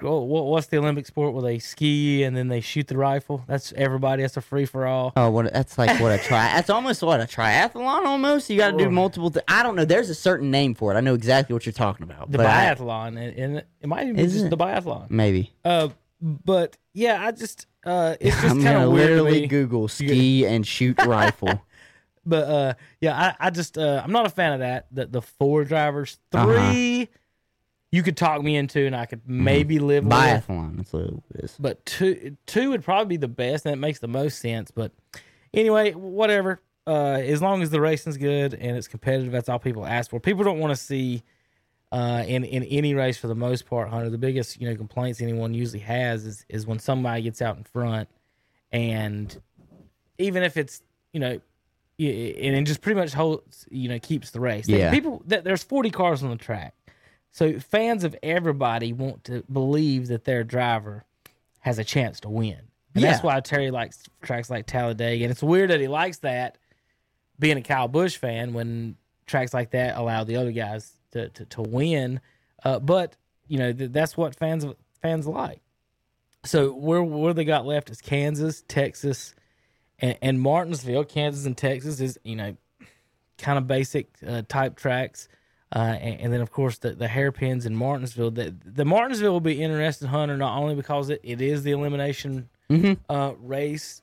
[0.00, 3.72] what, what's the olympic sport where they ski and then they shoot the rifle that's
[3.76, 5.52] everybody that's a free for all Oh, what?
[5.52, 6.44] That's like what a tri.
[6.54, 8.04] That's almost what a triathlon.
[8.04, 8.50] Almost.
[8.50, 9.30] You got to do multiple.
[9.30, 9.84] Th- I don't know.
[9.84, 10.96] There's a certain name for it.
[10.96, 12.30] I know exactly what you're talking about.
[12.32, 14.50] the but I- biathlon and, and it might even be just it?
[14.50, 15.52] the biathlon maybe.
[15.64, 15.88] uh
[16.20, 19.46] but yeah i just uh it's just I'm kind gonna of weird literally.
[19.46, 21.62] Google ski and shoot rifle.
[22.26, 25.22] but uh yeah i, I just uh i'm not a fan of that the, the
[25.22, 26.70] four drivers Uh-huh.
[26.70, 27.08] 3
[27.92, 30.76] you could talk me into and i could maybe live with Biathlon.
[30.78, 31.56] That's what it is.
[31.60, 34.70] but two two would probably be the best, and it makes the most sense.
[34.72, 34.90] But
[35.52, 36.60] anyway, whatever.
[36.86, 40.18] Uh, as long as the racing's good and it's competitive, that's all people ask for.
[40.20, 41.22] People don't want to see
[41.94, 44.10] uh, in in any race for the most part, Hunter.
[44.10, 47.62] The biggest you know complaints anyone usually has is is when somebody gets out in
[47.62, 48.08] front,
[48.72, 49.40] and
[50.18, 50.82] even if it's
[51.12, 51.40] you know.
[51.96, 54.66] And it just pretty much holds, you know, keeps the race.
[54.66, 54.90] Yeah.
[54.90, 56.74] People, th- there's 40 cars on the track,
[57.30, 61.04] so fans of everybody want to believe that their driver
[61.60, 62.58] has a chance to win.
[62.96, 65.24] And that's why Terry likes tracks like Talladega.
[65.24, 66.58] And it's weird that he likes that
[67.38, 71.44] being a Kyle Busch fan when tracks like that allow the other guys to, to,
[71.46, 72.20] to win.
[72.62, 73.16] Uh, but,
[73.48, 74.66] you know, th- that's what fans
[75.00, 75.60] fans like.
[76.44, 79.34] So where where they got left is Kansas, Texas,
[79.98, 81.04] and, and Martinsville.
[81.04, 82.56] Kansas and Texas is, you know,
[83.38, 85.28] kind of basic uh, type tracks.
[85.74, 88.30] Uh, and, and then, of course, the, the hairpins in Martinsville.
[88.30, 92.48] The, the Martinsville will be interesting, Hunter, not only because it, it is the elimination
[93.08, 94.02] uh, race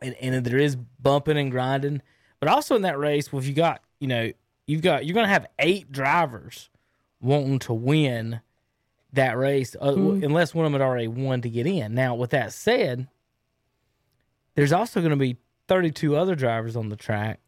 [0.00, 2.02] and, and there is bumping and grinding,
[2.40, 4.32] but also in that race, well, if you got, you know,
[4.66, 6.70] you've got, you're going to have eight drivers
[7.20, 8.40] wanting to win
[9.12, 11.94] that race, uh, unless one of them had already won to get in.
[11.94, 13.08] Now, with that said,
[14.54, 15.36] there's also going to be
[15.68, 17.40] 32 other drivers on the track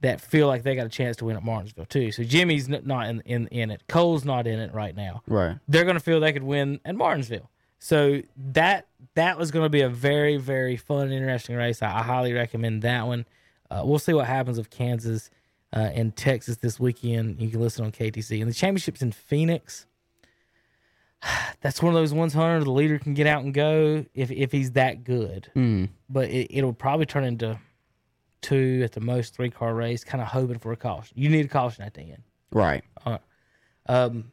[0.00, 2.10] that feel like they got a chance to win at Martinsville too.
[2.12, 3.82] So Jimmie's n- not in, in in it.
[3.86, 5.22] Cole's not in it right now.
[5.26, 5.58] Right.
[5.68, 7.50] They're going to feel they could win at Martinsville.
[7.78, 8.22] So
[8.52, 11.82] that that was going to be a very very fun and interesting race.
[11.82, 13.26] I, I highly recommend that one.
[13.70, 15.30] Uh, we'll see what happens with Kansas
[15.72, 17.40] uh, and Texas this weekend.
[17.40, 19.86] You can listen on KTC and the championships in Phoenix.
[21.60, 22.64] That's one of those ones, Hunter.
[22.64, 25.90] The leader can get out and go if if he's that good Mm.
[26.08, 27.58] but it, it'll probably turn into
[28.42, 31.14] two at the most three car race, kind of hoping for a caution.
[31.18, 32.22] You need a caution at the end.
[32.50, 32.82] Right.
[33.86, 34.32] Um,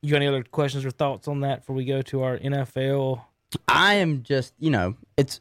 [0.00, 3.22] you got any other questions or thoughts on that before we go to our NFL?
[3.68, 5.40] I am just, you know, it's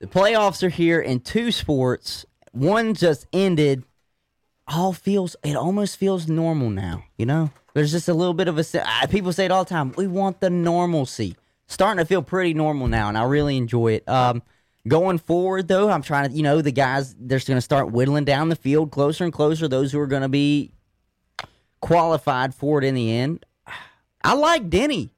[0.00, 2.26] the playoffs are here in two sports.
[2.52, 3.84] One just ended.
[4.66, 7.50] All feels, it almost feels normal now, you know?
[7.74, 9.92] There's just a little bit of a, people say it all the time.
[9.96, 11.36] We want the normalcy.
[11.66, 14.08] Starting to feel pretty normal now, and I really enjoy it.
[14.08, 14.42] Um,
[14.86, 18.24] going forward, though, I'm trying to, you know, the guys, they're going to start whittling
[18.24, 19.66] down the field closer and closer.
[19.66, 20.72] Those who are going to be
[21.80, 23.44] qualified for it in the end.
[24.22, 25.10] I like Denny.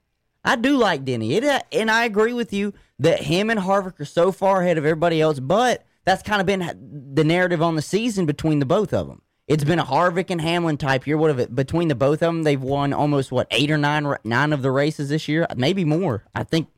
[0.44, 1.34] I do like Denny.
[1.34, 4.78] It uh, and I agree with you that him and Harvick are so far ahead
[4.78, 5.40] of everybody else.
[5.40, 9.22] But that's kind of been the narrative on the season between the both of them.
[9.49, 11.16] It's been a Harvick and Hamlin type year.
[11.16, 12.42] What of it between the both of them?
[12.42, 16.24] They've won almost what eight or nine nine of the races this year, maybe more.
[16.34, 16.68] I think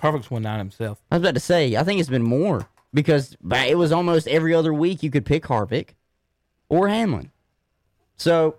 [0.00, 1.02] Harvick's won nine himself.
[1.10, 1.76] I was about to say.
[1.76, 3.36] I think it's been more because
[3.66, 5.90] it was almost every other week you could pick Harvick
[6.68, 7.32] or Hamlin.
[8.16, 8.56] So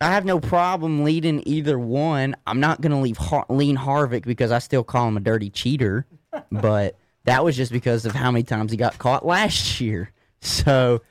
[0.00, 2.34] I have no problem leading either one.
[2.46, 5.50] I'm not going to leave Har- lean Harvick because I still call him a dirty
[5.50, 6.06] cheater,
[6.52, 10.10] but that was just because of how many times he got caught last year.
[10.40, 11.02] So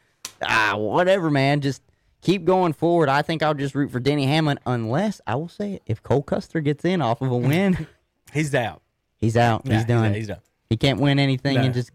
[0.47, 1.61] ah, whatever, man.
[1.61, 1.81] Just
[2.21, 3.09] keep going forward.
[3.09, 6.21] I think I'll just root for Denny Hamlin unless I will say it, if Cole
[6.23, 7.87] Custer gets in off of a win,
[8.33, 8.81] He's out.
[9.17, 9.61] he's out.
[9.65, 10.13] Yeah, he's done.
[10.13, 10.39] He's, done.
[10.69, 11.61] He can't win anything No.
[11.61, 11.91] and just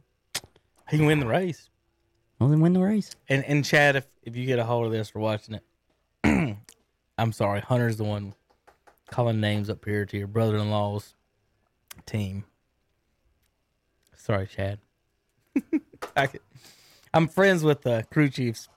[0.89, 1.69] He can win the race.
[2.39, 3.17] well then win the race.
[3.29, 6.57] And and Chad, if if you get a hold of this for watching it,
[7.19, 7.61] I'm sorry.
[7.61, 8.35] Hunter's the one
[9.11, 11.15] calling names up here to your brother-in-laws.
[12.07, 12.45] team.
[14.15, 14.79] Sorry, Chad.
[16.17, 16.41] I could-
[17.19, 18.69] I'm friends with the crew chief's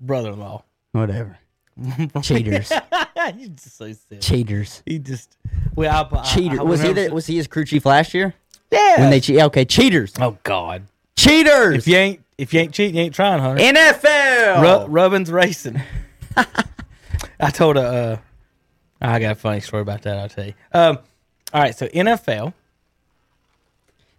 [0.00, 0.64] brother-in-law.
[0.90, 1.38] Whatever.
[2.20, 2.72] Cheaters.
[3.36, 4.20] He's just so silly.
[4.20, 4.82] Cheaters.
[4.84, 5.36] He just
[5.76, 6.58] well, I, I, Cheater.
[6.58, 8.34] I, was he the, was he his crew chief last year?
[8.72, 9.02] Yeah.
[9.02, 9.40] When they cheat?
[9.40, 10.14] Okay, cheaters.
[10.18, 10.88] oh God!
[11.16, 11.76] Cheaters.
[11.76, 13.62] If you ain't if you ain't cheating, you ain't trying, Hunter.
[13.62, 14.86] NFL.
[14.86, 15.80] Ru- Rubbin's racing.
[17.38, 17.82] I told a.
[17.82, 18.16] Uh,
[19.00, 20.18] I got a funny story about that.
[20.18, 20.54] I'll tell you.
[20.72, 20.98] Um,
[21.54, 22.52] all right, so NFL.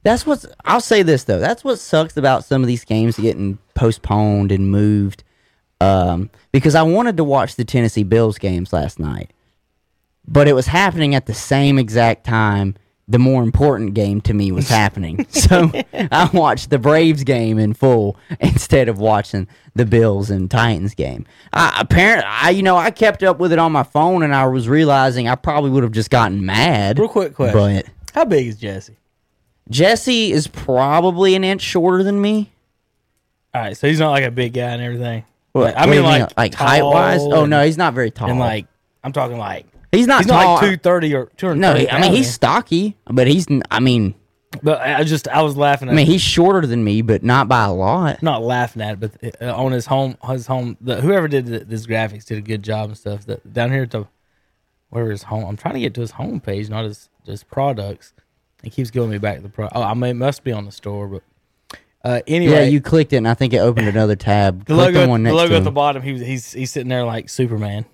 [0.03, 0.45] That's what's.
[0.63, 1.39] I'll say this though.
[1.39, 5.23] That's what sucks about some of these games getting postponed and moved.
[5.79, 9.31] Um, because I wanted to watch the Tennessee Bills games last night,
[10.27, 12.75] but it was happening at the same exact time.
[13.09, 17.73] The more important game to me was happening, so I watched the Braves game in
[17.73, 21.25] full instead of watching the Bills and Titans game.
[21.53, 24.45] I, apparently, I you know I kept up with it on my phone, and I
[24.45, 26.97] was realizing I probably would have just gotten mad.
[26.99, 27.53] Real quick question:
[28.13, 28.97] How big is Jesse?
[29.69, 32.51] Jesse is probably an inch shorter than me.
[33.53, 35.23] All right, so he's not like a big guy and everything.
[35.53, 37.21] Like, I mean, like like height wise.
[37.21, 38.29] Oh no, he's not very tall.
[38.29, 38.67] and like
[39.03, 40.43] I'm talking like he's not he's tall.
[40.43, 41.61] not like two thirty or two hundred.
[41.61, 43.47] no, he- I mean he's stocky, but he's.
[43.71, 44.13] I mean,
[44.61, 45.87] But I just I was laughing.
[45.89, 48.21] At I mean he's shorter than me, but not by a lot.
[48.21, 51.63] not laughing at it, but uh, on his home, his home, the, whoever did th-
[51.65, 53.25] this graphics did a good job and stuff.
[53.25, 54.05] That down here at the
[54.89, 58.13] where his home, I'm trying to get to his home page, not his his products.
[58.63, 59.69] It keeps going me back to the pro.
[59.73, 61.23] Oh, I mean, it must be on the store, but
[62.03, 64.65] uh, anyway, Yeah, you clicked it, and I think it opened another tab.
[64.65, 65.73] the Click logo, the one the next logo to at the him.
[65.73, 66.01] bottom.
[66.03, 67.85] He was, he's he's sitting there like Superman.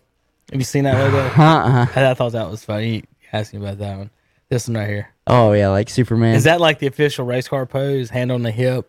[0.51, 1.17] Have you seen that logo?
[1.37, 1.87] Uh-uh.
[1.95, 3.03] I thought that was funny.
[3.33, 4.09] Me about that one.
[4.49, 5.09] This one right here.
[5.25, 6.35] Oh yeah, like Superman.
[6.35, 8.09] Is that like the official race car pose?
[8.11, 8.87] Hand on the hip.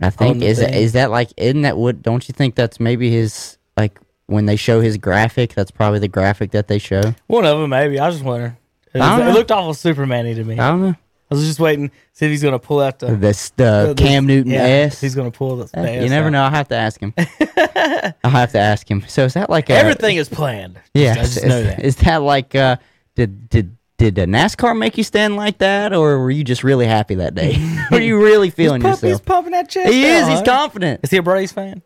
[0.00, 0.72] I on think the is thing?
[0.72, 2.00] is that like isn't that what?
[2.02, 5.54] Don't you think that's maybe his like when they show his graphic?
[5.54, 7.14] That's probably the graphic that they show.
[7.26, 7.98] One of them, maybe.
[7.98, 8.56] I was just wondering.
[8.94, 9.38] It, I don't was- it know.
[9.38, 10.58] looked awful Superman-y to me.
[10.58, 10.94] I don't know.
[11.32, 14.26] I was just waiting, see if he's gonna pull out the, This the the- Cam
[14.26, 15.00] Newton yeah, S.
[15.00, 15.64] He's gonna pull the.
[15.64, 16.32] the Uh, S you never out.
[16.32, 16.42] know.
[16.44, 17.14] I'll have to ask him.
[18.24, 19.02] I'll have to ask him.
[19.08, 20.78] So is that like a, Everything is planned.
[20.94, 21.80] Yeah, I just is, know that.
[21.84, 22.76] is that like uh,
[23.16, 26.86] did did did a NASCAR make you stand like that, or were you just really
[26.86, 27.56] happy that day?
[27.90, 29.24] were you really feeling he's yourself?
[29.24, 29.92] pumping that chest.
[29.92, 30.24] He is.
[30.24, 30.44] out, He's huh?
[30.44, 31.00] confident.
[31.04, 31.82] Is he a Braves fan?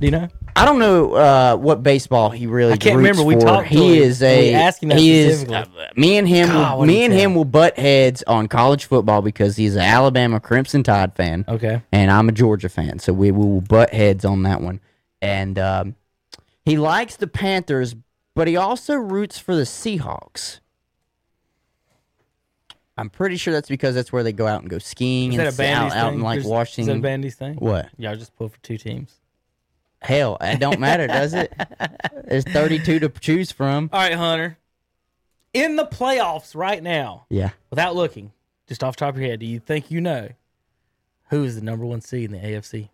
[0.00, 0.28] Do you know?
[0.54, 2.72] I don't know uh, what baseball he really.
[2.72, 3.22] I can't remember.
[3.22, 3.40] We for.
[3.40, 4.52] talked He him, is a.
[4.52, 5.44] him that he is.
[5.44, 6.48] uh, me and him.
[6.48, 10.40] God, will, me and him will butt heads on college football because he's an Alabama
[10.40, 11.44] Crimson Tide fan.
[11.48, 11.82] Okay.
[11.92, 14.80] and I'm a Georgia fan, so we will butt heads on that one.
[15.20, 15.96] And um,
[16.64, 17.94] he likes the Panthers,
[18.34, 20.60] but he also roots for the Seahawks.
[22.96, 25.48] I'm pretty sure that's because that's where they go out and go skiing Is and
[25.52, 26.94] that a out, out in like Is- Is Washington.
[26.94, 27.54] that a Bandy's thing?
[27.56, 27.88] what?
[27.96, 29.14] Yeah, I just pull for two teams.
[30.00, 31.52] Hell, it don't matter, does it?
[32.24, 33.90] There's 32 to choose from.
[33.92, 34.58] All right, Hunter.
[35.52, 37.50] In the playoffs right now, Yeah.
[37.70, 38.32] without looking,
[38.68, 40.28] just off the top of your head, do you think you know
[41.30, 42.90] who is the number one seed in the AFC?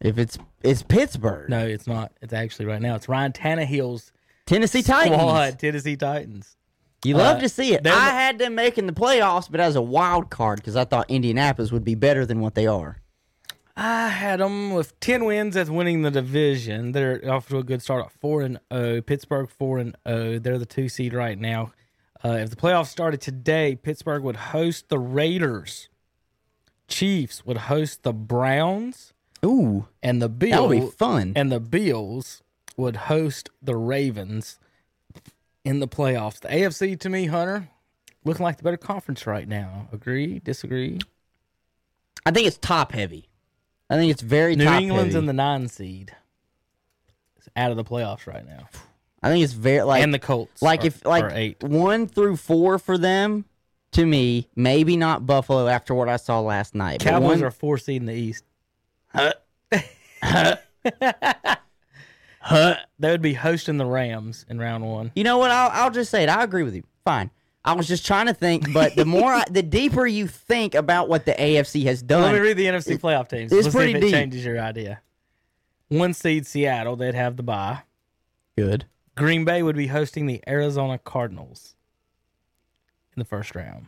[0.00, 2.12] If it's it's Pittsburgh, No, it's not.
[2.22, 2.94] It's actually right now.
[2.94, 4.12] It's Ryan Tannehill's
[4.46, 5.16] Tennessee Titans.
[5.20, 6.56] squad, Tennessee Titans.
[7.04, 7.82] You love Uh, to see it.
[7.84, 10.84] they're I the- had them making the playoffs, but as a wild card because I
[10.84, 13.00] thought Indianapolis would be better than what they are.
[13.80, 16.90] I had them with ten wins as winning the division.
[16.92, 19.00] They're off to a good start at four and zero.
[19.02, 20.38] Pittsburgh four and zero.
[20.40, 21.72] They're the two seed right now.
[22.24, 25.88] Uh, if the playoffs started today, Pittsburgh would host the Raiders.
[26.88, 29.12] Chiefs would host the Browns,
[29.44, 30.52] Ooh, and the Bills.
[30.52, 31.32] that would be fun.
[31.36, 32.42] and the Bills
[32.76, 34.58] would host the Ravens
[35.64, 36.40] in the playoffs.
[36.40, 37.68] The AFC to me, Hunter,
[38.24, 39.86] looking like the better conference right now.
[39.92, 40.40] Agree?
[40.40, 40.98] Disagree?
[42.26, 43.27] I think it's top heavy.
[43.90, 45.18] I think it's very New England's heavy.
[45.18, 46.14] in the nine seed.
[47.38, 48.68] It's out of the playoffs right now.
[49.22, 50.62] I think it's very like and the Colts.
[50.62, 51.62] like are- if like eight.
[51.62, 53.44] one through four for them.
[53.92, 57.00] To me, maybe not Buffalo after what I saw last night.
[57.00, 58.44] Cowboys one- are four seed in the East.
[59.14, 59.32] Huh.
[60.22, 60.56] huh.
[62.42, 62.74] huh.
[62.98, 65.10] They would be hosting the Rams in round one.
[65.14, 65.50] You know what?
[65.50, 66.28] I'll, I'll just say it.
[66.28, 66.82] I agree with you.
[67.04, 67.30] Fine.
[67.64, 71.08] I was just trying to think, but the more, I, the deeper you think about
[71.08, 73.52] what the AFC has done, Let me read the NFC playoff teams.
[73.52, 74.14] it's Let's pretty see if it deep.
[74.14, 75.00] changes your idea.
[75.88, 77.80] One seed Seattle, they'd have the bye.
[78.56, 78.86] good.
[79.16, 81.74] Green Bay would be hosting the Arizona Cardinals
[83.16, 83.86] in the first round.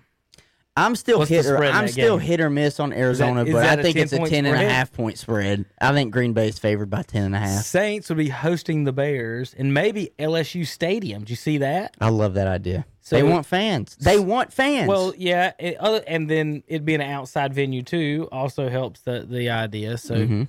[0.76, 2.26] I'm still What's hit or I'm still game?
[2.26, 4.46] hit or miss on Arizona, is but I I a think it's a 10-point 10
[4.46, 5.66] and a half point spread.
[5.80, 7.64] I think Green Bay is favored by 10 and a half.
[7.64, 11.24] Saints would be hosting the Bears in maybe LSU Stadium.
[11.24, 11.94] Do you see that?
[12.00, 12.86] I love that idea.
[13.02, 13.96] So- they want fans.
[13.96, 14.88] They want fans.
[14.88, 19.26] Well, yeah, it, other, and then it being an outside venue too also helps the
[19.28, 19.96] the idea.
[19.98, 20.48] So, Mhm.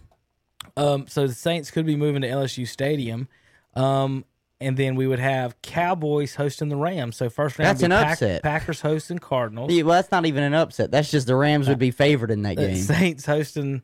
[0.78, 3.28] um, so the Saints could be moving to LSU Stadium,
[3.76, 4.26] um,
[4.60, 7.16] and then we would have Cowboys hosting the Rams.
[7.18, 8.44] So first round That's an Pack- upset.
[8.44, 9.72] Packers hosting Cardinals.
[9.72, 10.92] Yeah, well, that's not even an upset.
[10.92, 12.76] That's just the Rams would be favored in that Uh, game.
[12.76, 13.84] Saints hosting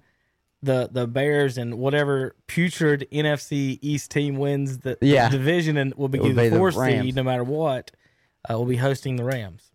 [0.62, 6.10] the the Bears and whatever putrid NFC East team wins the, the division and will
[6.10, 7.92] be will the be the four seed no matter what.
[8.50, 9.72] Uh, will be hosting the Rams.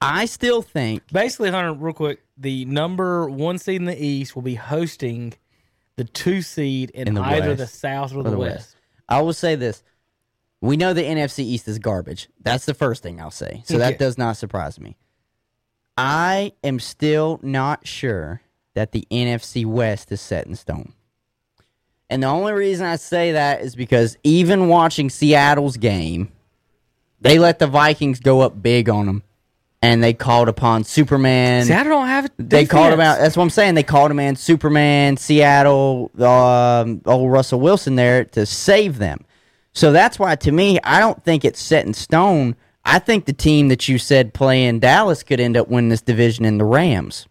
[0.00, 4.42] I still think Basically, Hunter, real quick, the number one seed in the East will
[4.42, 5.34] be hosting
[5.96, 7.58] the two seed in, In the either West.
[7.58, 8.56] the South or, or the, West.
[8.56, 8.76] West.
[9.08, 9.82] I will say this.
[10.60, 12.28] We know the NFC East is garbage.
[12.40, 13.62] That's the first thing I'll say.
[13.64, 14.96] So that does not surprise me.
[15.96, 18.40] I am still not sure
[18.74, 20.92] that the NFC West is set in stone.
[22.10, 26.32] And the only reason I say that is because even watching Seattle's game,
[27.20, 29.22] they let the Vikings go up big on them.
[29.80, 31.64] And they called upon Superman.
[31.64, 32.28] Seattle don't have.
[32.36, 33.18] They called him out.
[33.18, 33.76] That's what I'm saying.
[33.76, 39.24] They called him in Superman, Seattle, um, old Russell Wilson there to save them.
[39.74, 42.56] So that's why, to me, I don't think it's set in stone.
[42.84, 46.44] I think the team that you said playing Dallas could end up winning this division
[46.44, 47.28] in the Rams.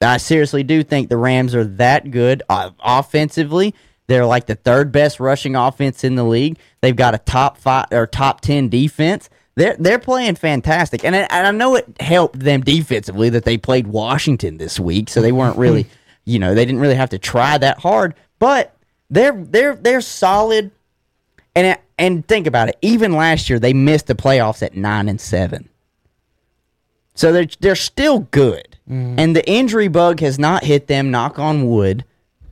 [0.00, 3.74] I seriously do think the Rams are that good uh, offensively.
[4.08, 6.58] They're like the third best rushing offense in the league.
[6.80, 9.30] They've got a top five or top ten defense.
[9.54, 13.58] They're they're playing fantastic, and I, and I know it helped them defensively that they
[13.58, 15.86] played Washington this week, so they weren't really,
[16.24, 18.14] you know, they didn't really have to try that hard.
[18.38, 18.74] But
[19.10, 20.70] they're they're they're solid,
[21.54, 22.78] and and think about it.
[22.80, 25.68] Even last year, they missed the playoffs at nine and seven.
[27.14, 29.18] So they're they're still good, mm-hmm.
[29.18, 31.10] and the injury bug has not hit them.
[31.10, 32.04] Knock on wood.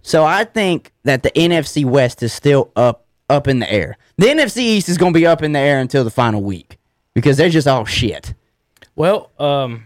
[0.03, 3.97] So I think that the NFC West is still up up in the air.
[4.17, 6.79] The NFC East is going to be up in the air until the final week
[7.15, 8.35] because they're just all shit.
[8.97, 9.85] Well, um,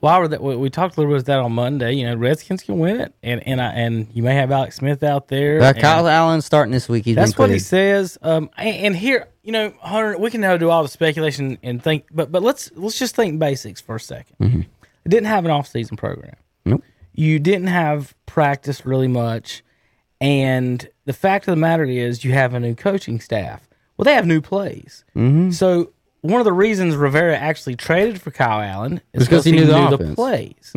[0.00, 1.92] while we're that, we, we talked a little bit about that on Monday.
[1.92, 5.02] You know, Redskins can win it, and and I, and you may have Alex Smith
[5.02, 5.60] out there.
[5.60, 7.04] Uh, Kyle Allen starting this week.
[7.04, 8.16] that's what he says.
[8.22, 11.82] Um, and, and here, you know, Hunter, we can now do all the speculation and
[11.82, 14.24] think, but but let's let's just think basics for a 2nd
[15.04, 16.34] It didn't have an off season program.
[17.18, 19.64] You didn't have practice really much,
[20.20, 23.68] and the fact of the matter is, you have a new coaching staff.
[23.96, 25.04] Well, they have new plays.
[25.16, 25.50] Mm-hmm.
[25.50, 29.56] So one of the reasons Rivera actually traded for Kyle Allen is Because he he,
[29.58, 30.70] knew the knew the, plays.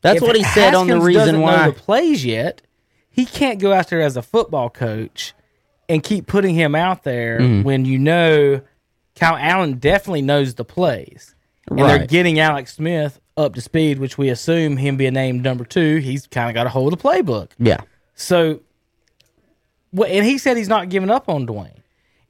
[0.00, 1.56] That's If what he said on the reason doesn't why.
[1.66, 2.62] know the plays yet.
[3.10, 5.32] He can't go out there as a football coach
[5.88, 7.62] and keep putting him out there Mm-hmm.
[7.62, 8.60] when you know
[9.16, 11.34] Kyle Allen definitely knows the plays,
[11.68, 15.64] and they're getting Alex Smith up to speed, which we assume him being named number
[15.64, 15.96] two.
[15.98, 17.50] He's kind of got a hold of the playbook.
[17.58, 17.80] yeah.
[18.14, 18.60] So,
[19.92, 21.76] well, and he said he's not giving up on Dwayne.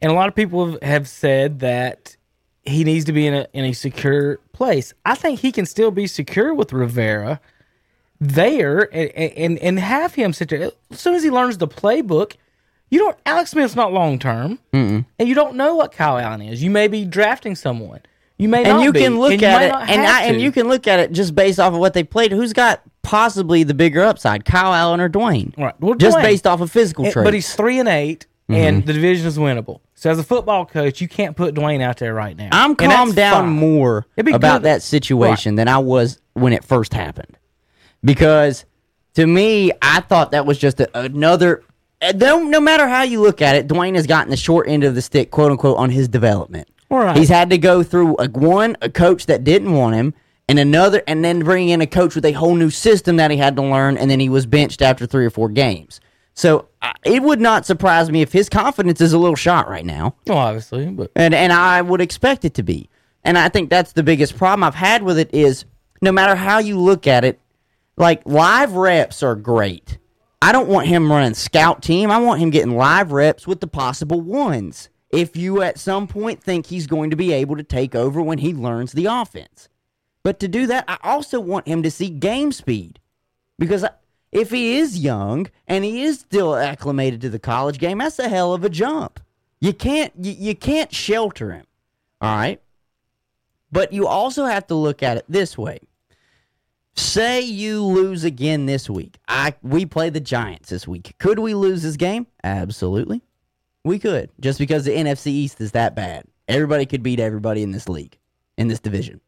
[0.00, 2.16] And a lot of people have- said that
[2.64, 4.92] he needs to be in a in a secure place.
[5.06, 7.40] I think he can still be secure with Rivera
[8.20, 10.70] there and and, and have him sit there.
[10.90, 12.34] As soon as he learns the playbook,
[12.90, 13.16] you don't.
[13.24, 16.62] Alex Smith's not long term, and you don't know what Kyle Allen is.
[16.62, 18.00] You may be drafting someone.
[18.38, 20.52] You may and not you be, can look and at it, and I, and you
[20.52, 22.30] can look at it just based off of what they played.
[22.30, 25.56] Who's got possibly the bigger upside, Kyle Allen or Dwayne?
[25.58, 25.78] Right.
[25.80, 26.22] Well, just Dwayne.
[26.22, 27.24] based off of physical traits.
[27.24, 28.54] But he's three and 8 mm-hmm.
[28.54, 29.80] and the division is winnable.
[29.94, 32.50] So as a football coach, you can't put Dwayne out there right now.
[32.52, 33.52] I'm calmed down fine.
[33.52, 37.36] more about good- that situation than I was when it first happened.
[38.04, 38.64] Because
[39.14, 41.64] to me, I thought that was just a, another.
[42.00, 44.84] Eh, no, no matter how you look at it, Dwayne has gotten the short end
[44.84, 46.68] of the stick, quote unquote, on his development.
[46.90, 47.16] Right.
[47.16, 50.14] He's had to go through a, one, a coach that didn't want him,
[50.48, 53.36] and another, and then bring in a coach with a whole new system that he
[53.36, 56.00] had to learn, and then he was benched after three or four games.
[56.38, 56.68] So
[57.04, 60.38] it would not surprise me if his confidence is a little shot right now Well,
[60.38, 62.88] obviously, but and and I would expect it to be.
[63.24, 65.64] And I think that's the biggest problem I've had with it is
[66.00, 67.40] no matter how you look at it,
[67.96, 69.98] like live reps are great.
[70.40, 72.10] I don't want him running scout team.
[72.10, 74.88] I want him getting live reps with the possible ones.
[75.10, 78.38] If you at some point think he's going to be able to take over when
[78.38, 79.68] he learns the offense.
[80.22, 82.98] But to do that, I also want him to see game speed.
[83.58, 83.84] Because
[84.30, 88.28] if he is young and he is still acclimated to the college game, that's a
[88.28, 89.20] hell of a jump.
[89.60, 91.66] You can't you, you can't shelter him.
[92.20, 92.60] All right?
[93.72, 95.80] But you also have to look at it this way.
[96.94, 99.18] Say you lose again this week.
[99.28, 101.14] I we play the Giants this week.
[101.18, 102.26] Could we lose this game?
[102.42, 103.22] Absolutely.
[103.84, 104.30] We could.
[104.40, 106.24] Just because the NFC East is that bad.
[106.48, 108.18] Everybody could beat everybody in this league,
[108.56, 109.20] in this division.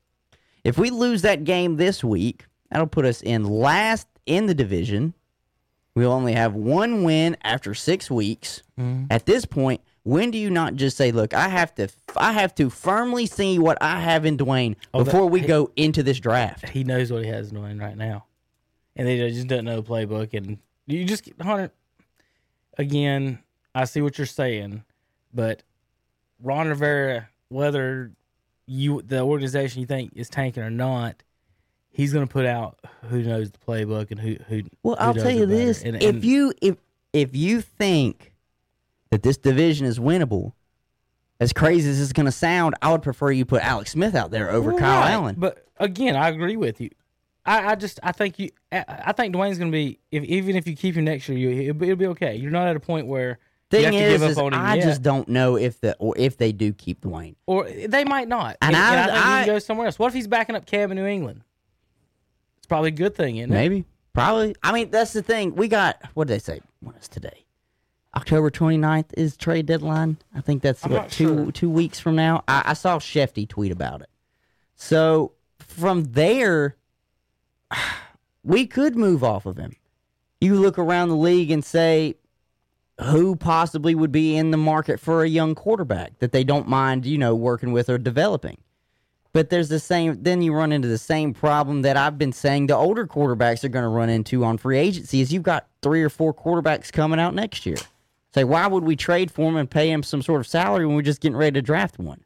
[0.65, 5.15] If we lose that game this week, that'll put us in last in the division.
[5.95, 8.63] We'll only have one win after six weeks.
[8.79, 9.07] Mm-hmm.
[9.11, 12.55] At this point, when do you not just say, "Look, I have to, I have
[12.57, 16.69] to firmly see what I have in Dwayne Oh, before we go into this draft"?
[16.71, 18.25] he knows what he has doing right now,
[18.97, 20.33] and they just doesn't know the playbook.
[20.33, 21.71] And you just Hunter
[22.79, 23.41] again.
[23.75, 24.85] I see what you're saying,
[25.33, 25.63] but
[26.43, 28.13] Ron Rivera, whether
[28.67, 31.23] you the organization you think is tanking or not,
[31.91, 34.63] he's going to put out who knows the playbook and who who.
[34.83, 36.77] Well, who I'll tell you this: And- if and you if
[37.13, 38.33] if you think
[39.11, 40.53] that this division is winnable,
[41.41, 44.15] as crazy as this is going to sound, I would prefer you put Alex Smith
[44.15, 45.37] out there over Kyle Allen.
[45.39, 46.91] But again, I agree with you.
[47.47, 50.57] I, I just I think you I, I think Dwayne's going to be if even
[50.57, 52.37] if you keep him next year, you it'll, be- it'll be okay.
[52.37, 53.39] You're not at a point where
[53.71, 54.83] Thing is, is I yet.
[54.83, 57.37] just don't know if the or if they do keep Dwayne.
[57.47, 58.57] or they might not.
[58.61, 59.99] And And, I- and I, think he can go somewhere else.
[59.99, 61.43] What if he's backing up Cam in New England?
[62.59, 63.55] It's probably a good thing, isn't it?
[63.55, 64.57] Maybe, probably.
[64.63, 65.55] I mean, that's the thing.
[65.55, 66.61] We got what did they say?
[66.81, 67.45] What is today?
[68.17, 70.17] October 29th is trade deadline.
[70.35, 71.53] I think that's I'm what two sure.
[71.53, 72.43] two weeks from now.
[72.49, 74.09] I, I saw Schefty tweet about it.
[74.75, 76.75] So from there,
[78.43, 79.77] we could move off of him.
[80.41, 82.17] You look around the league and say,
[83.01, 87.07] who possibly would be in the market for a young quarterback that they don't mind,
[87.07, 88.59] you know, working with or developing.
[89.33, 90.23] But there's the same.
[90.23, 93.69] Then you run into the same problem that I've been saying the older quarterbacks are
[93.69, 95.21] going to run into on free agency.
[95.21, 97.77] Is you've got three or four quarterbacks coming out next year.
[98.35, 100.97] Say, why would we trade for him and pay him some sort of salary when
[100.97, 102.25] we're just getting ready to draft one?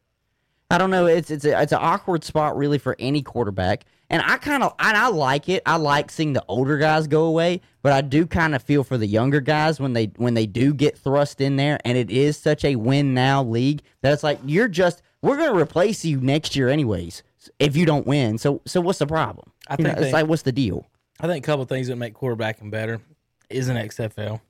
[0.71, 1.07] I don't know.
[1.07, 4.75] It's it's a, it's an awkward spot really for any quarterback, and I kind of
[4.79, 5.63] and I like it.
[5.67, 8.99] I like seeing the older guys go away, but I do kind of feel for
[8.99, 12.37] the younger guys when they when they do get thrust in there, and it is
[12.37, 16.21] such a win now league that it's like you're just we're going to replace you
[16.21, 17.23] next year anyways
[17.59, 18.39] if you don't win.
[18.39, 19.51] So so what's the problem?
[19.69, 20.87] I You know, think it's they- like what's the deal?
[21.21, 23.01] I think a couple of things that make quarterbacking better
[23.49, 24.41] is an XFL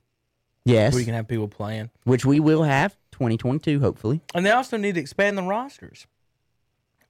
[0.64, 4.20] Yes, where you can have people playing, which we will have 2022 hopefully.
[4.34, 6.06] and they also need to expand the rosters.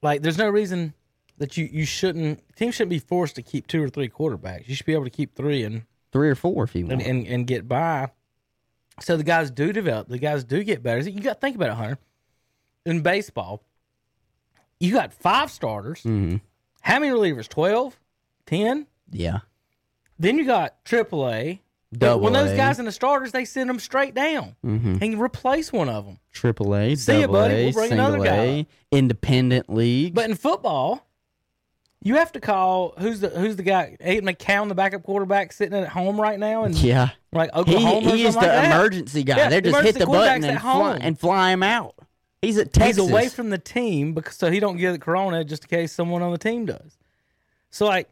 [0.03, 0.92] Like, there's no reason
[1.39, 4.68] that you you shouldn't teams shouldn't be forced to keep two or three quarterbacks.
[4.68, 5.82] You should be able to keep three and
[6.12, 7.03] Three or four if you want.
[7.03, 8.09] and, and, and get by.
[9.01, 10.07] So the guys do develop.
[10.09, 11.01] The guys do get better.
[11.01, 11.99] You got to think about it, Hunter.
[12.87, 13.64] In baseball,
[14.78, 16.03] you got five starters.
[16.03, 16.41] Mhm.
[16.82, 17.49] How many relievers?
[17.49, 17.99] 12?
[18.47, 18.87] 10?
[19.11, 19.39] yeah,
[20.18, 21.61] Then you got AAA.
[21.97, 25.01] Double when those guys in the starters, they send them straight down Mhm.
[25.01, 26.18] and replace one of them.
[26.32, 27.64] Triple A, See double buddy.
[27.64, 30.14] We'll bring another guy A, independent league.
[30.14, 31.07] But in football,
[32.05, 33.96] you have to call who's the who's the guy?
[34.00, 38.11] Aiden McCown, the backup quarterback, sitting at home right now, and yeah, like he, Oklahoma.
[38.11, 39.36] or he is the like emergency guy.
[39.38, 41.94] Yeah, They're the just hit the button and fly, and fly him out.
[42.42, 43.02] He's at Texas.
[43.02, 45.92] He's away from the team because so he don't get the corona just in case
[45.92, 46.98] someone on the team does.
[47.70, 48.11] So like,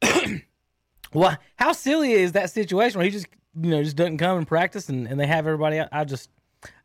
[1.12, 3.26] well, how silly is that situation where he just
[3.60, 5.88] you know just doesn't come and practice and, and they have everybody out?
[5.90, 6.30] I just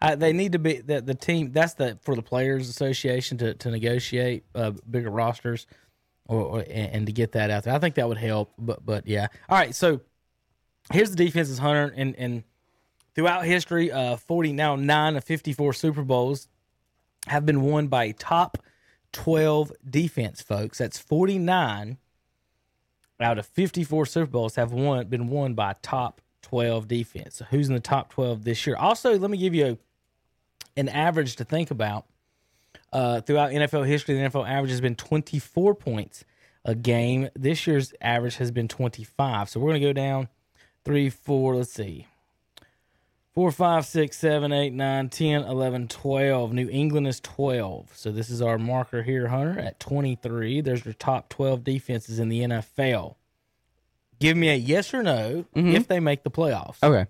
[0.01, 3.53] I, they need to be that the team that's the for the players association to
[3.53, 5.67] to negotiate uh, bigger rosters
[6.29, 7.73] or, or and, to get that out there.
[7.73, 8.53] I think that would help.
[8.57, 9.75] But but yeah, all right.
[9.75, 9.99] So
[10.93, 12.43] here's the defenses, Hunter, and and
[13.15, 16.47] throughout history, uh, forty now nine of fifty four Super Bowls
[17.27, 18.57] have been won by top
[19.11, 20.77] 12 defense, folks.
[20.77, 21.97] That's 49
[23.21, 27.35] out of 54 Super Bowls have won been won by top 12 defense.
[27.35, 28.77] So who's in the top 12 this year?
[28.77, 29.77] Also, let me give you a,
[30.79, 32.05] an average to think about.
[32.91, 36.25] Uh, throughout NFL history, the NFL average has been 24 points
[36.65, 37.29] a game.
[37.35, 39.49] This year's average has been 25.
[39.49, 40.27] So we're going to go down
[40.83, 42.07] three, four, let's see.
[43.35, 46.51] 4, 5, 6, 7, 8, 9, 10, 11, 12.
[46.51, 47.91] New England is 12.
[47.95, 50.59] So this is our marker here, Hunter, at 23.
[50.61, 53.15] There's your top 12 defenses in the NFL.
[54.19, 56.83] Give me a yes or no if they make the playoffs.
[56.83, 57.09] Okay.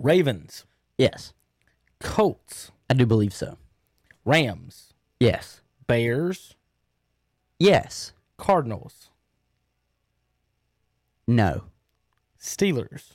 [0.00, 0.64] Ravens,
[0.96, 1.32] Yes,
[2.00, 3.58] Colts, I do believe so.
[4.24, 4.93] Rams,
[5.24, 5.60] Yes.
[5.86, 6.54] Bears,
[7.58, 8.12] Yes.
[8.36, 9.10] Cardinals,
[11.26, 11.64] No.
[12.38, 13.14] Steelers,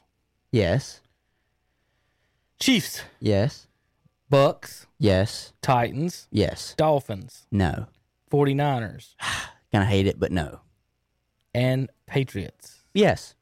[0.52, 1.02] Yes.
[2.60, 3.68] Chiefs, Yes.
[4.30, 5.54] Bucks, Yes.
[5.62, 6.74] Titans, Yes.
[6.78, 7.88] Dolphins, No.
[8.32, 9.16] 49ers,
[9.72, 10.62] Gonna hate it, but no.
[11.54, 12.84] and Patriots.
[12.94, 13.36] Yes.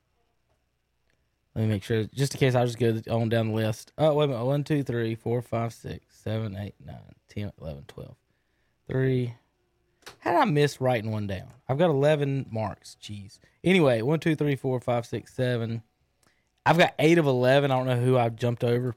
[1.56, 3.92] Let me make sure, just in case I just go on down the list.
[3.98, 4.46] Oh, wait a minute.
[4.46, 6.96] 1, 2, 3, 4, 5, 6, 7, 8, 9,
[7.30, 8.16] 10, 11, 12.
[8.90, 9.34] 3.
[10.20, 11.48] How did I miss writing one down?
[11.68, 12.98] I've got 11 marks.
[13.02, 13.40] Jeez.
[13.64, 15.84] Anyway, 1, 2, 3, 4, 5, 6, 7.
[16.66, 17.72] I've got 8 of 11.
[17.72, 18.96] I don't know who I've jumped over.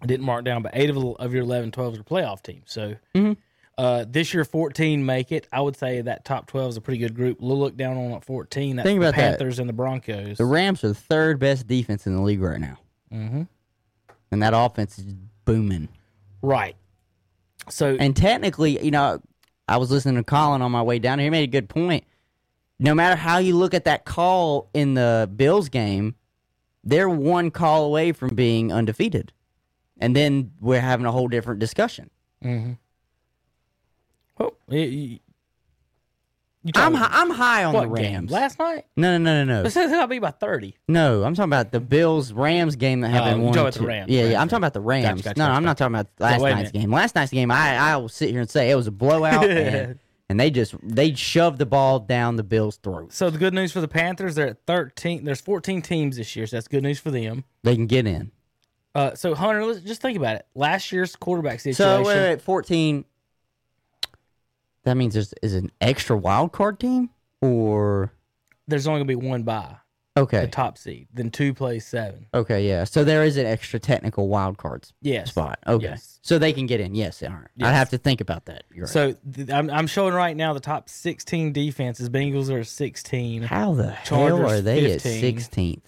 [0.00, 2.62] I didn't mark down, but 8 of, of your 11, 12 is your playoff team.
[2.66, 2.96] So
[3.76, 5.46] uh, this year, 14 make it.
[5.52, 7.40] I would say that top 12 is a pretty good group.
[7.40, 8.76] We'll look down on at 14.
[8.76, 9.38] That's Think the about that.
[9.38, 10.38] Panthers and the Broncos.
[10.38, 12.78] The Rams are the third best defense in the league right now.
[13.12, 13.42] Mm-hmm.
[14.32, 15.14] And that offense is
[15.44, 15.88] booming.
[16.42, 16.76] Right.
[17.70, 19.20] So And technically, you know,
[19.66, 21.26] I was listening to Colin on my way down here.
[21.26, 22.04] He made a good point.
[22.78, 26.14] No matter how you look at that call in the Bills game,
[26.84, 29.32] they're one call away from being undefeated.
[30.00, 32.08] and then we're having a whole different discussion.
[32.44, 32.72] Mm-hmm.
[34.38, 35.18] Well, you, you
[36.66, 38.12] I'm talking- hi- I'm high on what the game?
[38.14, 38.30] Rams.
[38.30, 38.84] last night.
[38.96, 39.66] No, no, no, no, no.
[39.66, 40.76] It says it'll be by thirty.
[40.88, 43.36] No, I'm talking about the Bills Rams game that Oh, happened.
[43.36, 44.10] you're one talking about the two- Rams.
[44.10, 44.40] Yeah, Rams yeah.
[44.42, 45.22] I'm talking about the Rams.
[45.22, 45.56] gotcha, no, gotcha.
[45.56, 46.82] I'm not talking about last wait a night's minute.
[46.84, 46.92] game.
[46.92, 49.98] Last night's game, I I will sit here and say it was a blowout, and,
[50.28, 53.12] and they just they shoved the ball down the Bills' throat.
[53.12, 55.24] So the good news for the Panthers, they're at thirteen.
[55.24, 57.44] There's fourteen teams this year, so that's good news for them.
[57.62, 58.32] They can get in.
[58.94, 60.46] Uh, so Hunter, let's just think about it.
[60.56, 61.74] Last year's quarterback situation.
[61.76, 63.04] So wait, wait, 14.
[64.88, 67.10] That means there's is an extra wild card team
[67.42, 68.10] or
[68.66, 69.76] There's only gonna be one bye,
[70.16, 71.08] okay, the top seed.
[71.12, 72.26] Then two plays seven.
[72.32, 72.84] okay, yeah.
[72.84, 75.28] So there is an extra technical wild cards Yes.
[75.30, 75.58] spot.
[75.66, 76.18] Okay, Yes.
[76.22, 76.94] so they can get in.
[76.94, 77.48] Yes, all right.
[77.54, 77.68] Yes.
[77.68, 78.64] I'd have to think about that.
[78.74, 78.92] You're right.
[78.92, 82.08] So th- I'm, I'm showing right now the top 16 defenses.
[82.08, 83.42] Bengals are 16.
[83.42, 85.12] how the Chargers hell are they 15.
[85.12, 85.82] at 16th?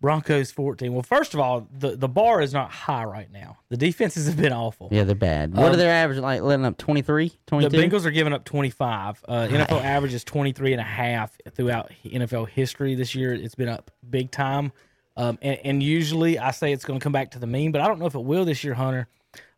[0.00, 0.92] Broncos 14.
[0.92, 3.58] Well, first of all, the, the bar is not high right now.
[3.68, 4.88] The defenses have been awful.
[4.90, 5.54] Yeah, they're bad.
[5.54, 6.40] What Um, are their average like?
[6.40, 9.24] Letting up 23, The Bengals are giving up 25.
[9.28, 13.34] Uh, NFL average is 23 and a half throughout NFL history this year.
[13.34, 14.72] It's been up big time.
[15.16, 17.82] Um, and, and usually I say it's going to come back to the mean, but
[17.82, 19.06] I don't know if it will this year, Hunter.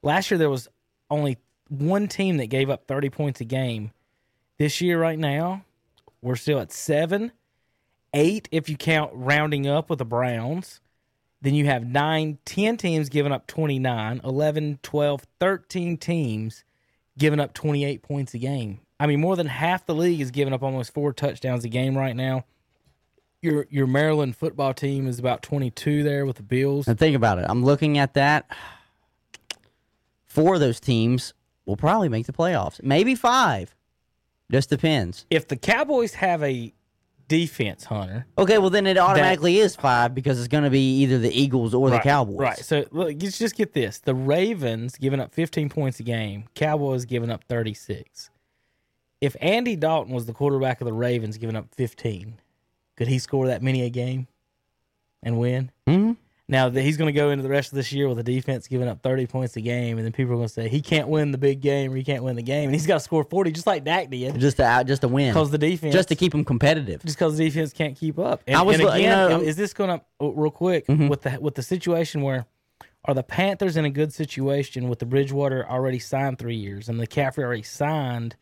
[0.02, 0.66] Last year there was
[1.08, 1.38] only
[1.68, 3.92] one team that gave up 30 points a game.
[4.58, 5.64] This year, right now,
[6.20, 7.32] we're still at seven,
[8.14, 10.80] eight if you count rounding up with the Browns.
[11.40, 16.64] Then you have nine, 10 teams giving up 29, 11, 12, 13 teams
[17.18, 18.80] giving up 28 points a game.
[19.00, 21.98] I mean, more than half the league is giving up almost four touchdowns a game
[21.98, 22.44] right now.
[23.40, 26.86] Your your Maryland football team is about 22 there with the Bills.
[26.86, 27.46] And think about it.
[27.48, 28.48] I'm looking at that.
[30.24, 31.34] Four of those teams
[31.66, 32.80] will probably make the playoffs.
[32.80, 33.74] Maybe five.
[34.52, 35.26] Just depends.
[35.30, 36.72] If the Cowboys have a
[37.32, 41.18] defense, Hunter, Okay, well then it automatically is five because it's going to be either
[41.18, 42.38] the Eagles or the Cowboys.
[42.38, 42.58] Right.
[42.58, 47.06] So look, just just get this: the Ravens giving up 15 points a game, Cowboys
[47.06, 48.28] giving up 36.
[49.22, 52.38] If Andy Dalton was the quarterback of the Ravens, giving up 15,
[52.96, 54.26] could he score that many a game
[55.22, 55.70] and win?
[55.88, 56.16] Mhm.
[56.48, 58.66] Now that he's going to go into the rest of this year with a defense
[58.68, 61.08] giving up 30 points a game, and then people are going to say he can't
[61.08, 63.24] win the big game or he can't win the game, and he's got to score
[63.24, 66.08] 40 just like Dak did Just to out, just to win, because the defense just
[66.08, 67.00] to keep them competitive.
[67.04, 68.42] just because the defense can't keep up.
[68.46, 69.48] And, I was and li- you again, know- Mm-hmm.
[69.48, 72.44] is this going to real quick with the with the situation where
[73.04, 77.00] are the Panthers in a good situation with the Bridgewater already signed three years and
[77.00, 78.36] the Caffrey already signed?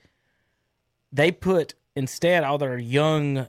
[1.12, 3.46] They put instead all their young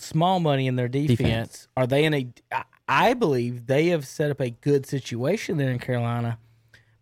[0.00, 1.18] small money in their defense.
[1.18, 1.68] Defense.
[1.76, 2.26] Are they in a?
[2.90, 6.38] I- believe they have set up a good situation there in Carolina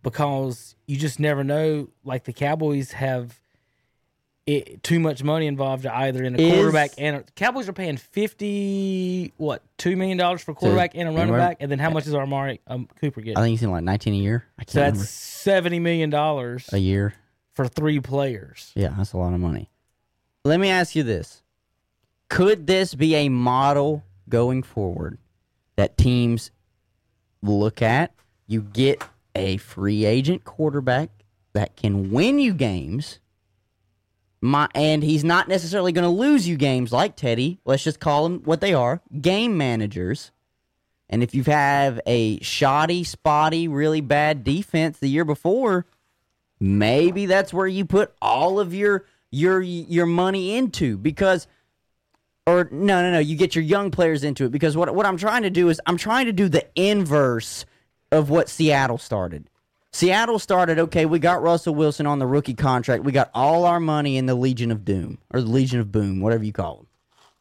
[0.02, 1.88] because you just never know.
[2.04, 3.40] Like the Cowboys have
[4.46, 7.96] it, too much money involved either in a Is- quarterback and a, Cowboys are paying
[7.96, 11.90] fifty what two million dollars for quarterback and a running run- back, and then how
[11.90, 13.36] much is Amari um, Cooper getting?
[13.36, 14.44] I think he's in like 19 a year.
[14.58, 15.06] I can't so that's remember.
[15.06, 17.14] seventy million dollars a year.
[17.52, 18.72] for three players.
[18.74, 19.70] Yeah, that's a lot of money.
[20.44, 21.42] Let me ask you this:
[22.30, 25.18] Could this be a model going forward
[25.78, 26.50] that teams
[27.40, 28.12] look at?
[28.46, 29.02] You get
[29.34, 31.10] a free agent quarterback
[31.52, 33.20] that can win you games.
[34.40, 37.60] My, and he's not necessarily going to lose you games like Teddy.
[37.64, 40.32] Let's just call them what they are game managers.
[41.08, 45.86] And if you have a shoddy, spotty, really bad defense the year before,
[46.60, 51.46] maybe that's where you put all of your your your money into because
[52.48, 55.18] or no no no you get your young players into it because what what I'm
[55.18, 57.66] trying to do is I'm trying to do the inverse
[58.10, 59.50] of what Seattle started.
[59.92, 63.04] Seattle started okay, we got Russell Wilson on the rookie contract.
[63.04, 66.20] We got all our money in the Legion of Doom or the Legion of Boom,
[66.20, 66.86] whatever you call them.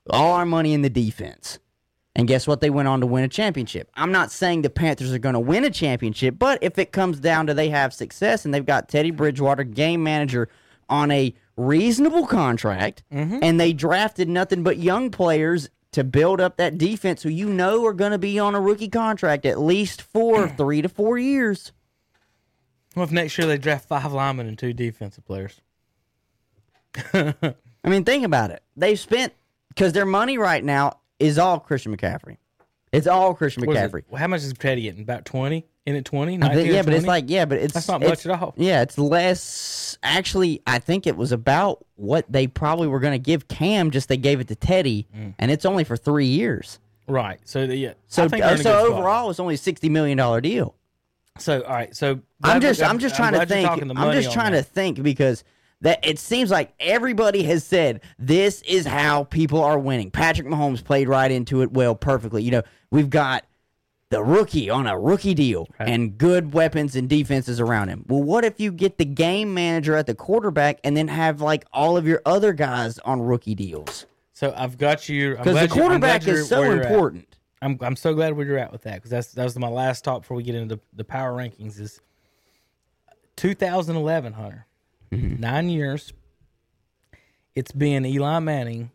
[0.09, 1.59] All our money in the defense.
[2.15, 2.61] And guess what?
[2.61, 3.91] They went on to win a championship.
[3.93, 7.19] I'm not saying the Panthers are going to win a championship, but if it comes
[7.19, 10.49] down to they have success and they've got Teddy Bridgewater, game manager,
[10.89, 13.39] on a reasonable contract, mm-hmm.
[13.41, 17.85] and they drafted nothing but young players to build up that defense who you know
[17.85, 21.71] are going to be on a rookie contract at least for three to four years.
[22.95, 25.59] Well, if next year they draft five linemen and two defensive players?
[27.13, 28.63] I mean, think about it.
[28.75, 29.33] They've spent,
[29.69, 32.37] because their money right now is all Christian McCaffrey.
[32.91, 33.91] It's all Christian What is it?
[33.91, 34.03] McCaffrey.
[34.09, 35.01] Well, how much is Teddy getting?
[35.01, 35.67] About twenty?
[35.87, 36.37] In at twenty?
[36.41, 38.53] I think- yeah, but it's like yeah, but it's That's not it's- much at all.
[38.57, 39.97] Yeah, it's less.
[40.03, 43.89] Actually, I think it was about what they probably were going to give Cam.
[43.91, 45.33] Just they gave it to Teddy, Mm.
[45.39, 46.79] and it's only for three years.
[47.07, 47.39] right.
[47.45, 47.93] So the, yeah.
[48.09, 48.75] So I think uh, so spot.
[48.81, 50.75] overall, it's only a sixty million dollar deal.
[51.39, 51.95] So all right.
[51.95, 53.97] So I'm just I'm just trying to glad you're think.
[53.97, 54.65] I'm just trying that.
[54.65, 55.45] to think because
[55.81, 60.11] that it seems like everybody has said this is how people are winning.
[60.11, 62.43] Patrick Mahomes played right into it well perfectly.
[62.43, 62.61] You know,
[62.91, 63.45] we've got
[64.09, 65.89] the rookie on a rookie deal Right.
[65.89, 68.05] and good weapons and defenses around him.
[68.07, 71.65] Well, what if you get the game manager at the quarterback and then have like
[71.73, 74.05] all of your other guys on rookie deals?
[74.33, 76.71] So I've got you Because the quarterback you're is so at.
[76.83, 77.37] important.
[77.61, 80.03] I'm I'm so glad where you're at with that because that's that was my last
[80.03, 81.79] talk before we get into the power rankings.
[81.79, 81.99] Is
[83.35, 84.65] 2011, Hunter,
[85.11, 85.39] Mm-hmm.
[85.41, 86.11] nine years.
[87.55, 88.91] It's been Eli Manning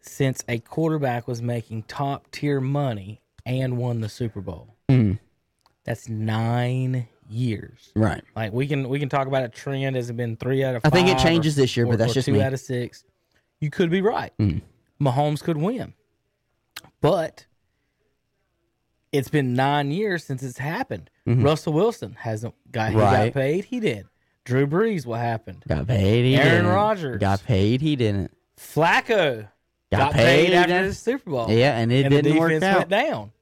[0.00, 4.76] since a quarterback was making top tier money and won the Super Bowl.
[4.88, 5.18] Mhm.
[5.84, 7.90] That's nine years.
[7.96, 8.22] Right.
[8.36, 9.96] Like we can we can talk about a trend.
[9.96, 10.82] Has it been three out of?
[10.84, 12.42] I think it changes or- this year, but that's just two me.
[12.42, 13.04] out of six.
[13.60, 14.32] You could be right.
[14.38, 14.60] Mm.
[15.00, 15.94] Mahomes could win,
[17.00, 17.46] but
[19.12, 21.10] it's been nine years since it's happened.
[21.26, 23.02] Russell Wilson hasn't got he Mm-hmm.
[23.04, 23.26] Right.
[23.26, 23.64] got paid.
[23.66, 24.06] He did.
[24.44, 25.62] Drew Brees, what happened?
[25.68, 26.24] Got paid.
[26.24, 26.66] He Aaron.
[26.66, 27.20] Rodgers.
[27.20, 27.82] got paid.
[27.82, 28.30] He didn't.
[28.58, 29.48] Flacco
[29.92, 31.50] Got got, paid, paid, after the Super Bowl.
[31.50, 32.78] Yeah, and it and didn't work defense out.
[32.78, 33.32] went down.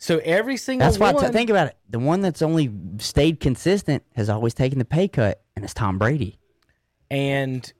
[0.00, 1.12] So every single That's why.
[1.12, 1.76] one, T- think about it.
[1.90, 5.98] The one that's only stayed consistent has always taken the pay cut, and it's Tom
[5.98, 6.38] Brady.
[7.10, 7.70] and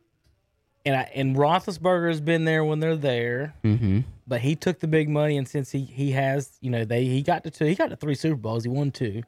[0.86, 4.00] and I, and Roethlisberger has been there when they're there, Mm-hmm.
[4.26, 7.22] but he took the big money, and since he he has, you know, they he
[7.22, 9.22] got to two, he got to three Super Bowls, he won two.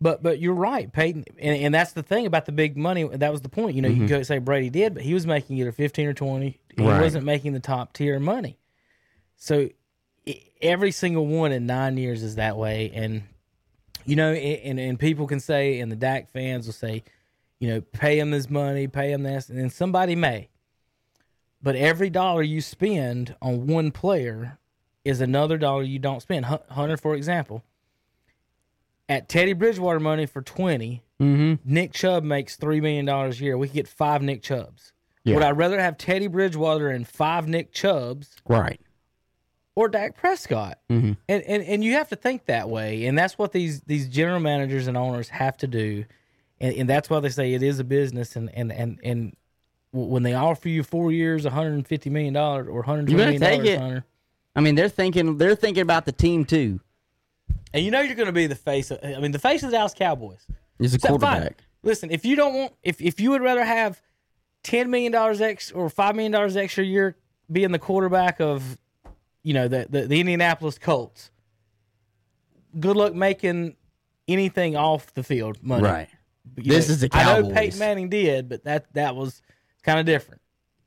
[0.00, 3.04] But but you're right, Peyton, and, and that's the thing about the big money.
[3.04, 3.74] That was the point.
[3.76, 6.60] You know, you could say Brady did, but he was making either fifteen or twenty.
[6.76, 7.00] He Right.
[7.02, 8.58] wasn't making the top tier money.
[9.36, 9.68] So
[10.60, 13.22] every single one in nine years is that way, and
[14.04, 17.04] you know, and and people can say, and the Dak fans will say,
[17.60, 20.48] you know, pay him this money, pay him this, and then somebody may.
[21.62, 24.58] But every dollar you spend on one player
[25.04, 26.46] is another dollar you don't spend.
[26.46, 27.64] Hunter, for example,
[29.08, 31.54] at Teddy Bridgewater money for twenty, Mm-hmm.
[31.64, 33.58] Nick Chubb makes three million dollars a year.
[33.58, 34.92] We could get five Nick Chubbs.
[35.24, 35.34] Yeah.
[35.34, 38.80] Would I rather have Teddy Bridgewater and five Nick Chubbs Right.
[39.78, 40.78] Or Dak Prescott?
[40.90, 41.16] Mhm.
[41.28, 44.40] And, and and you have to think that way, and that's what these these general
[44.40, 46.04] managers and owners have to do,
[46.60, 49.36] and, and that's why they say it is a business, and and and and
[49.92, 53.16] when they offer you four years, one hundred and fifty million dollars or hundred You
[53.16, 53.92] twenty better million dollars.
[53.94, 54.04] Hunter,
[54.56, 55.38] I mean, they're thinking.
[55.38, 56.80] They're thinking about the team too.
[57.72, 58.90] and you know you're going to be the face.
[58.90, 60.44] Of, I mean, the face of the Dallas Cowboys.
[60.78, 61.18] He's a So, fine.
[61.20, 61.58] quarterback.
[61.84, 64.00] Listen, if you don't want, if if you would rather have
[64.64, 67.16] ten million dollars ex or five million dollars extra a year
[67.50, 68.76] being the quarterback of,
[69.42, 71.30] you know, the, the the Indianapolis Colts,
[72.78, 73.76] good luck making
[74.26, 75.84] anything off the field money.
[75.84, 76.08] Right.
[76.56, 79.42] You This know, is the I know Peyton Manning did, but that that was
[79.82, 80.40] kind of different.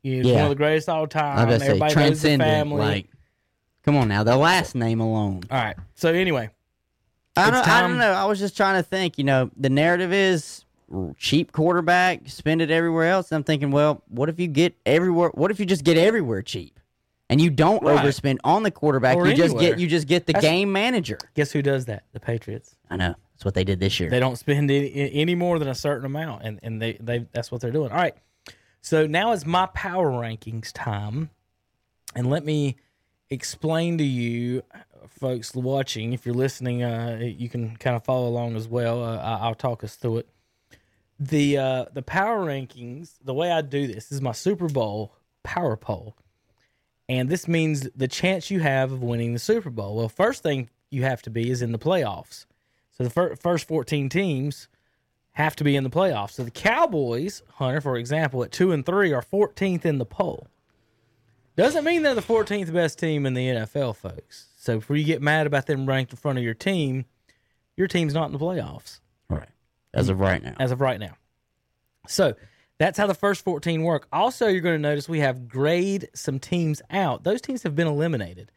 [0.03, 0.34] He was Yeah.
[0.36, 1.38] one of the greatest of all time.
[1.38, 2.78] about to say Everybody knows the family.
[2.78, 3.07] Like,
[3.84, 5.44] come on now, the last name alone.
[5.52, 5.76] all right.
[5.94, 6.49] So anyway,
[7.38, 8.11] I don't, I don't know.
[8.11, 9.18] I was just trying to think.
[9.18, 10.65] You know, the narrative is
[11.18, 13.32] cheap quarterback, spend it everywhere else.
[13.32, 15.30] And I'm thinking, well, what if you get everywhere?
[15.30, 16.80] What if you just get everywhere cheap,
[17.32, 17.98] and you don't Right.
[18.06, 19.16] overspend on the quarterback?
[19.18, 21.18] Or you just get you just get the That's- game manager.
[21.34, 22.03] guess who does that?
[22.12, 22.76] The Patriots.
[22.90, 24.10] I know that's what they did this year.
[24.10, 27.52] They don't spend any, any more than a certain amount, and, and they, they that's
[27.52, 27.90] what they're doing.
[27.91, 28.16] All right.
[28.82, 31.30] So now is my power rankings time,
[32.16, 32.76] and let me
[33.30, 34.64] explain to you,
[35.08, 36.14] folks watching.
[36.14, 39.03] If you're listening, uh, you can kind of follow along as well.
[39.03, 40.30] Uh, I- I'll talk us through it.
[41.20, 43.12] The uh, the power rankings.
[43.24, 45.14] The way I do this is my Super Bowl
[45.44, 46.16] power poll,
[47.12, 49.98] and this means the chance you have of winning the Super Bowl.
[49.98, 52.46] Well, first thing you have to be is in the playoffs.
[52.92, 54.70] So the fir- first 14 teams
[55.34, 56.32] have to be in the playoffs.
[56.32, 60.48] So the Cowboys, Hunter, for example, at two and three are 14th in the poll.
[61.58, 64.48] Doesn't mean they're the 14th best team in the NFL, folks.
[64.56, 67.04] So before you get mad about them ranked in front of your team,
[67.76, 69.50] your team's not in the playoffs right
[69.94, 70.56] as of right now.
[70.60, 71.16] as of right now.
[72.08, 72.36] So
[72.82, 74.08] that's how the first 14 work.
[74.12, 77.24] Also, you're going to notice we have grade some teams out.
[77.24, 78.52] Those teams have been eliminated.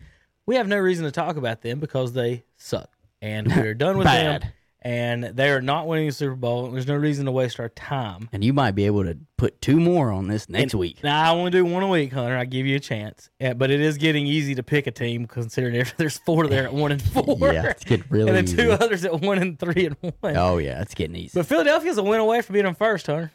[0.47, 2.91] We have no reason to talk about them because they suck.
[3.23, 4.41] And we're done with them.
[4.41, 4.53] Bad.
[4.87, 6.71] And they are not winning the Super Bowl.
[6.71, 8.29] There's no reason to waste our time.
[8.35, 11.03] And you might be able to put two more on this next week.
[11.03, 12.37] Now, I only do one a week, Hunter.
[12.37, 13.31] I give you a chance.
[13.41, 16.65] Yeah, but it is getting easy to pick a team considering if there's four there
[16.65, 17.39] at one and four.
[17.41, 18.57] Yeah, it's getting really And then easy.
[18.59, 20.37] two others at one and three and one.
[20.37, 21.31] Oh yeah, it's getting easy.
[21.39, 23.33] But Philadelphia's a win away from being in first, Hunter.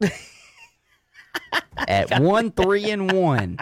[1.88, 3.58] At one, three, and one.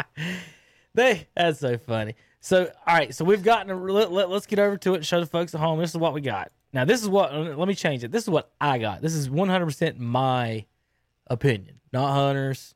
[0.94, 2.14] They that's so funny.
[2.40, 5.06] So all right, so we've gotten a, let, let, us get over to it and
[5.06, 5.78] show the folks at home.
[5.78, 6.50] This is what we got.
[6.72, 8.10] Now this is what let me change it.
[8.10, 9.00] This is what I got.
[9.00, 10.64] This is 100% my
[11.28, 12.74] opinion, not Hunter's,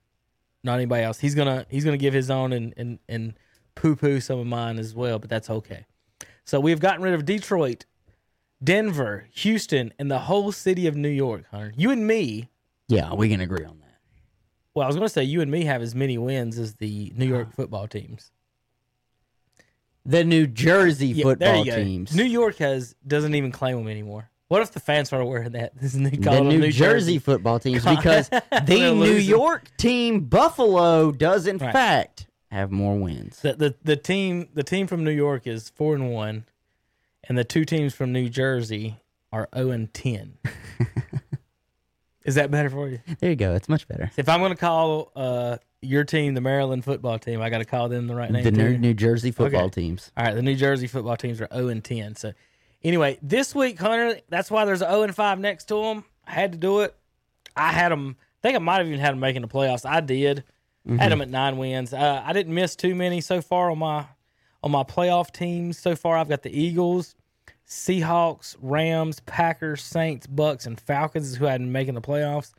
[0.62, 1.18] not anybody else.
[1.18, 3.34] He's gonna he's gonna give his own and and and
[3.74, 5.86] poo poo some of mine as well, but that's okay.
[6.44, 7.86] So we've gotten rid of Detroit,
[8.62, 11.44] Denver, Houston, and the whole city of New York.
[11.50, 12.50] Hunter, you and me.
[12.88, 13.98] Yeah, we can agree on that.
[14.74, 17.12] Well, I was going to say you and me have as many wins as the
[17.16, 17.56] New York uh-huh.
[17.56, 18.30] football teams.
[20.04, 21.76] The New Jersey Yeah, football there you go.
[21.84, 22.16] teams.
[22.16, 24.30] New York has doesn't even claim them anymore.
[24.48, 25.72] What if the fans started wearing that?
[25.80, 28.28] This is new, the New, Jersey, football teams because
[28.66, 29.12] the New.
[29.14, 31.72] York team Buffalo does in Right.
[31.72, 33.40] fact have more wins.
[33.40, 36.44] The, the the team the team from New York is four and one,
[37.24, 39.00] and the two teams from New Jersey
[39.32, 40.38] are zero and ten.
[42.24, 43.00] Is that better for you?
[43.20, 43.54] There you go.
[43.54, 44.10] It's much better.
[44.16, 47.64] If I'm going to call uh, your team the Maryland football team, I got to
[47.64, 48.44] call them the right name.
[48.44, 48.78] The New.
[48.78, 49.80] New Jersey football Okay.
[49.82, 50.10] teams.
[50.16, 52.16] All right, the New Jersey football teams are 0 and 10.
[52.16, 52.32] So,
[52.84, 56.04] anyway, this week, Hunter, that's why there's a 0 and 5 next to them.
[56.26, 56.94] I had to do it.
[57.56, 58.16] I had them.
[58.18, 59.84] I think I might have even had them making the playoffs.
[59.88, 60.44] I did.
[60.98, 61.92] Had them at nine wins.
[61.94, 64.04] Uh, I didn't miss too many so far on my
[64.64, 65.78] on my playoff teams.
[65.78, 67.14] So far, I've got the Eagles,
[67.72, 72.52] Seahawks, Rams, Packers, Saints, Bucks, and Falcons is who I had making the playoffs.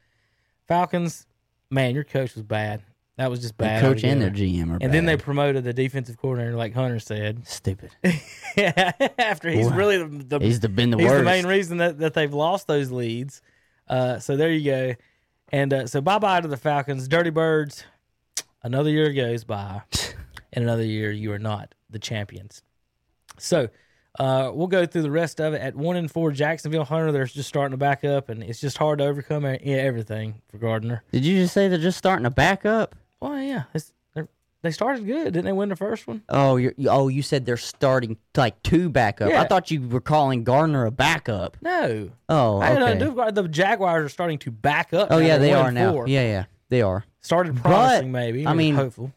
[0.68, 1.26] Falcons,
[1.70, 2.82] man, your coach was bad.
[3.18, 3.82] That was just The bad.
[3.82, 4.32] coach and their.
[4.32, 7.48] GM are And then they promoted the defensive coordinator, like Hunter said.
[7.48, 7.92] stupid.
[8.58, 9.76] After he's Wow.
[9.76, 11.20] really the, the He's the, been the he's worst.
[11.20, 13.42] the main reason that, that they've lost those leads.
[13.88, 14.96] Uh, so there you go.
[15.52, 17.08] And uh, so bye bye to the Falcons.
[17.08, 17.84] Dirty Birds.
[18.64, 19.82] Another year goes by,
[20.54, 22.64] and another year you are not the champions.
[23.38, 23.68] So
[24.20, 25.62] uh, we'll go through the rest of it.
[25.62, 27.12] At one and four, Jacksonville Hunter.
[27.12, 31.04] They're just starting to back up, and it's just hard to overcome everything for Gardner.
[31.12, 32.96] Did you just say they're just starting to back up?
[33.20, 35.52] Well, yeah, it's, they're, started good, didn't they?
[35.52, 36.22] Win the first one.
[36.30, 39.30] Oh, you're, oh, you said they're starting like two back up.
[39.30, 39.42] Yeah.
[39.42, 41.58] I thought you were calling Gardner a backup.
[41.62, 43.32] No, Oh, I okay.
[43.32, 45.08] The Jaguars are starting to back up.
[45.10, 45.92] Oh yeah, they are now.
[45.92, 46.08] four.
[46.08, 47.04] Yeah, yeah, they are.
[47.22, 48.46] started But, promising maybe.
[48.46, 49.12] I mean, hopeful.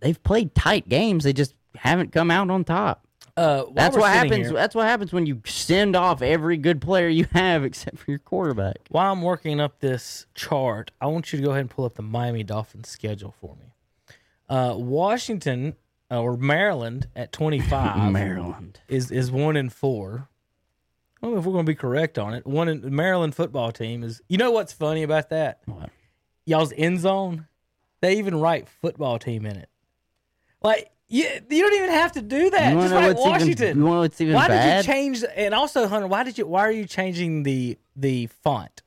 [0.00, 1.22] They've played tight games.
[1.24, 3.06] They just haven't come out on top.
[3.36, 4.48] Uh, That's what happens.
[4.48, 8.10] here- That's what happens when you send off every good player you have except for
[8.10, 8.76] your quarterback.
[8.90, 11.94] while I'm working up this chart, I want you to go ahead and pull up
[11.94, 14.14] the Miami Dolphins schedule for me.
[14.50, 15.76] Uh, Washington
[16.10, 18.80] uh, or Maryland at 25 Maryland.
[18.88, 20.28] is is one in four.
[21.22, 22.44] I don't know if we're going to be correct on it.
[22.46, 24.20] One in, Maryland football team is.
[24.28, 25.60] You know what's funny about that?
[25.66, 25.88] What?
[26.44, 27.46] Y'all's end zone.
[28.02, 29.68] They even write football team in it.
[30.60, 32.72] Like you, you don't even have to do that.
[32.72, 33.76] You Just write what's even- Washington.
[33.78, 34.82] you wanna know what's even why bad?
[34.82, 35.24] did you change?
[35.36, 36.46] And also, Hunter, why did you?
[36.46, 38.82] Why are you changing the the font?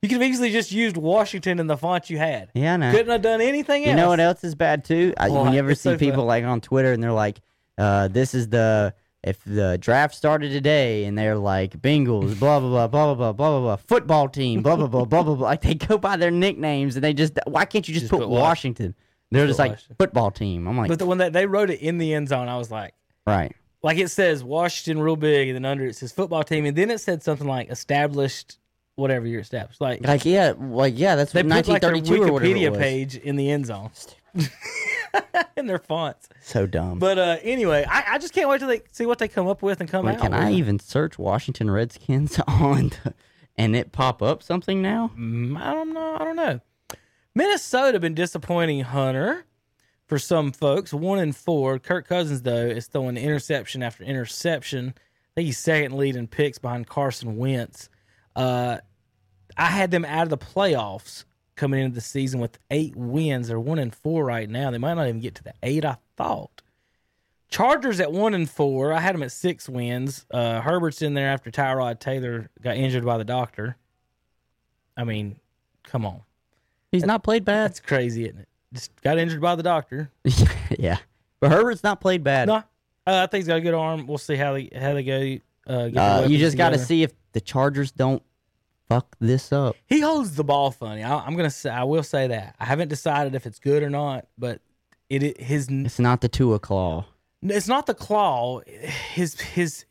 [0.00, 2.50] You could have easily just used Washington in the font you had.
[2.54, 2.90] Yeah, I know.
[2.90, 3.90] Couldn't have done anything else.
[3.90, 5.14] You know what else is bad too?
[5.16, 7.40] I, you never see so people like on Twitter and they're like,
[7.78, 12.88] uh, "This is the if the draft started today," and they're like, "Bengals, blah blah
[12.88, 15.46] blah blah blah blah blah blah, blah football team, blah blah blah blah blah blah."
[15.48, 18.20] Like they go by their nicknames and they just why can't you just, Just put,
[18.20, 18.94] put Wash- Washington?
[19.32, 19.96] They're just like Washington.
[19.98, 20.66] football team.
[20.68, 22.70] I'm like, But the, when they, they wrote it in the end zone, I was
[22.70, 22.94] like,
[23.26, 23.54] right.
[23.82, 26.90] like it says Washington real big, and then under it says football team, and then
[26.90, 28.58] it said something like established,
[28.96, 29.80] whatever you're established.
[29.80, 32.70] Like Like yeah, like yeah, that's they put like their 1932 or whatever it Wikipedia
[32.70, 32.78] was.
[32.78, 33.90] page in the end zone
[35.56, 36.28] in their fonts.
[36.42, 36.98] So dumb.
[36.98, 39.62] But uh, anyway, I, I just can't wait to they see what they come up
[39.62, 40.20] with and come Wait, out.
[40.20, 40.40] can with.
[40.40, 43.14] I even search Washington Redskins on the,
[43.56, 45.10] and it pop up something now?
[45.18, 46.16] Mm, I don't know.
[46.18, 46.60] I don't know.
[47.34, 49.46] Minnesota been disappointing Hunter
[50.06, 50.92] for some folks.
[50.92, 51.78] One and four.
[51.78, 54.94] Kirk Cousins though is throwing interception after interception.
[54.96, 57.88] I think he's second lead in picks behind Carson Wentz.
[58.36, 58.78] Uh,
[59.56, 61.24] I had them out of the playoffs
[61.56, 63.48] coming into the season with eight wins.
[63.48, 64.70] They're one and four right now.
[64.70, 66.62] They might not even get to the eight I thought.
[67.48, 68.92] Chargers at one and four.
[68.92, 70.26] I had them at six wins.
[70.30, 73.76] Uh, Herbert's in there after Tyrod Taylor got injured by the doctor.
[74.96, 75.36] I mean,
[75.82, 76.22] come on.
[76.92, 77.70] He's not played bad.
[77.70, 78.48] That's crazy, isn't it?
[78.72, 80.10] Just got injured by the doctor.
[80.78, 80.98] yeah,
[81.40, 82.48] but Herbert's not played bad.
[82.48, 82.62] No, uh,
[83.06, 84.06] I think he's got a good arm.
[84.06, 85.38] We'll see how they how they go.
[85.66, 88.22] Uh, Uh, you just got to see if the Chargers don't
[88.88, 89.76] fuck this up.
[89.86, 91.02] He holds the ball funny.
[91.02, 91.70] I, I'm gonna say.
[91.70, 92.56] I will say that.
[92.60, 94.60] I haven't decided if it's good or not, but
[95.08, 97.06] it, it his It's not the Tua claw.
[97.42, 98.60] it's not the claw.
[99.14, 99.84] His his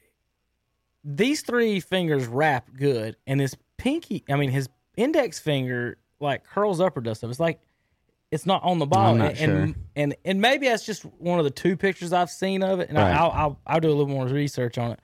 [1.03, 4.23] these three fingers wrap good, and his pinky.
[4.29, 7.29] I mean, his index finger like curls up or does stuff.
[7.29, 7.59] It's like
[8.31, 9.57] it's not on the ball, and, sure.
[9.57, 12.89] and and and maybe that's just one of the two pictures I've seen of it,
[12.89, 13.11] and Right.
[13.13, 14.99] I, I'll, I'll I'll do a little more research on it.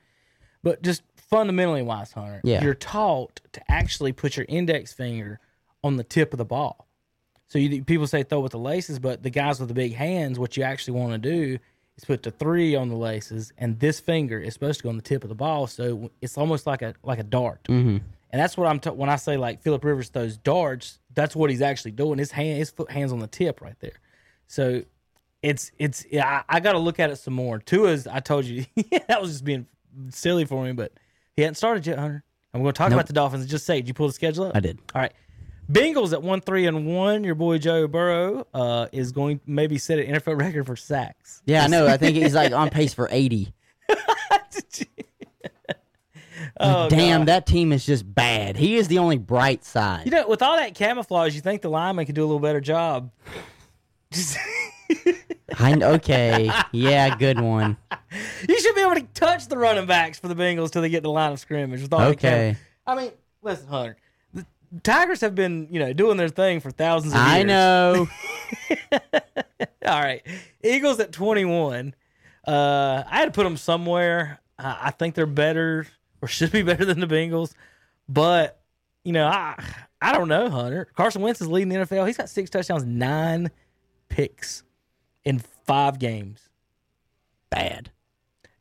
[0.64, 2.64] But just fundamentally wise, Hunter, Yeah.
[2.64, 5.40] you're taught to actually put your index finger
[5.84, 6.88] on the tip of the ball.
[7.50, 10.40] So you people say throw with the laces, but the guys with the big hands,
[10.40, 11.58] what you actually want to do
[11.98, 14.96] is put the three on the laces, and this finger is supposed to go on
[14.98, 15.68] the tip of the ball.
[15.68, 17.64] So it's almost like a like a dart.
[17.66, 17.98] Mm-hmm.
[18.30, 21.00] And that's what I'm ta- when I say like Philip Rivers throws darts.
[21.18, 22.20] That's what he's actually doing.
[22.20, 24.00] His hand, his foot, hands on the tip right there.
[24.48, 24.84] So
[25.42, 26.44] it's it's yeah.
[26.48, 27.60] I, I got to look at it some more.
[27.60, 28.06] Tua's.
[28.08, 28.66] I told you
[29.08, 29.66] that was just being
[30.10, 30.94] silly for me, but
[31.36, 32.24] he hadn't started yet, Hunter.
[32.54, 32.98] I'm going to talk Nope.
[32.98, 33.46] about the Dolphins.
[33.48, 34.56] Just say, did you pull the schedule up?
[34.56, 34.80] I did.
[34.96, 35.14] All right.
[35.72, 37.24] Bengals at one three and one.
[37.24, 41.42] Your boy Joe Burrow uh, is going maybe set an NFL record for sacks.
[41.46, 41.88] Yeah, I know.
[41.88, 43.54] I think he's like on pace for 80.
[46.60, 47.28] Oh, Damn, God.
[47.28, 48.58] that team is just bad.
[48.58, 50.06] He is the only bright side.
[50.06, 52.62] You know, with all that camouflage, you think the lineman could do a little better
[52.62, 53.12] job.
[54.12, 54.38] Just-
[55.60, 56.50] I, okay.
[56.72, 57.78] Yeah, good one.
[58.48, 61.00] you should be able to touch the running backs for the Bengals till they get
[61.00, 61.82] to the line of scrimmage.
[61.82, 62.56] With all Okay.
[62.86, 63.12] I mean,
[63.42, 63.98] listen, Hunter.
[64.34, 64.46] The
[64.84, 68.08] Tigers have been, you know, doing their thing for thousands of I know.
[69.86, 70.22] All right.
[70.64, 71.96] Eagles at 21.
[72.46, 74.40] Uh, I had to put them somewhere.
[74.60, 75.88] I, I think they're better
[76.22, 77.54] or should be better than the Bengals.
[78.10, 78.60] But,
[79.04, 79.62] you know, I
[80.02, 80.88] I don't know, Hunter.
[80.96, 82.06] Carson Wentz is leading the NFL.
[82.08, 83.50] He's got six touchdowns, nine
[84.10, 84.64] picks
[85.26, 86.50] in five games.
[87.50, 87.92] Bad.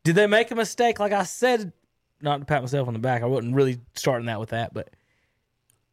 [0.03, 0.99] Did they make a mistake?
[0.99, 1.73] Like I said,
[2.21, 3.21] not to pat myself on the back.
[3.21, 4.89] I wasn't really starting that with that, but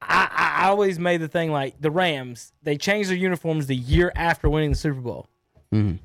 [0.00, 2.52] I, I always made the thing like the Rams.
[2.62, 5.26] They changed their uniforms the year after winning the Super Bowl.
[5.72, 5.98] Mhm.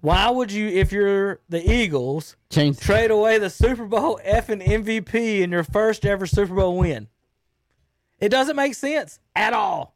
[0.00, 2.78] Why would you, if you're the Eagles, Change.
[2.78, 7.08] trade away the Super Bowl effing MVP in your first ever Super Bowl win?
[8.18, 9.94] It doesn't make sense at all.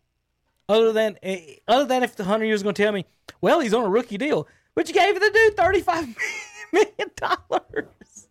[0.68, 3.04] Other than eh, other than if the hunter was going to tell me,
[3.40, 6.06] well, he's on a rookie deal, but you gave the dude thirty five
[6.72, 8.28] million dollars.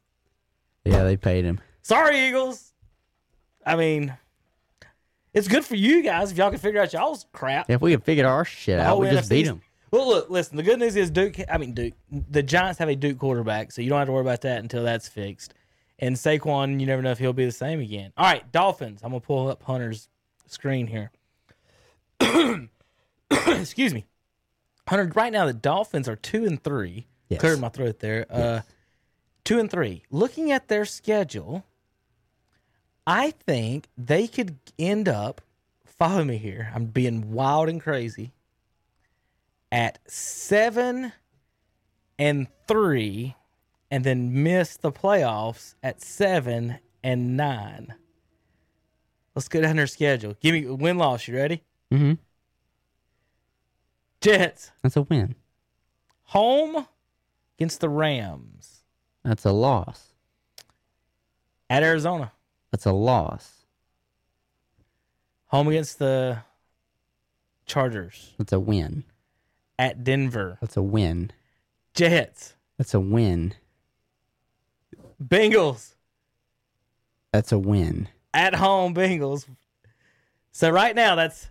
[0.85, 1.59] yeah, they paid him.
[1.81, 2.73] Sorry, Eagles.
[3.65, 4.15] I mean,
[5.33, 7.69] it's good for you guys if y'all can figure out y'all's crap.
[7.69, 9.61] If we can figure our shit out, we just beat him.
[9.91, 10.57] Well, look, listen.
[10.57, 11.37] The good news is Duke.
[11.49, 11.93] I mean, Duke.
[12.11, 14.83] The Giants have a Duke quarterback, so you don't have to worry about that until
[14.83, 15.53] that's fixed.
[15.97, 18.13] And Saquon, you never know if he'll be the same again.
[18.15, 19.01] All right, Dolphins.
[19.03, 20.07] I'm gonna pull up Hunter's
[20.47, 21.11] screen here.
[23.31, 24.05] Excuse me,
[24.87, 25.11] Hunter.
[25.15, 27.07] Right now, the Dolphins are two and three.
[27.29, 27.41] Yes.
[27.41, 28.25] Cleared my throat there.
[28.29, 28.61] Uh,
[29.43, 30.03] two and three.
[30.11, 31.63] Looking at their schedule,
[33.05, 35.41] I think they could end up.
[35.85, 36.71] Follow me here.
[36.73, 38.31] I'm being wild and crazy
[39.71, 41.13] at seven
[42.17, 43.35] and three,
[43.91, 47.93] and then miss the playoffs at seven and nine.
[49.35, 50.35] Let's go down their schedule.
[50.41, 51.27] Give me win loss.
[51.27, 51.63] You ready?
[51.91, 52.17] Mhm.
[54.21, 55.35] Jets That's a win.
[56.23, 56.87] home
[57.57, 58.83] against the Rams
[59.23, 60.13] That's a loss.
[61.69, 62.31] at Arizona.
[62.71, 63.65] That's a loss.
[65.47, 66.39] Home against the
[67.65, 69.03] Chargers That's a win.
[69.79, 70.59] At Denver.
[70.61, 71.31] That's a win.
[71.95, 73.55] Jets, That's a win.
[75.23, 75.95] Bengals
[77.33, 78.07] That's a win.
[78.33, 78.93] at home.
[78.93, 79.47] Bengals.
[80.51, 81.49] So right now that's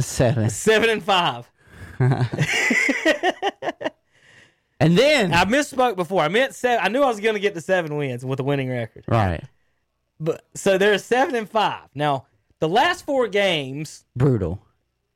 [0.00, 0.50] Seven.
[0.50, 1.48] seven and five.
[4.82, 6.22] And then I misspoke before.
[6.22, 6.82] I meant seven.
[6.82, 9.04] I knew I was going to get to seven wins with a winning record.
[9.08, 9.44] right.
[10.18, 11.88] But so they're seven and five.
[11.94, 12.24] Now
[12.60, 14.06] the last four games.
[14.16, 14.58] Brutal.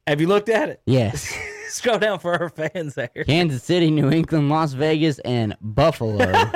[0.06, 0.82] Have you looked at it?
[0.86, 1.32] Yes.
[1.68, 3.08] Scroll down for our fans there.
[3.26, 6.32] Kansas City, New England, Las Vegas, and Buffalo.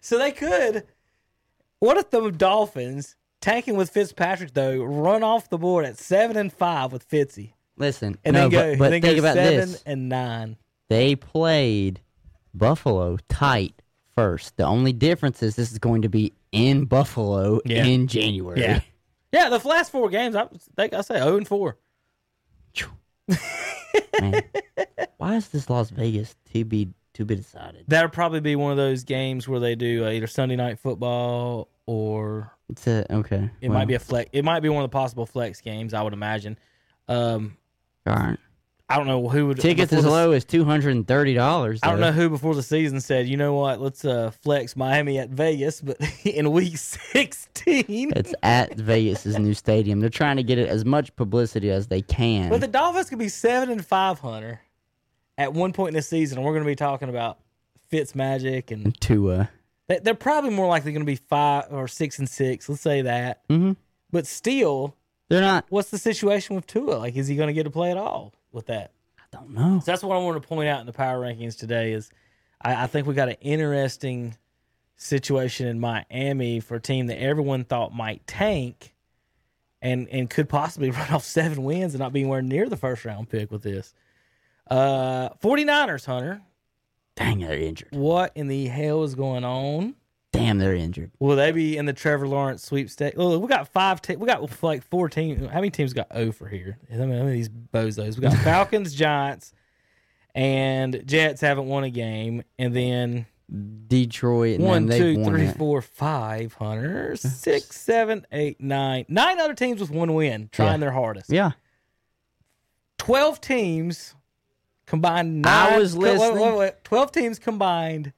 [0.00, 0.84] So they could.
[1.80, 6.52] What if the Dolphins tanking with Fitzpatrick though run off the board at seven and
[6.52, 9.82] five with Fitzy Listen, and no, then go but, but then think about seven this.
[9.86, 10.56] and nine.
[10.88, 12.00] They played
[12.54, 13.80] Buffalo tight
[14.14, 14.56] first.
[14.56, 17.84] The only difference is this is going to be in Buffalo Yeah.
[17.84, 18.60] in January.
[18.60, 18.80] Yeah,
[19.32, 19.48] yeah.
[19.48, 21.76] The last four games, I think I say zero and four.
[24.20, 24.42] Man.
[25.18, 27.84] Why is this Las Vegas to be to be decided?
[27.88, 31.68] That'll probably be one of those games where they do uh, either Sunday night football
[31.86, 33.50] or It's a okay.
[33.60, 34.30] it might be a flex.
[34.32, 35.94] It might be one of the possible flex games.
[35.94, 36.58] I would imagine.
[37.08, 37.56] Um,
[38.06, 38.38] all right.
[38.90, 41.80] I don't know who would Tickets as the- low as two hundred and thirty dollars.
[41.82, 45.18] I don't know who before the season said, you know what, let's uh, flex Miami
[45.18, 48.12] at Vegas, but in week sixteen.
[48.16, 50.00] It's at Vegas's new stadium.
[50.00, 52.48] They're trying to get it as much publicity as they can.
[52.48, 54.58] But the Dolphins could be seven and five hundred
[55.36, 57.38] at one point in the season, and we're going to be talking about
[57.90, 59.50] Fitz Magic, and Tua.
[59.86, 62.68] they- they're probably more likely going to be five or six and six.
[62.68, 63.46] Let's say that.
[63.48, 63.76] Mhm.
[64.10, 64.96] But still,
[65.28, 65.66] They're not.
[65.68, 66.94] what's the situation with Tua?
[66.96, 68.92] Like, is he going to get to play at all with that?
[69.18, 69.80] I don't know.
[69.80, 71.92] So that's what I want to point out in the power rankings today.
[71.92, 72.10] Is
[72.60, 74.36] I, I think we got an interesting
[74.96, 78.94] situation in Miami for a team that everyone thought might tank.
[79.80, 83.04] And, and could possibly run off seven wins and not be anywhere near the first
[83.04, 83.94] round pick with this.
[84.68, 86.42] Uh, 49ers, Hunter.
[87.14, 87.88] Dang, they're injured.
[87.92, 89.94] What in the hell is going on?
[90.32, 91.10] Damn, they're injured.
[91.18, 93.16] Will they be in the Trevor Lawrence sweepstakes?
[93.16, 94.02] Well, we got five.
[94.02, 95.46] Te- we got like four teams.
[95.48, 96.78] How many teams got over here?
[96.90, 98.16] How many, how many these bozos?
[98.16, 99.52] We got Falcons, Giants,
[100.34, 103.24] and Jets haven't won a game, and then
[103.88, 109.06] Detroit, and One, then two, won three, four, five, Hunter, six, seven, eight, nine.
[109.08, 110.76] Nine other teams with one win, trying Yeah.
[110.76, 111.30] their hardest.
[111.30, 111.52] Yeah,
[112.98, 114.14] 12 teams
[114.86, 115.46] combined.
[115.46, 116.70] I was listening.
[116.84, 118.12] 12 teams combined,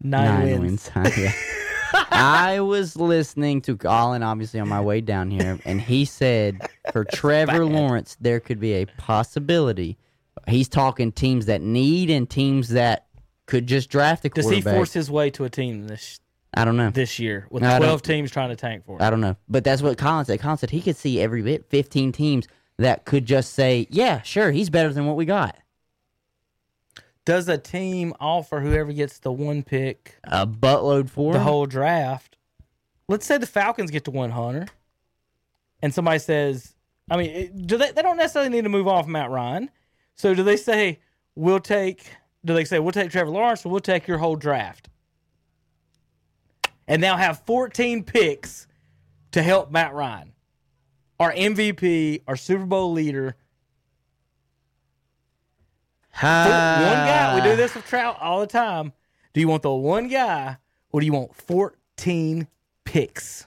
[0.00, 0.88] nine, wins.
[0.94, 1.32] Yeah.
[1.92, 6.60] I was listening to Colin, obviously, on my way down here, and he said
[6.92, 9.96] for Trevor Lawrence, there could be a possibility.
[10.48, 13.06] He's talking teams that need and teams that
[13.46, 14.72] could just draft a Does quarterback.
[14.72, 16.20] he force his way to a team this
[16.54, 16.90] I don't know.
[16.90, 19.02] this year with I don't- 12 teams trying to tank for it?
[19.02, 19.36] I don't know.
[19.48, 20.40] But that's what Colin said.
[20.40, 22.46] Colin said he could see every bit 15 teams
[22.78, 25.56] that could just say, yeah, sure, he's better than what we got.
[27.26, 31.44] Does a team offer whoever gets the one pick A buttload for the him.
[31.44, 32.36] whole draft?
[33.08, 34.66] Let's say the Falcons get to one Hunter,
[35.82, 36.74] and somebody says,
[37.10, 37.92] I mean, do they?
[37.92, 39.70] They don't necessarily need to move off Matt Ryan.
[40.14, 41.00] So do they say
[41.34, 42.04] we'll take?
[42.44, 44.88] Do they say we'll take Trevor Lawrence or we'll take your whole draft?
[46.88, 48.68] And now have 14 picks
[49.32, 50.32] to help Matt Ryan,
[51.18, 53.34] our MVP, our Super Bowl leader.
[56.20, 57.34] One guy.
[57.34, 58.92] We do this with Trout all the time.
[59.32, 60.56] Do you want the one guy
[60.90, 62.46] or do you want 14
[62.84, 63.46] picks?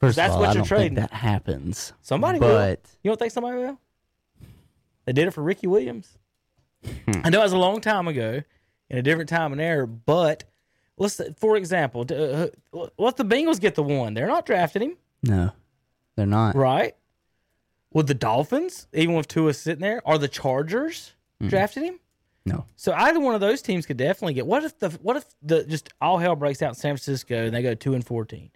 [0.00, 0.96] First that's of all, what I you're don't trading.
[0.96, 1.92] think that happens.
[2.00, 2.48] Somebody will.
[2.54, 3.78] But You don't think somebody will?
[5.06, 6.18] They did it for Ricky Williams.
[6.84, 7.20] Hmm.
[7.24, 8.42] I know it was a long time ago,
[8.90, 10.44] in a different time and era, but
[10.98, 12.48] let's for example, d- uh,
[12.98, 14.14] let the Bengals get the one.
[14.14, 15.52] They're not drafting him, no,
[16.16, 16.54] they're not.
[16.56, 16.94] right?
[17.92, 21.48] Would the Dolphins, even with Tua sitting there, are the Chargers Hmm.
[21.48, 21.98] drafting him?
[22.44, 22.64] No.
[22.76, 24.46] So either one of those teams could definitely get.
[24.46, 27.54] What if the what if the just all hell breaks out in San Francisco and
[27.54, 28.50] they go two and fourteen?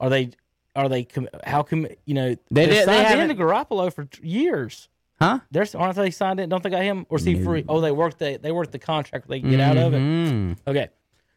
[0.00, 0.30] Are they
[0.74, 1.06] are they
[1.44, 4.88] how come you know They they they signed haven't- into Garoppolo for years?
[5.20, 5.40] Huh?
[5.50, 6.48] There's aren't they signed in?
[6.50, 7.64] Don't they got him or is he free?
[7.68, 9.26] Oh, they worked the they worked the contract.
[9.28, 9.98] They can get out of it.
[9.98, 10.56] Mhm.
[10.66, 10.88] Okay,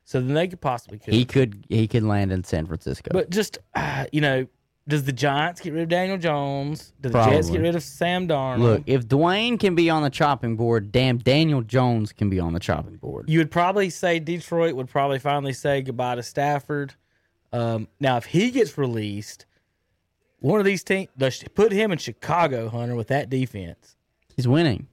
[0.03, 1.13] so then they could possibly could.
[1.13, 3.09] He could he could land in San Francisco.
[3.13, 4.45] but just uh, you know,
[4.89, 6.91] does the Giants get rid of Daniel Jones?
[6.99, 7.51] Do the Jets Probably.
[7.51, 8.59] get rid of Sam Darnold?
[8.59, 12.53] Look, if Dwayne can be on the chopping board, damn Daniel Jones can be on
[12.53, 13.29] the chopping board.
[13.29, 16.95] You would probably say Detroit would probably finally say goodbye to Stafford.
[17.53, 19.45] Um, now, if he gets released,
[20.39, 21.07] one of these teams
[21.55, 23.95] put him in Chicago, Hunter, with that defense.
[24.35, 24.87] He's winning.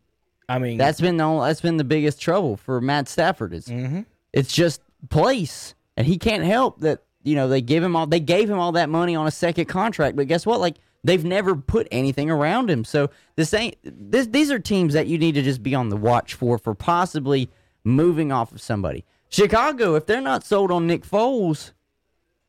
[0.49, 3.53] I mean, That's been the only, that's been the biggest trouble for Matt Stafford.
[3.53, 4.03] Is Mm-hmm.
[4.33, 7.03] it's just place, and he can't help that.
[7.27, 9.65] You know they give him all they gave him all that money on a second
[9.65, 10.61] contract, but guess what?
[10.61, 12.85] Like they've never put anything around him.
[12.85, 14.29] So this ain't this.
[14.29, 17.51] These are teams that you need to just be on the watch for for possibly
[17.83, 19.05] moving off of somebody.
[19.29, 21.73] Chicago, if they're not sold on Nick Foles,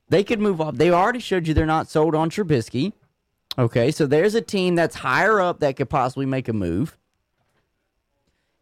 [0.10, 0.76] they could move off.
[0.76, 2.94] They already showed you they're not sold on Trubisky.
[3.58, 6.96] Okay, so there's a team that's higher up that could possibly make a move.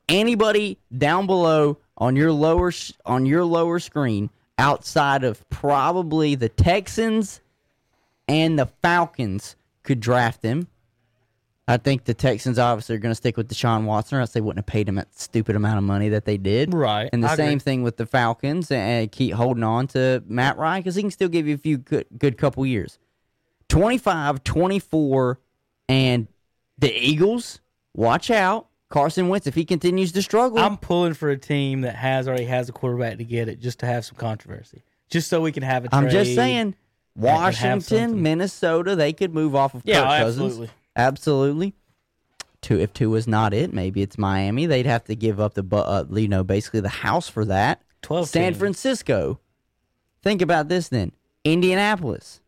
[0.07, 2.71] Anybody down below on your lower
[3.05, 7.41] on your lower screen outside of probably the Texans
[8.27, 10.67] and the Falcons could draft him.
[11.67, 14.41] I think the Texans obviously are going to stick with Deshaun Watson, or else they
[14.41, 16.71] wouldn't have paid him that stupid amount of money that they did.
[16.73, 17.59] Right, And the I same agree.
[17.59, 21.27] thing with the Falcons, and keep holding on to Matt Ryan because he can still
[21.27, 22.99] give you a few good, good couple years.
[23.69, 25.39] 25, 24,
[25.89, 26.27] and
[26.77, 27.61] the Eagles,
[27.95, 28.67] watch out.
[28.89, 32.45] Carson Wentz, if he continues to struggle, I'm pulling for a team that has already
[32.45, 35.63] has a quarterback to get it, just to have some controversy, just so we can
[35.63, 35.89] have a.
[35.91, 36.75] I'm just saying,
[37.15, 38.21] Washington.
[38.21, 40.43] Minnesota, they could move off of Yeah, Kirk Cousins.
[40.45, 40.69] absolutely.
[40.95, 41.73] Absolutely.
[42.61, 44.65] Two, if two is not it, maybe it's Miami.
[44.65, 47.81] They'd have to give up the, uh, you know, basically the house for that.
[48.01, 48.57] 12 San teams.
[48.57, 49.39] Francisco.
[50.23, 51.11] Think about this then.
[51.43, 52.41] Indianapolis.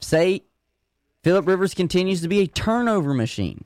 [0.00, 0.42] Say
[1.22, 3.64] Philip Rivers continues to be a turnover machine.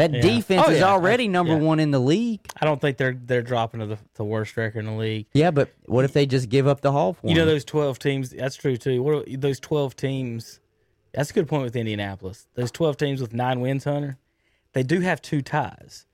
[0.00, 0.20] That Yeah.
[0.22, 0.88] defense Oh, is yeah.
[0.90, 1.58] already number Yeah.
[1.58, 2.40] one in the league.
[2.58, 5.26] I don't think they're they're dropping to the, the worst record in the league.
[5.34, 7.98] Yeah, but what if they just give up the hall for You know those twelve
[7.98, 8.30] teams.
[8.30, 9.02] That's true too.
[9.02, 10.58] What are, those twelve teams?
[11.12, 12.46] That's a good point with Indianapolis.
[12.54, 14.16] Those twelve teams with nine wins, Hunter.
[14.72, 16.06] They do have two ties.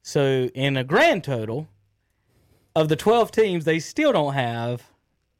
[0.00, 1.68] So in a grand total
[2.74, 4.84] of the twelve teams, they still don't have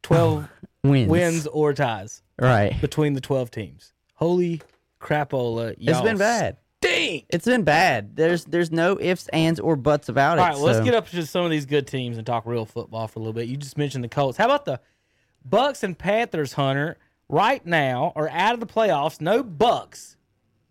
[0.02, 0.48] twelve
[0.82, 1.08] wins.
[1.08, 2.78] wins or ties Right.
[2.82, 3.92] between the twelve teams.
[4.16, 4.60] Holy
[5.00, 5.70] crapola!
[5.72, 6.58] It's y'all been bad.
[6.84, 7.26] Stink.
[7.30, 8.16] It's been bad.
[8.16, 10.40] There's there's no ifs, ands, or buts about it.
[10.40, 12.66] All right, well, let's get up to some of these good teams and talk real
[12.66, 13.48] football for a little bit.
[13.48, 14.38] You just mentioned the Colts.
[14.38, 14.80] How about the
[15.48, 16.96] Bucs and Panthers, Hunter?
[17.28, 19.20] Right now are out of the playoffs.
[19.20, 20.16] No Bucs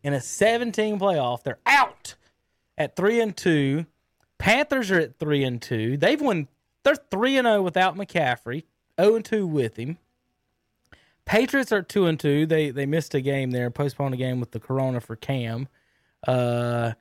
[0.04, 1.44] in a 17 playoff.
[1.44, 2.16] They're out
[2.78, 3.88] at three and two.
[4.38, 5.98] Panthers are at three and two.
[5.98, 6.48] They've won.
[6.84, 8.64] They're three and zero without McCaffrey.
[9.00, 9.98] Zero and two with him.
[11.26, 12.46] Patriots are two and two.
[12.46, 15.68] They they missed a game there, postponed a game with the Corona for Cam.
[16.28, 16.94] Uh,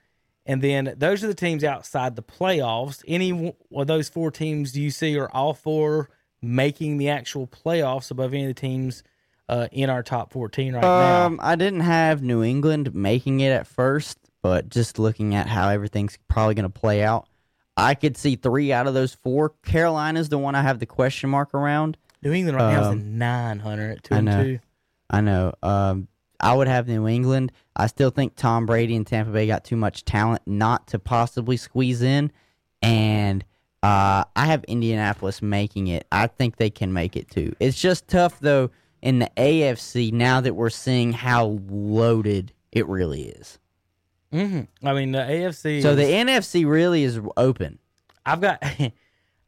[0.44, 3.02] and then those are the teams outside the playoffs.
[3.06, 8.10] Any of those four teams do you see are all four making the actual playoffs
[8.10, 9.04] above any of the teams
[9.48, 11.26] uh, in our top 14 right now.
[11.26, 15.68] Um, I didn't have New England making it at first, but just looking at how
[15.68, 17.28] everything's probably going to play out,
[17.76, 19.50] I could see three out of those four.
[19.64, 21.96] Carolina's the one I have the question mark around.
[22.22, 24.42] New England right now is um, in 900 at 2 I and know.
[24.42, 24.58] 2.
[25.10, 25.54] I know.
[25.62, 26.08] Um,
[26.42, 27.52] I would have New England.
[27.76, 31.56] I still think Tom Brady and Tampa Bay got too much talent not to possibly
[31.56, 32.32] squeeze in,
[32.82, 33.44] and
[33.82, 36.06] uh, I have Indianapolis making it.
[36.12, 37.54] I think they can make it too.
[37.60, 38.70] It's just tough though
[39.00, 43.58] in the AFC now that we're seeing how loaded it really is.
[44.30, 45.82] hmm I mean, the AFC.
[45.82, 47.78] So the NFC really is open.
[48.26, 48.62] I've got.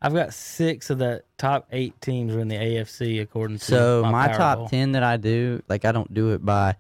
[0.05, 4.03] I've got six of the top eight teams are in the AFC according to So
[4.05, 4.37] my, Powerball.
[4.37, 6.77] top ten that I do, like I don't do it by,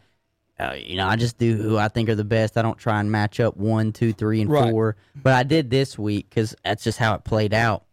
[0.60, 2.58] uh, you know, I just do who I think are the best.
[2.58, 4.70] I don't try and match up one, two, three, and Right.
[4.70, 4.96] four.
[5.16, 7.84] But I did this week because that's just how it played out.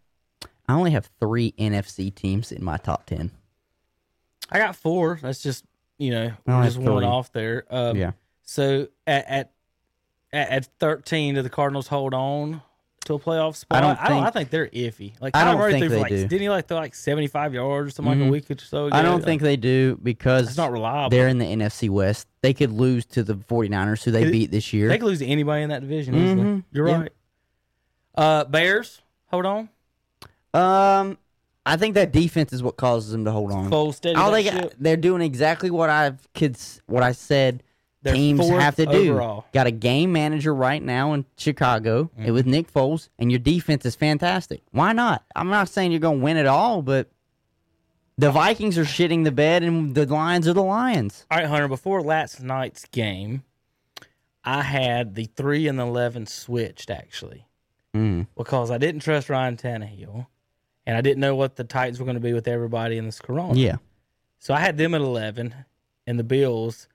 [0.68, 3.32] I only have three NFC teams in my top ten.
[4.50, 5.18] I got four.
[5.22, 5.64] That's just
[5.98, 7.64] you know just one off there.
[7.70, 8.12] Um, Yeah.
[8.44, 9.52] So at, at
[10.34, 12.62] at at thirteen, do the Cardinals hold on
[13.06, 13.82] to a playoff spot?
[13.82, 15.14] don't I, don't, I think they're iffy.
[15.20, 16.22] Like I don't Murray think they like, do.
[16.28, 18.28] Didn't he like throw like seventy five yards or something like Mhm.
[18.28, 18.96] a week or so ago?
[18.96, 21.10] I don't Like, think they do because it's not reliable.
[21.10, 22.28] they're in the NFC West.
[22.42, 24.88] They could lose to the 49ers, who they It- beat this year.
[24.90, 26.16] They could lose to anybody in that division.
[26.16, 26.42] easily.
[26.44, 26.64] Mhm.
[26.72, 26.98] You're Yeah.
[27.02, 27.12] right.
[28.16, 29.70] Uh, Bears, hold on.
[30.54, 31.18] Um,
[31.66, 33.70] I think that defense is what causes them to hold on.
[33.70, 34.16] Full steady.
[34.16, 37.64] All they got, they're doing exactly what I've kids what I said
[38.04, 39.12] They're teams have to do.
[39.12, 39.46] overall.
[39.54, 42.34] Got a game manager right now in Chicago Mm-hmm.
[42.34, 44.62] with Nick Foles, and your defense is fantastic.
[44.72, 45.24] Why not?
[45.36, 47.10] I'm not saying you're going to win it all, but
[48.18, 51.26] the Vikings are shitting the bed, and the Lions are the Lions.
[51.30, 51.68] All right, Hunter.
[51.68, 53.44] Before last night's game,
[54.44, 57.46] I had the three and eleven switched actually
[57.96, 58.26] Mm.
[58.38, 60.26] because I didn't trust Ryan Tannehill,
[60.88, 63.20] and I didn't know what the Titans were going to be with everybody in this
[63.20, 63.54] Corona.
[63.54, 63.76] Yeah,
[64.40, 65.54] So I had them at eleven,
[66.08, 66.88] and the Bills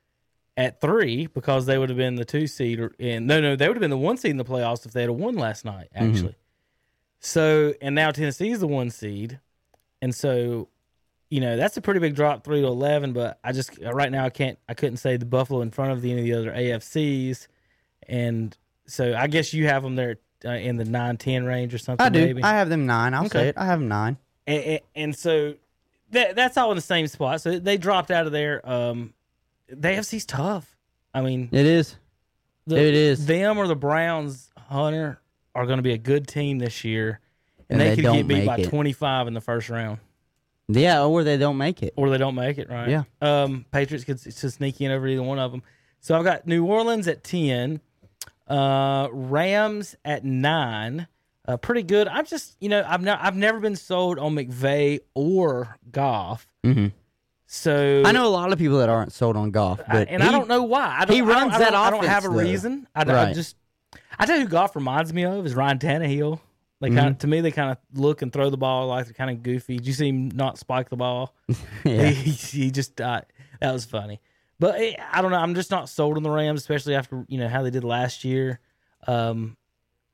[0.56, 2.80] at three because they would have been the two seed.
[2.80, 4.92] Or, and no, no, they would have been the one seed in the playoffs if
[4.92, 5.88] they had a won last night.
[5.94, 6.36] Actually.
[7.20, 9.40] So and now Tennessee is the one seed,
[10.02, 10.68] and so
[11.30, 13.12] you know that's a pretty big drop three to eleven.
[13.12, 16.02] But I just right now I can't I couldn't say the Buffalo in front of
[16.02, 17.48] the, any of the other AFCs,
[18.08, 18.56] and
[18.86, 22.04] so I guess you have them there uh, in the nine ten range or something.
[22.04, 22.20] I do.
[22.24, 22.42] Maybe.
[22.42, 23.14] I have them nine.
[23.14, 23.38] I'll Okay.
[23.38, 23.58] say it.
[23.58, 24.18] I have them nine.
[24.46, 25.54] and, and, and so
[26.10, 27.40] that that's all in the same spot.
[27.40, 28.60] So they dropped out of there.
[28.68, 29.14] Um,
[29.68, 30.76] the AFC's tough.
[31.14, 31.96] I mean, It is.
[32.66, 33.26] the, it is.
[33.26, 34.50] them or the Browns.
[34.68, 35.20] Hunter
[35.54, 37.20] are going to be a good team this year,
[37.70, 38.68] and, And they, they could get beat by it.
[38.68, 39.98] twenty five in the first round,
[40.68, 41.94] Yeah, or they don't make it.
[41.96, 42.68] or they don't make it.
[42.68, 42.88] Right?
[42.88, 43.04] Yeah.
[43.20, 45.62] Um, Patriots could sneak in over either one of them.
[46.00, 47.80] So I've got New Orleans at ten,
[48.48, 51.06] uh, Rams at nine.
[51.46, 52.08] Uh, pretty good.
[52.08, 56.48] I'm just, you know, I've ne- I've never been sold on McVay or Goff.
[56.64, 56.90] Mhm.
[57.46, 60.22] So I know a lot of people that aren't sold on Goff, I- but and
[60.22, 60.96] he- I don't know why.
[61.00, 62.34] I don't, he I don't- runs I that don't, I don't have a though.
[62.34, 62.88] reason.
[62.94, 63.56] I, I just,
[64.18, 66.40] I tell you, who Goff reminds me of is Ryan Tannehill.
[66.80, 66.96] They Mm-hmm.
[66.98, 69.30] kind of, to me, they kind of look and throw the ball like they're kind
[69.30, 69.78] of goofy.
[69.78, 71.34] Did you see him not spike the ball?
[71.84, 72.06] Yeah.
[72.08, 73.20] he, he just uh,
[73.60, 74.20] that was funny.
[74.58, 75.38] But eh, I don't know.
[75.38, 78.24] I'm just not sold on the Rams, especially after you know how they did last
[78.24, 78.58] year.
[79.06, 79.56] Um,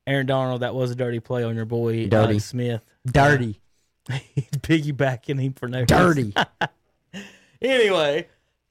[0.07, 2.17] Aaron Donald, that was a dirty play on your boy Dirty.
[2.17, 2.83] Alex Smith.
[3.07, 3.61] dirty,
[4.11, 6.35] piggybacking him for no dirty.
[7.63, 8.29] anyway,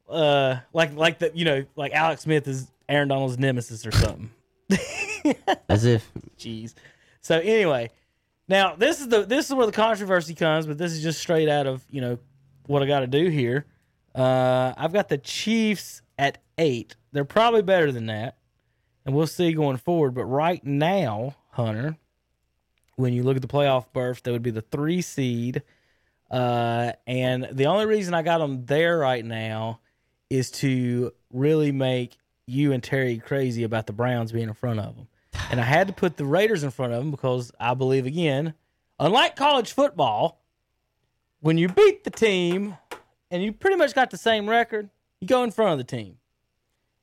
[0.10, 4.30] uh, like like the you know like Alex Smith is Aaron Donald's nemesis or something.
[5.70, 6.74] As if Jeez.
[7.22, 7.92] So anyway,
[8.48, 11.50] now this is the this is where the controversy comes, but this is just straight
[11.50, 12.18] out of you know
[12.68, 13.66] what I got to do here.
[14.14, 16.96] Uh, I've got the Chiefs at eight.
[17.12, 18.38] They're probably better than that,
[19.06, 20.14] and we'll see going forward.
[20.14, 21.98] But right now, Hunter,
[22.96, 25.64] when you look at the playoff berth, they would be the three seed.
[26.32, 29.82] Uh, and the only reason I got them there right now
[30.30, 32.16] is to really make
[32.48, 35.08] you and Terry crazy about the Browns being in front of them.
[35.52, 38.54] And I had to put the Raiders in front of them because I believe, again,
[38.98, 40.42] unlike college football,
[41.42, 42.78] when you beat the team
[43.30, 44.90] and you pretty much got the same record,
[45.20, 46.18] you go in front of the team.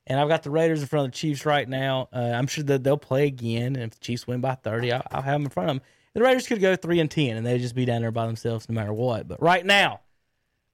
[0.07, 2.09] And I've got the Raiders in front of the Chiefs right now.
[2.11, 3.77] Uh, I'm sure that they'll play again.
[3.77, 5.83] And if the Chiefs win by 30, I'll, I'll have them in front of them.
[6.19, 8.69] The Raiders could go 3 and 10 and they'd just be down there by themselves
[8.69, 9.29] no matter what.
[9.29, 10.01] But right now,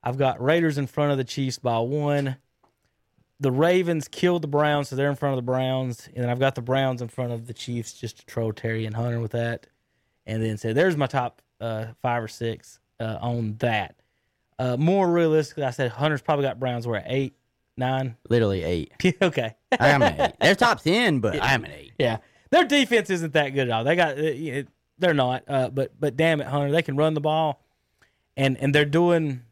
[0.03, 2.37] I've got Raiders in front of the Chiefs by one.
[3.41, 6.09] The Ravens killed the Browns, so they're in front of the Browns.
[6.15, 8.87] And then I've got the Browns in front of the Chiefs just to troll Terry
[8.87, 9.67] and Hunter with that.
[10.25, 13.97] And then say, there's my top uh, five or six uh, on that.
[14.59, 17.37] Uh, more realistically, I said Hunter's probably got Browns where at eight,
[17.77, 18.17] nine.
[18.31, 18.93] literally eight.
[19.21, 19.57] okay.
[19.79, 20.33] I am an eight.
[20.41, 21.93] They're top ten, but I am an eight.
[21.99, 22.17] Yeah,
[22.49, 23.85] their defense isn't that good at all.
[23.85, 24.69] They got uh, it-
[24.99, 25.45] they're not.
[25.49, 27.61] Uh, but but damn it, Hunter, they can run the ball.
[28.37, 29.43] and and they're doing.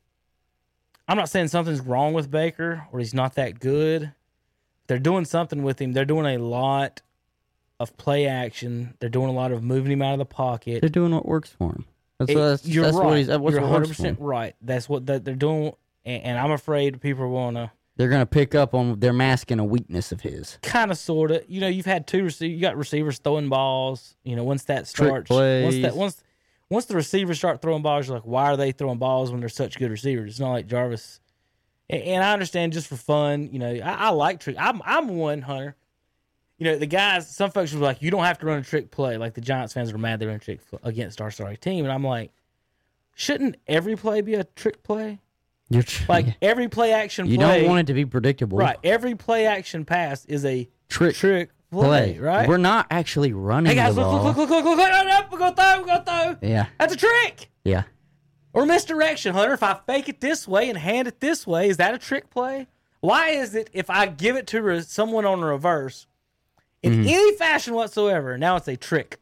[1.09, 4.12] I'm not saying something's wrong with Baker or he's not that good.
[4.86, 5.93] They're doing something with him.
[5.93, 7.02] They're doing a lot
[7.81, 8.94] of play action.
[9.01, 10.81] They're doing a lot of moving him out of the pocket.
[10.81, 11.85] They're doing what works for him.
[12.19, 13.06] That's, It- what, that's, you're that's right.
[13.06, 13.27] what he's.
[13.27, 14.55] That's you're 100 percent right.
[14.62, 15.73] That's what that they're doing,
[16.05, 19.01] and, and I'm afraid people want to They're gonna pick up on.
[19.01, 20.59] They're masking a weakness of his.
[20.62, 21.44] kind of sort of.
[21.48, 22.55] You know, you've had two receivers.
[22.55, 24.16] You got receivers throwing balls.
[24.24, 26.23] You know, once that Trick starts, once that once
[26.70, 29.48] once the receivers start throwing balls, you're like, why are they throwing balls when they're
[29.51, 30.31] such good receivers?
[30.31, 31.20] It's not like Jarvis.
[31.90, 33.51] And, and I understand just for fun.
[33.52, 34.56] You know, I, I like trick.
[34.59, 35.77] I'm I'm one hunter.
[36.56, 37.28] You know, the guys.
[37.28, 39.19] Some folks were like, you don't have to run a trick play.
[39.19, 41.93] Like the Giants fans were mad they run a trick against our sorry team, and
[41.93, 42.32] I'm like,
[43.14, 45.20] shouldn't every play be a trick play?
[45.73, 48.59] You're tr- Like every play action you play, don't want it to be predictable.
[48.59, 48.77] right?
[48.85, 52.19] Every play action pass is a Trick trick play, play.
[52.19, 52.49] right?
[52.49, 54.24] We're not actually running hey guys, the look, ball.
[54.24, 56.49] look, look, look, look, look, look, look, we're gonna throw, we're gonna throw.
[56.49, 57.49] Yeah, That's a trick.
[57.65, 57.85] yeah.
[58.53, 59.55] Or misdirection, Hunter.
[59.55, 62.28] If I fake it this way and hand it this way, is that a trick
[62.28, 62.66] play?
[63.01, 66.07] Why is it if I give it to re- someone on reverse
[66.82, 67.09] in Mm-hmm.
[67.09, 69.19] any fashion whatsoever, now it's a trick?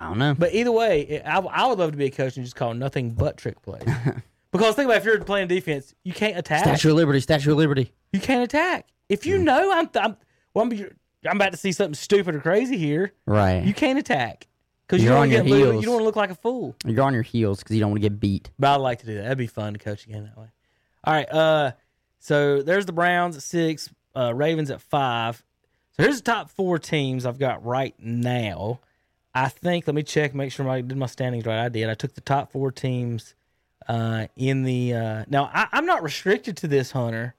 [0.00, 0.34] I don't know.
[0.38, 2.74] But either way, it- I, I would love to be a coach and just call
[2.74, 3.82] nothing but trick plays.
[4.52, 6.64] Because think about it, if you're playing defense, you can't attack.
[6.64, 7.20] Statue of Liberty.
[7.20, 7.92] Statue of Liberty.
[8.12, 8.86] You can't attack.
[9.08, 10.16] If you know I'm, I'm,
[10.54, 10.90] well, I'm,
[11.28, 13.62] I'm about to see something stupid or crazy here, Right.
[13.64, 14.46] you can't attack
[14.86, 15.82] because you You're don't on want to your get heels.
[15.82, 16.74] you don't want to look like a fool.
[16.84, 18.50] You're on your heels because you don't want to get beat.
[18.58, 19.22] But I'd like to do that.
[19.22, 20.48] That'd be fun to coach again that way.
[21.04, 21.30] All right.
[21.32, 21.72] Uh,
[22.18, 25.42] so there's the Browns at six, uh, Ravens at five.
[25.96, 28.80] So here's the top four teams I've got right now.
[29.34, 29.86] I think.
[29.86, 31.64] Let me check, make sure I did my standings right.
[31.64, 31.88] I did.
[31.88, 33.34] I took the top four teams
[33.88, 34.94] uh, in the.
[34.94, 37.34] Uh, now I, I'm not restricted to this, Hunter,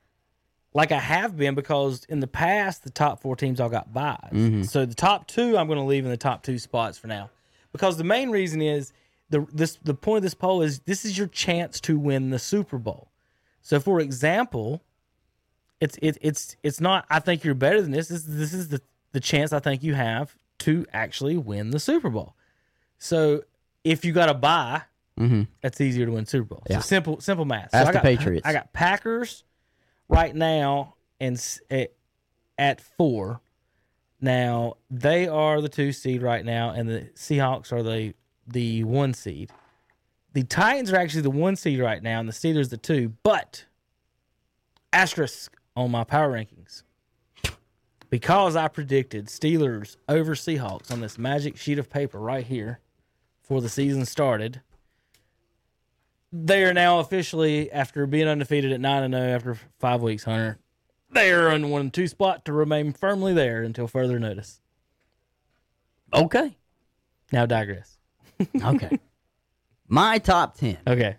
[0.74, 4.30] like I have been because in the past the top four teams all got buys.
[4.72, 7.30] So the top two I'm going to leave in the top two spots for now,
[7.72, 8.92] because the main reason is
[9.30, 12.40] the this the point of this poll is this is your chance to win the
[12.40, 13.12] Super Bowl.
[13.62, 14.82] So for example,
[15.80, 18.08] it's it, it's it's not I think you're better than this.
[18.08, 18.82] This this is the
[19.12, 22.36] the chance I think you have to actually win the Super Bowl.
[22.98, 23.44] So
[23.84, 24.82] if you got a buy,
[25.20, 25.44] Mm-hmm.
[25.62, 26.64] that's easier to win Super Bowl.
[26.70, 26.78] Yeah.
[26.80, 27.74] So simple simple math.
[27.74, 28.48] Ask so I the got, Patriots.
[28.48, 29.44] I got Packers
[30.08, 31.36] right now and
[31.70, 31.86] at, eh,
[32.58, 33.42] at four.
[34.22, 38.14] Now they are the two seed right now, and the Seahawks are the
[38.48, 39.52] the one seed.
[40.34, 43.14] The Titans are actually the one seed right now, and the Steelers the two.
[43.24, 43.66] But
[44.94, 46.84] asterisk on my power rankings
[48.10, 52.80] because I predicted Steelers over Seahawks on this magic sheet of paper right here
[53.42, 54.62] before the season started.
[56.32, 60.60] They are now officially, after being undefeated at nine and zero after five weeks, Hunter,
[61.12, 64.62] they are in one and two spot to remain firmly there until further notice.
[66.14, 66.56] Okay.
[67.32, 67.98] Now digress.
[68.64, 69.00] Okay.
[69.90, 70.78] My top 10.
[70.88, 71.18] Okay.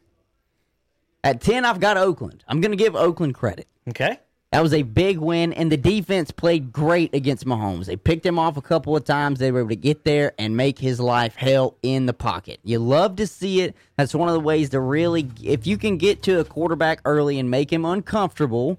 [1.23, 2.45] At 10, I've got Oakland.
[2.49, 3.67] I'm going to give Oakland credit.
[3.89, 4.19] Okay.
[4.53, 7.87] That was a big win, and the defense played great against Mahomes.
[7.87, 9.39] They picked him off a couple of times.
[9.39, 12.59] They were able to get there and make his life hell in the pocket.
[12.65, 13.77] You love to see it.
[13.97, 17.39] That's one of the ways to really, if you can get to a quarterback early
[17.39, 18.77] and make him uncomfortable,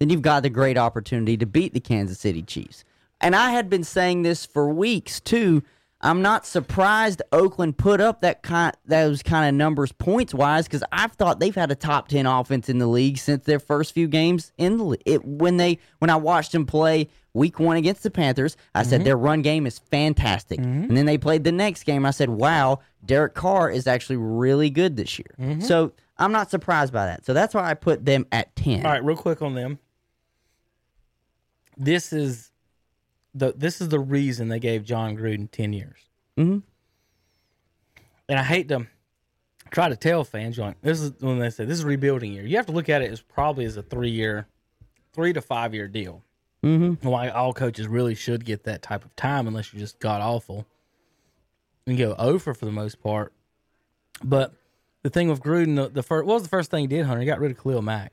[0.00, 2.84] then you've got the great opportunity to beat the Kansas City Chiefs.
[3.20, 5.62] And I had been saying this for weeks too.
[6.02, 10.82] I'm not surprised Oakland put up that kind those kind of numbers points wise because
[10.90, 14.08] I've thought they've had a top ten offense in the league since their first few
[14.08, 14.98] games in the.
[15.04, 19.00] It, when they when I watched them play week one against the Panthers, I said
[19.00, 19.04] mm-hmm.
[19.04, 20.60] their run game is fantastic.
[20.60, 20.84] Mm-hmm.
[20.84, 22.06] And then they played the next game.
[22.06, 25.34] I said, wow, Derek Carr is actually really good this year.
[25.38, 25.60] Mm-hmm.
[25.60, 27.26] So I'm not surprised by that.
[27.26, 28.86] So that's why I put them at ten.
[28.86, 29.78] All right, real quick on them.
[31.76, 32.49] This is
[33.34, 35.98] the this is the reason they gave Jon Gruden ten years.
[36.38, 36.58] Mm-hmm.
[38.28, 38.86] And I hate to
[39.70, 42.44] try to tell fans, you're like, this is when they say this is rebuilding year.
[42.44, 44.46] You have to look at it as probably as a three year,
[45.12, 46.22] three to five year deal.
[46.64, 47.08] Mm-hmm.
[47.08, 50.66] Why all coaches really should get that type of time, unless you're just god awful
[51.86, 53.32] and go over for the most part.
[54.22, 54.54] But
[55.02, 57.20] the thing with Gruden, the, the first what was the first thing he did, Hunter?
[57.20, 58.12] He got rid of Khalil Mack,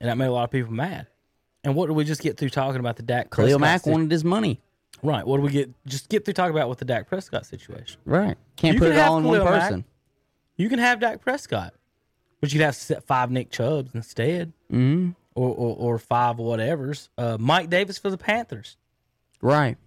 [0.00, 1.08] and that made a lot of people mad.
[1.64, 3.90] And what did we just get through talking about the Dak Khalil Prescott Mack sit-
[3.92, 4.60] wanted his money.
[5.02, 5.26] Right.
[5.26, 5.70] What do we get?
[5.86, 8.00] Just get through talking about with the Dak Prescott situation.
[8.04, 8.36] Right.
[8.56, 9.62] Can't You put can it have all in one Khalil Mack.
[9.62, 9.84] person.
[10.56, 11.72] You can have Dak Prescott,
[12.40, 15.10] but you'd have to set five Nick Chubbs instead, mm-hmm.
[15.34, 17.08] or, or or five whatevers.
[17.16, 18.76] Uh, Mike Davis for the Panthers.
[19.40, 19.78] Right.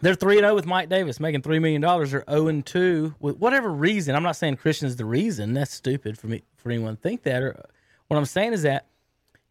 [0.00, 2.10] They're three and zero with Mike Davis, making three million dollars.
[2.12, 4.14] They're zero and two with whatever reason.
[4.14, 5.52] I'm not saying Christian's the reason.
[5.52, 7.42] That's stupid for me for anyone to think that.
[7.42, 7.62] Or
[8.08, 8.86] what I'm saying is that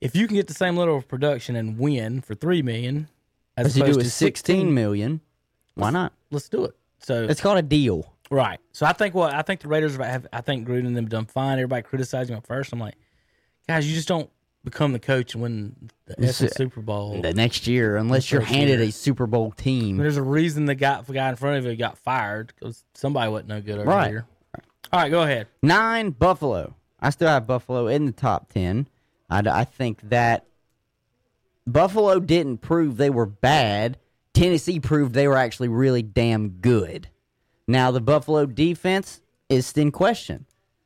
[0.01, 3.07] if you can get the same level of production and win for three million,
[3.57, 5.21] as As you opposed do to 16 million.
[5.75, 6.13] Why not?
[6.31, 6.75] let's do it.
[6.99, 8.13] So It's called a deal.
[8.31, 8.59] Right.
[8.71, 10.25] So I think what I think the Raiders have.
[10.33, 11.59] I think Gruden and them done fine.
[11.59, 12.73] Everybody criticizing at first.
[12.73, 12.95] I'm like,
[13.67, 14.29] guys, you just don't
[14.63, 17.21] become the coach and win the Super Bowl.
[17.21, 18.89] The next year, unless you're handed year.
[18.89, 19.97] a Super Bowl team.
[19.97, 23.29] There's a reason the guy, the guy in front of you got fired because somebody
[23.29, 24.09] wasn't no good over Right.
[24.09, 24.25] here.
[24.91, 25.47] All right, go ahead.
[25.61, 26.73] Nine, Buffalo.
[26.99, 28.87] I still have Buffalo in the top 10.
[29.29, 30.45] I, I think that
[31.67, 33.97] Buffalo didn't prove they were bad.
[34.33, 37.09] Tennessee proved they were actually really damn good.
[37.67, 40.45] Now, the Buffalo defense is in question.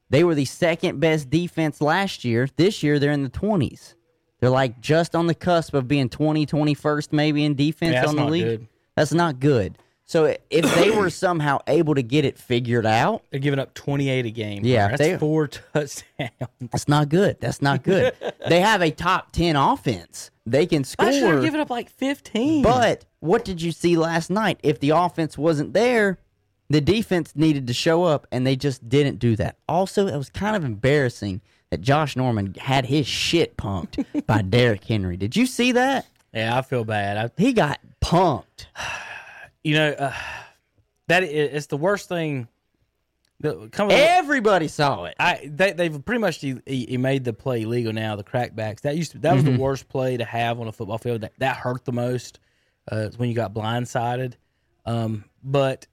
[0.10, 2.48] They were the second best defense last year.
[2.56, 3.96] This year, they're in the 20s.
[4.40, 8.16] They're like just on the cusp of being 20, 21st maybe in defense Yeah, on
[8.16, 8.46] the not league.
[8.46, 8.68] good.
[8.96, 9.78] That's not good.
[10.10, 14.26] So if they were somehow able to get it figured out, They're giving up 28
[14.26, 14.66] a game.
[14.66, 16.32] Yeah, that's they- four touchdowns.
[16.60, 17.40] That's not good.
[17.40, 18.16] That's not good.
[18.50, 20.32] they have a top 10 offense.
[20.48, 21.12] They can score.
[21.12, 21.32] year, score.
[21.34, 22.64] they're giving up like 15.
[22.64, 24.60] But what did you see last night?
[24.64, 26.18] If the offense wasn't there,
[26.72, 29.58] the defense needed to show up, and they just didn't do that.
[29.68, 34.86] Also, it was kind of embarrassing that Josh Norman had his shit pumped by Derrick
[34.86, 35.18] Henry.
[35.18, 36.08] Did you see that?
[36.34, 37.16] yeah, I feel bad.
[37.16, 38.66] I, He got pumped.
[39.64, 40.14] you know, uh,
[41.08, 42.48] that it's the worst thing.
[43.42, 45.16] That, Everybody saw it.
[45.18, 48.18] I they they've pretty much he, he made the play illegal now.
[48.18, 49.54] The crackbacks that used to that was Mm-hmm.
[49.56, 51.22] the worst play to have on a football field.
[51.22, 52.40] That that hurt the most.
[52.92, 54.34] Uh, when you got blindsided.
[54.86, 55.86] Um, but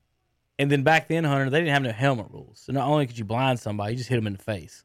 [0.58, 2.58] and then back then, Hunter, they didn't have no helmet rules.
[2.64, 4.82] So not only could you blind somebody, you just hit them in the face.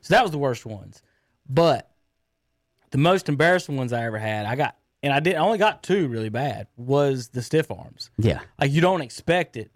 [0.00, 1.02] So that was the worst ones.
[1.48, 1.90] But
[2.92, 5.82] the most embarrassing ones I ever had, I got, and I did I only got
[5.82, 6.66] two really bad.
[6.76, 8.10] Was the stiff arms.
[8.18, 8.40] Yeah.
[8.60, 9.70] Like you don't expect it.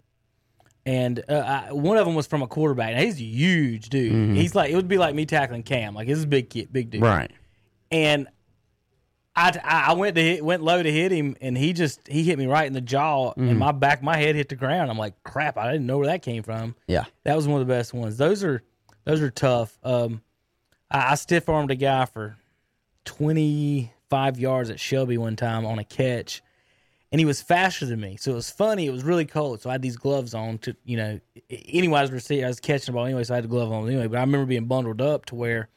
[0.87, 2.93] And uh, I, one of them was from a quarterback.
[2.93, 4.37] Now, he's a huge dude.
[4.37, 5.95] He's like it would be like me tackling Cam.
[5.95, 7.01] Like this is a big kid, big dude.
[7.01, 7.31] Right.
[7.91, 8.27] And
[9.35, 12.39] I, I went to hit, went low to hit him, and he just he hit
[12.39, 14.89] me right in the jaw, and my back my head hit the ground.
[14.89, 15.57] I'm like, crap!
[15.57, 16.75] I didn't know where that came from.
[16.87, 17.05] Yeah.
[17.23, 18.17] That was one of the best ones.
[18.17, 18.63] Those are
[19.03, 19.77] those are tough.
[19.83, 20.21] Um,
[20.89, 22.37] I, I stiff armed a guy for
[24.09, 26.41] 25 yards at Shelby one time on a catch,
[27.11, 28.17] and he was faster than me.
[28.17, 28.85] So it was funny.
[28.87, 29.61] It was really cold.
[29.61, 31.19] So I had these gloves on to you know.
[31.49, 33.71] Anyway, I was receiving, I was catching the ball anyway, so I had the glove
[33.71, 34.07] on anyway.
[34.07, 35.69] But I remember being bundled up to where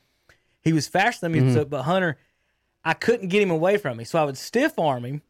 [0.61, 1.41] he was faster than me.
[1.41, 1.55] Mm-hmm.
[1.55, 2.19] So, but Hunter,
[2.85, 5.23] I couldn't get him away from me, so I would stiff arm him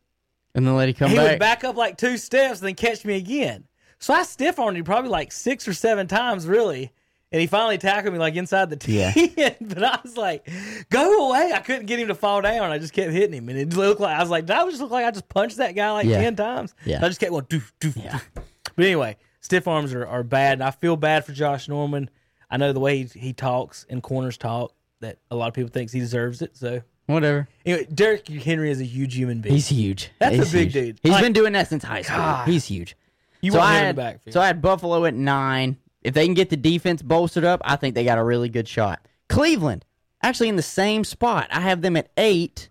[0.55, 1.31] And then let he come he back.
[1.31, 3.65] would back up like two steps and then catch me again.
[3.99, 6.93] So I stiff armed him probably like six or seven times, really.
[7.31, 9.13] And he finally tackled me like inside the Yeah.
[9.13, 9.57] 10.
[9.69, 10.49] but I was like,
[10.91, 11.53] go away.
[11.55, 12.71] I couldn't get him to fall down.
[12.71, 13.49] I just kept hitting him.
[13.51, 15.59] And it looked like, I was like, did I just look like I just punched
[15.59, 16.21] that guy like Yeah.
[16.23, 16.75] 10 times?
[16.87, 17.01] Yeah.
[17.01, 18.13] So I just kept going, doof, doof, Yeah.
[18.19, 18.43] doof.
[18.77, 20.55] But anyway, stiff arms are, are bad.
[20.55, 22.09] And I feel bad for Josh Norman.
[22.51, 25.71] I know the way he, he talks and corners talk that a lot of people
[25.71, 26.57] thinks he deserves it.
[26.57, 27.47] So Whatever.
[27.67, 29.55] anyway, Derrick Henry is a huge human being.
[29.55, 30.11] He's huge.
[30.19, 30.73] That's a big huge.
[30.73, 31.01] dude.
[31.03, 32.17] He's Like- been doing that since high school.
[32.17, 32.49] God.
[32.49, 32.97] He's huge.
[33.43, 34.33] you so I had, the backfield.
[34.33, 35.77] so I had Buffalo at nine.
[36.03, 38.69] If they can get the defense bolstered up, I think they got a really good
[38.69, 39.07] shot.
[39.29, 39.85] Cleveland,
[40.23, 41.49] actually in the same spot.
[41.51, 42.69] I have them at eight.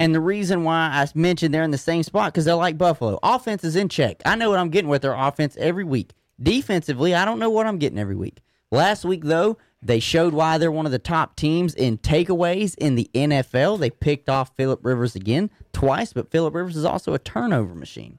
[0.00, 3.18] And the reason why I mentioned they're in the same spot because they're like Buffalo.
[3.22, 4.20] Offense is in check.
[4.26, 6.12] I know what I'm getting with their offense every week.
[6.42, 8.40] Defensively, I don't know what I'm getting every week.
[8.70, 12.96] Last week, though, they showed why they're one of the top teams in takeaways in
[12.96, 13.78] the NFL.
[13.78, 18.18] They picked off Philip Rivers again twice, but Philip Rivers is also a turnover machine.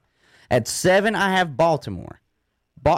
[0.50, 2.22] At seven, I have Baltimore.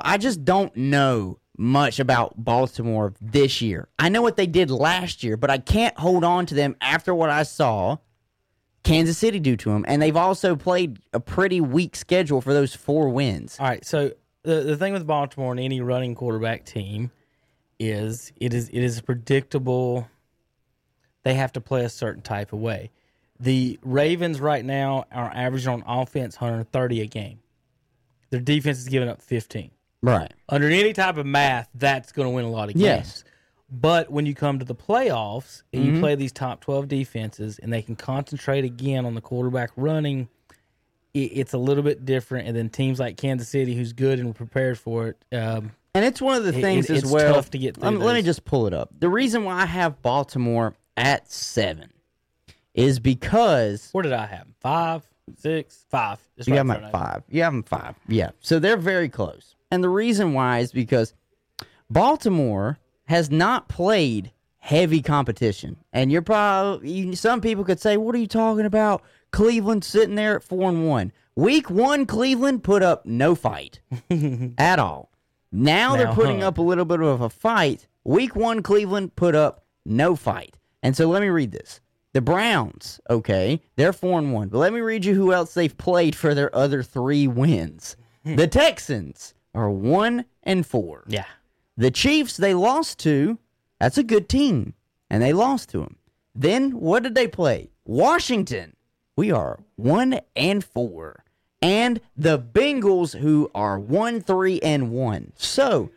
[0.03, 3.87] I just don't know much about Baltimore this year.
[3.97, 7.15] I know what they did last year, but I can't hold on to them after
[7.15, 7.97] what I saw
[8.83, 9.85] Kansas City do to them.
[9.87, 13.57] And they've also played a pretty weak schedule for those four wins.
[13.59, 13.83] All right.
[13.85, 14.11] So
[14.43, 17.11] the the thing with Baltimore and any running quarterback team
[17.79, 20.07] is it is it is predictable.
[21.23, 22.91] They have to play a certain type of way.
[23.39, 27.39] The Ravens right now are averaging on offense 130 a game.
[28.29, 29.71] Their defense is giving up 15.
[30.01, 30.31] Right.
[30.49, 32.83] Under any type of math, that's going to win a lot of games.
[32.83, 33.23] Yes.
[33.69, 37.73] But when you come to the playoffs and you play these top 12 defenses and
[37.73, 40.29] they can concentrate again on the quarterback running,
[41.13, 42.47] it, it's a little bit different.
[42.47, 46.21] And then teams like Kansas City, who's good and prepared for it, um, And it's
[46.21, 47.33] one of the things it- as it's well.
[47.33, 48.89] tough to get through Um, let me just pull it up.
[48.97, 51.91] The reason why I have Baltimore at seven
[52.73, 54.55] is because where did I have them?
[54.61, 55.03] Five,
[55.37, 56.19] six, five.
[56.37, 57.23] It's You right have them at five.
[57.27, 57.95] You have them five.
[58.07, 58.29] Yeah.
[58.39, 59.55] So they're very close.
[59.71, 61.13] And the reason why is because
[61.89, 65.77] Baltimore has not played heavy competition.
[65.93, 69.01] And you're probably you, some people could say, "What are you talking about?
[69.31, 71.11] Cleveland sitting there at four and one.
[71.35, 73.79] Week one, Cleveland put up no fight
[74.57, 75.11] at all.
[75.51, 76.49] Now, they're putting huh.
[76.49, 77.87] up a little bit of a fight.
[78.03, 80.57] Week one, Cleveland put up no fight.
[80.83, 81.79] And so let me read this.
[82.13, 84.49] The Browns, okay, they're four and one.
[84.49, 87.95] But let me read you who else they've played for their other three wins.
[88.23, 91.03] The Texans, are one and four.
[91.07, 91.25] Yeah.
[91.75, 93.37] The Chiefs, they lost to.
[93.79, 94.73] That's a good team,
[95.09, 95.97] and they lost to them.
[96.33, 97.69] Then what did they play?
[97.85, 98.75] Washington.
[99.15, 101.23] We are one and four,
[101.61, 105.33] and the Bengals, who are one, three, and one.
[105.37, 105.89] So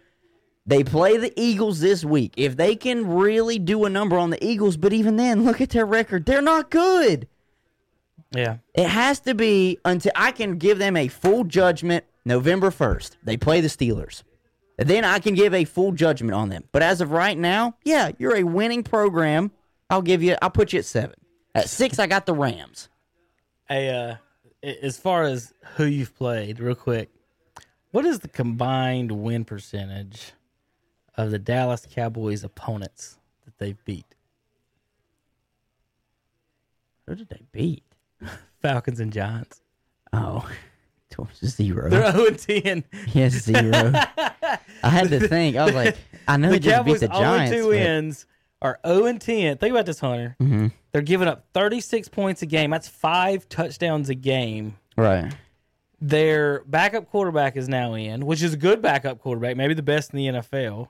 [0.66, 2.32] they play the Eagles this week.
[2.36, 5.70] If they can really do a number on the Eagles, but even then, look at
[5.70, 6.26] their record.
[6.26, 7.28] They're not good.
[8.32, 8.58] Yeah.
[8.74, 13.16] It has to be until I can give them a full judgment November 1st.
[13.22, 14.22] They play the Steelers.
[14.76, 16.64] Then I can give a full judgment on them.
[16.72, 19.50] But as of right now, yeah, you're a winning program.
[19.90, 21.16] I'll give you, I'll put you at seven.
[21.54, 22.88] At six, I got the Rams.
[23.68, 24.16] Hey, uh,
[24.62, 27.10] as far as who you've played, real quick,
[27.90, 30.32] what is the combined win percentage
[31.16, 34.14] of the Dallas Cowboys opponents that they've beat?
[37.06, 37.84] Who did they beat?
[38.62, 39.60] Falcons and Giants.
[40.12, 40.48] Oh,
[41.44, 41.90] zero.
[41.90, 42.84] They're 0 10.
[43.12, 43.92] yes, zero.
[44.82, 45.56] I had to think.
[45.56, 45.96] I was like,
[46.28, 47.52] I know The they just Cowboys' beat the Giants.
[47.52, 48.26] only two but- wins
[48.62, 49.58] are 0 and 10.
[49.58, 50.36] Think about this, Hunter.
[50.40, 50.66] Mm-hmm.
[50.92, 52.70] They're giving up 36 points a game.
[52.70, 54.76] That's five touchdowns a game.
[54.96, 55.32] Right.
[56.00, 60.12] Their backup quarterback is now in, which is a good backup quarterback, maybe the best
[60.12, 60.88] in the NFL.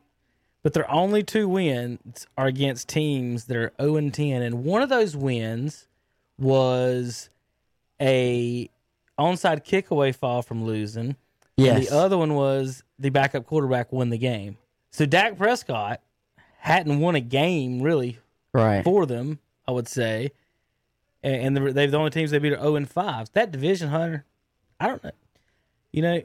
[0.63, 4.43] But their only two wins are against teams that are 0 and 10.
[4.43, 5.87] And one of those wins
[6.39, 7.31] was
[8.01, 8.69] a
[9.21, 11.17] onside kick away fall from losing.
[11.57, 11.89] And Yes.
[11.89, 14.57] the other one was the backup quarterback won the game.
[14.91, 16.01] So Dak Prescott
[16.59, 18.19] hadn't won a game really
[18.53, 18.83] right.
[18.83, 19.39] for them,
[19.69, 20.33] I would say.
[21.23, 23.33] And, and the, only teams they beat are 0 and 5.
[23.33, 24.25] That division, Hunter,
[24.79, 25.11] I don't know.
[25.93, 26.23] You know,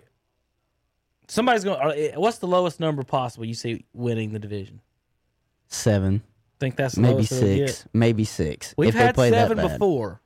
[1.28, 2.14] somebody's going to.
[2.14, 4.82] Eh, what's the lowest number possible you see winning the division?
[5.68, 6.22] Seven.
[6.60, 7.86] Think that's the Maybe six.
[7.92, 8.74] Maybe six.
[8.78, 9.72] We've if they had seven bad.
[9.72, 10.22] before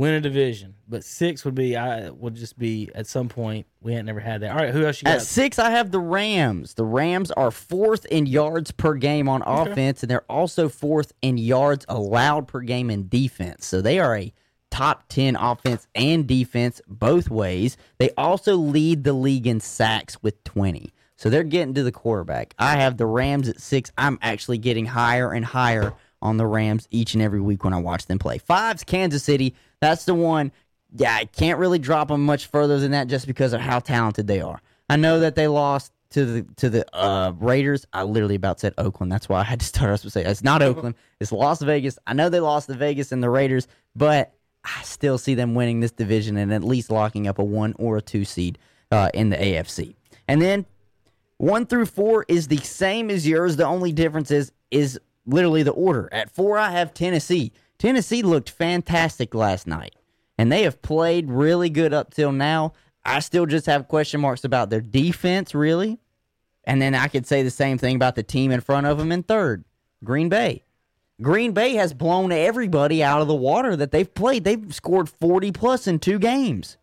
[0.00, 3.94] win a division, but six would be I would just be at some point we
[3.94, 4.52] ain't never had that.
[4.52, 5.16] All right, who else you got?
[5.16, 6.72] At six, I have the Rams.
[6.72, 11.36] The Rams are fourth in yards per game on offense, and they're also fourth in
[11.36, 13.66] yards allowed per game in defense.
[13.66, 14.32] So they are a
[14.70, 17.76] top 10 offense and defense both ways.
[17.98, 20.94] They also lead the league in sacks with 20.
[21.16, 22.54] So they're getting to the quarterback.
[22.58, 23.92] I have the Rams at six.
[23.98, 27.78] I'm actually getting higher and higher on the Rams each and every week when I
[27.78, 28.38] watch them play.
[28.38, 29.54] Five's Kansas City.
[29.80, 30.52] That's the one.
[30.94, 34.26] Yeah, I can't really drop them much further than that just because of how talented
[34.26, 34.60] they are.
[34.88, 37.86] I know that they lost to the to the uh, Raiders.
[37.92, 39.12] I literally about said Oakland.
[39.12, 40.96] That's why I had to start us with say it's not Oakland.
[41.20, 41.98] It's Las Vegas.
[42.06, 44.34] I know they lost to Vegas and the Raiders, but
[44.64, 47.96] I still see them winning this division and at least locking up a one or
[47.96, 48.58] a two seed
[48.90, 49.94] uh, in the AFC.
[50.28, 50.66] And then
[51.38, 53.56] one through four is the same as yours.
[53.56, 56.08] The only difference is is literally the order.
[56.12, 57.52] At four, I have Tennessee.
[57.80, 59.94] Tennessee looked fantastic last night,
[60.36, 62.74] and they have played really good up till now.
[63.06, 65.98] I still just have question marks about their defense, really.
[66.64, 69.10] And then I could say the same thing about the team in front of them
[69.10, 69.64] in third,
[70.04, 70.62] Green Bay.
[71.22, 74.44] Green Bay has blown everybody out of the water that they've played.
[74.44, 76.76] They've scored 40 plus in two games.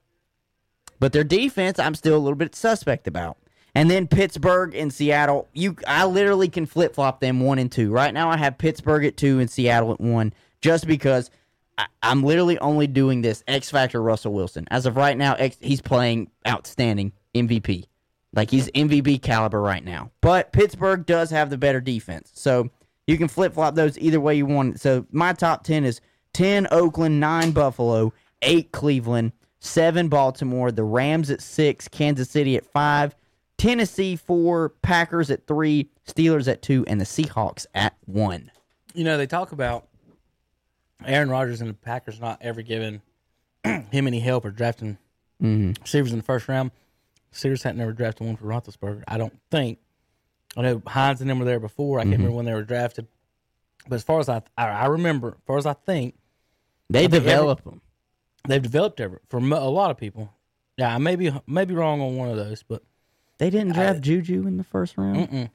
[1.00, 3.38] But their defense, I'm still a little bit suspect about.
[3.76, 7.92] And then Pittsburgh and Seattle, you I literally can flip flop them one and two.
[7.92, 11.30] Right now I have Pittsburgh at two and Seattle at one, just because
[11.78, 14.68] I, I'm literally only doing this X Factor Russell Wilson.
[14.72, 17.86] As of right now, X, he's playing outstanding MVP.
[18.34, 20.12] Like he's MVP caliber right now.
[20.22, 22.32] But Pittsburgh does have the better defense.
[22.34, 22.70] So
[23.08, 24.80] you can flip flop those either way you want.
[24.80, 26.02] So my top 10 is
[26.34, 32.66] 10 Oakland, 9 Buffalo, 8 Cleveland, 7 Baltimore, the Rams at 6, Kansas City at
[32.66, 33.16] 5,
[33.58, 38.52] Tennessee 4, Packers at 3, Steelers at 2, and the Seahawks at 1.
[38.94, 39.88] You know, they talk about
[41.06, 43.02] Aaron Rodgers and the Packers not ever giving
[43.64, 44.98] him any help or drafting
[45.42, 45.82] mm-hmm.
[45.82, 46.72] receivers in the first round.
[47.34, 49.04] Steelers hadn't never drafted one for Roethlisberger.
[49.08, 49.80] I don't think.
[50.56, 52.00] I know Hines and them were there before.
[52.00, 52.24] I can't mm-hmm.
[52.24, 53.08] remember when they were drafted.
[53.88, 56.16] But as far as I, I, I remember, as far as I think,
[56.90, 57.82] They every- develop them.
[58.48, 60.34] they've developed ever for a lot of people.
[60.78, 62.84] Yeah, I may be may be wrong on one of those, but
[63.40, 65.50] They didn't draft Juju in the first round.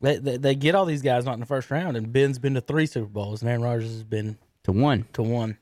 [0.00, 1.96] they, they they get all these guys not in the first round.
[1.96, 5.06] And Ben's been to three Super Bowls, and Aaron Rodgers has been To one.
[5.14, 5.56] to one.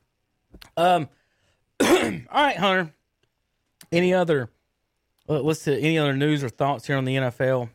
[0.76, 1.09] Um,
[1.81, 1.89] all
[2.32, 2.90] right, Hunter.
[3.93, 4.48] Any other?
[5.28, 5.78] Uh, let's see.
[5.78, 7.68] Any other news or thoughts here on the NFL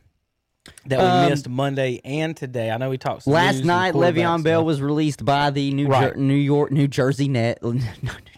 [0.87, 2.71] that we Um, missed Monday and today?
[2.71, 6.13] I know we talked Last night, Le'Veon Bell was released by the New Right.
[6.13, 7.59] Jer- New York New Jersey Net.
[7.63, 7.81] no, New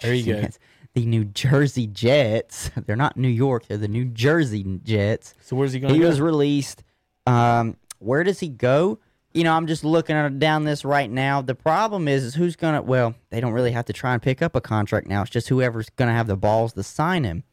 [0.02, 0.42] There you go.
[0.42, 0.60] Nets.
[0.94, 2.72] The New Jersey Jets.
[2.86, 3.68] They're not New York.
[3.68, 5.34] They're the New Jersey Jets.
[5.42, 5.94] So where's he going?
[5.94, 6.84] He to was released.
[7.26, 9.00] Um, where does he go?
[9.34, 11.42] You know, I'm just looking at down this right now.
[11.42, 12.82] The problem is, is who's gonna?
[12.82, 15.22] Well, they don't really have to try and pick up a contract now.
[15.22, 17.44] It's just whoever's gonna have the balls to sign him.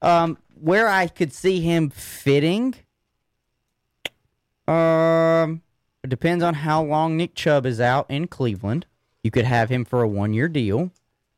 [0.00, 2.74] Um, where I could see him fitting,
[4.66, 5.62] um,
[6.02, 8.86] it depends on how long Nick Chubb is out in Cleveland.
[9.22, 10.92] You could have him for a one year deal,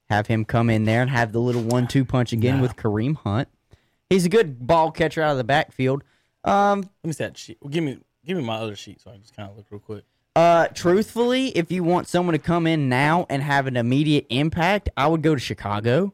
[0.08, 3.16] have him come in there and have the little one two punch again with Kareem
[3.16, 3.48] Hunt.
[4.08, 6.04] He's a good ball catcher out of the backfield.
[6.44, 7.58] Um, Let me see that sheet.
[7.68, 9.80] Give me give me my other sheet so I can just kind of look real
[9.80, 10.04] quick.
[10.36, 14.88] Uh, truthfully, if you want someone to come in now and have an immediate impact,
[14.96, 16.12] I would go to Chicago.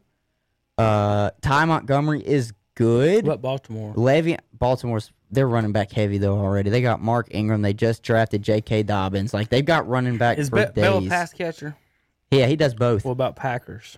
[0.76, 3.26] Uh, Ty Montgomery is good.
[3.26, 3.92] What about Baltimore?
[3.96, 6.70] Levy, Baltimore's they're running back heavy though already.
[6.70, 7.62] They got Mark Ingram.
[7.62, 8.82] They just drafted J.K.
[8.82, 9.32] Dobbins.
[9.32, 11.76] Like they've got running back Is Bell a pass catcher?
[12.30, 13.04] yeah, he does both.
[13.04, 13.96] What about Packers?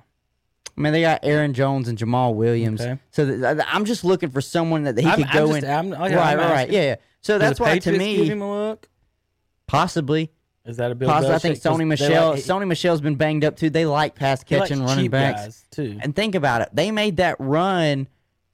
[0.76, 2.80] I mean, they got Aaron Jones and Jamaal Williams.
[2.80, 2.98] Okay.
[3.10, 5.64] So th- th- I'm just looking for someone that he I'm- could I'm go just-
[5.64, 5.70] in.
[5.70, 6.70] I'm- like, right, I'm right, right.
[6.70, 6.94] Yeah, yeah.
[7.20, 8.88] So that's why to Patriots give me, him a look.
[9.66, 10.30] possibly.
[10.64, 12.30] Is that a Bill Possibly, I think Sony Michel.
[12.30, 13.68] like- Sony Michel's been banged up too.
[13.68, 15.64] They like pass catching running cheap backs.
[15.72, 15.98] too.
[16.00, 16.68] And think about it.
[16.72, 18.06] They made that run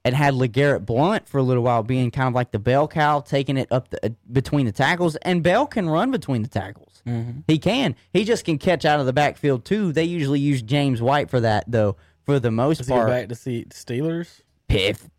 [0.03, 3.19] and had LeGarrette Blunt for a little while being kind of like the bell cow,
[3.19, 5.17] taking it up the, uh, between the tackles.
[5.17, 7.03] And Bell can run between the tackles.
[7.05, 7.41] Mm-hmm.
[7.47, 7.95] He can.
[8.11, 9.91] He just can catch out of the backfield too.
[9.91, 11.95] They usually use James White for that though.
[12.29, 14.41] For the most Does he go part, back to see the Steelers?
[14.69, 15.09] if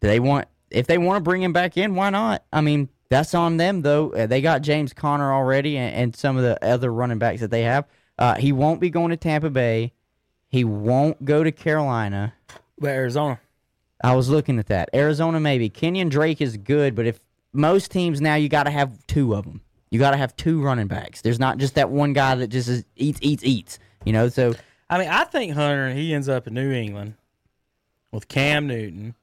[0.00, 2.42] they want if they want to bring him back in, why not?
[2.52, 4.10] I mean, that's on them though.
[4.12, 7.52] Uh, They got James Conner already, and, and some of the other running backs that
[7.52, 7.84] they have.
[8.18, 9.92] Uh, he won't be going to Tampa Bay.
[10.48, 12.34] He won't go to Carolina.
[12.80, 13.38] But Arizona.
[14.02, 14.90] I was looking at that.
[14.92, 15.68] Arizona maybe.
[15.68, 17.20] Kenyon Drake is good, but if
[17.52, 19.60] most teams now you got to have two of them.
[19.92, 21.20] You got to have two running backs.
[21.20, 23.78] There's not just that one guy that just is, eats, eats, eats.
[24.04, 24.54] You know, so
[24.94, 27.14] I mean, I think Hunter he ends up in New England
[28.12, 29.16] with Cam Newton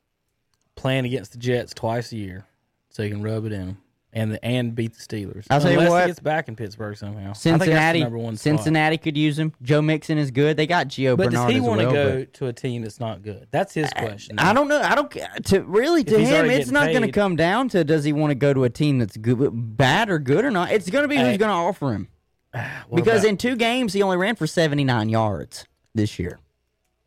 [0.75, 2.45] playing against the Jets twice a year,
[2.89, 3.77] so he can rub it in
[4.11, 5.45] and the, and beat the Steelers.
[5.49, 7.31] I'll tell you what, he gets back in Pittsburgh somehow.
[7.31, 8.43] I think that's the Cincinnati, number one spot.
[8.43, 9.53] Cincinnati could use him.
[9.61, 10.57] Joe Mixon is good.
[10.57, 12.99] They got Gio But Bernard does he want to well, go to a team that's
[12.99, 13.47] not good?
[13.51, 14.39] That's his question.
[14.39, 14.81] I don't know.
[14.81, 15.09] I don't
[15.45, 16.49] to really to him.
[16.49, 18.99] It's not going to come down to does he want to go to a team
[18.99, 20.73] that's good, bad or good or not.
[20.73, 22.09] It's going to be who's going to offer him.
[22.87, 25.65] What Because about- in two games he only ran for seventy nine yards
[25.95, 26.39] this year.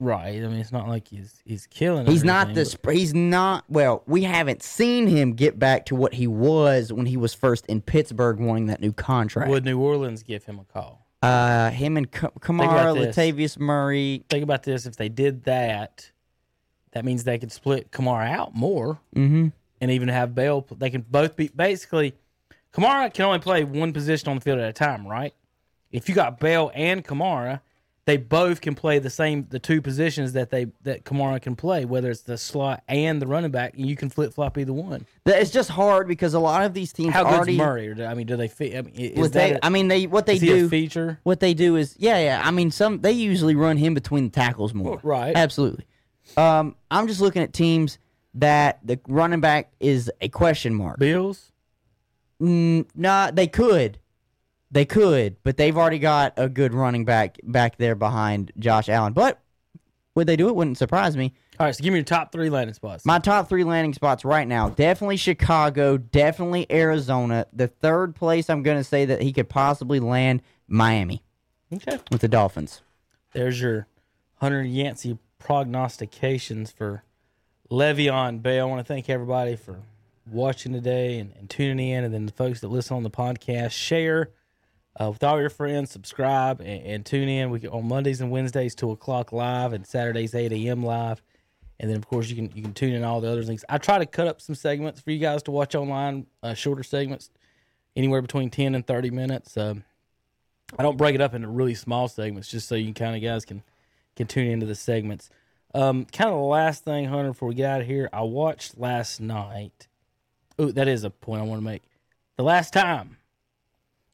[0.01, 0.37] right.
[0.43, 2.07] I mean, it's not like he's he's killing.
[2.07, 2.65] He's not the.
[2.67, 3.65] sp- He's not.
[3.69, 7.67] Well, we haven't seen him get back to what he was when he was first
[7.67, 9.51] in Pittsburgh, wanting that new contract.
[9.51, 11.01] Would New Orleans give him a call?
[11.23, 12.95] uh, him and Ka- Kamara.
[12.95, 14.25] Latavius Murray.
[14.29, 16.11] Think about this: if they did that,
[16.93, 19.49] that means they could split Kamara out more, Mm-hmm.
[19.81, 20.67] and even have Bell.
[20.77, 22.15] They can both be basically.
[22.75, 25.33] Kamara can only play one position on the field at a time, right?
[25.93, 27.61] If you got Bell and Kamara,
[28.07, 31.85] they both can play the same the two positions that they that Kamara can play,
[31.85, 35.07] whether it's the slot and the running back, and you can flip flop either one.
[35.25, 37.57] It's just hard because a lot of these teams How good's already.
[37.57, 37.89] Murray?
[37.89, 38.77] Or do, I mean, do they fit?
[38.77, 40.67] I mean, is they, a- I mean, they what they do.
[40.67, 41.21] a feature?
[41.23, 44.31] what they do is yeah yeah i mean some they usually run him between the
[44.31, 45.35] tackles more Right.
[45.37, 45.87] absolutely
[46.37, 47.99] um i'm just looking at teams
[48.35, 51.53] that the running back is a question mark Bills.
[52.45, 53.99] Mm, nah they could
[54.71, 59.13] they could but they've already got a good running back back there behind josh allen
[59.13, 59.41] but
[60.15, 62.51] would they do it wouldn't surprise me All right, so give me your top three
[62.51, 63.05] landing spots.
[63.05, 68.63] my top three landing spots right now definitely chicago definitely arizona the third place i'm
[68.63, 71.23] going to say that he could possibly land miami
[71.73, 71.99] okay.
[72.11, 72.83] with the dolphins
[73.33, 73.87] There's your
[74.37, 77.03] Hunter Yancey prognostications for
[77.71, 78.67] Le'Veon Bell.
[78.67, 79.81] I want to thank everybody for
[80.31, 83.73] watching today and, and tuning in, and then the folks that listen on the podcast,
[83.73, 84.31] share
[85.01, 87.51] uh, with all your friends, subscribe, and, and tune in.
[87.51, 90.85] We on Mondays and Wednesdays, two o'clock live, and Saturdays eight a.m.
[90.85, 91.23] live.
[91.81, 93.65] And then, of course, you can you can tune in all the other things.
[93.69, 96.85] I try to cut up some segments for you guys to watch online, uh, shorter
[96.85, 97.31] segments,
[97.97, 99.57] anywhere between ten and thirty minutes.
[99.57, 99.83] Um,
[100.79, 103.45] I don't break it up into really small segments just so you kind of guys
[103.45, 103.63] can
[104.15, 105.31] can tune into the segments.
[105.75, 108.79] Um, kind of the last thing, Hunter, before we get out of here, I watched
[108.79, 109.89] last night.
[110.59, 111.83] Oh, that is a point I want to make.
[112.37, 113.17] The last time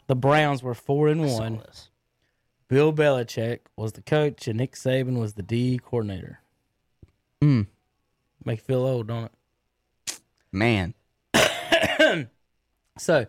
[0.06, 1.62] the Browns were four and one,
[2.68, 6.40] Bill Belichick was the coach and Nick Saban was the D coordinator.
[7.42, 7.66] Mm.
[8.44, 9.32] Make you feel old, don't it?
[10.52, 10.94] man
[12.98, 13.26] So,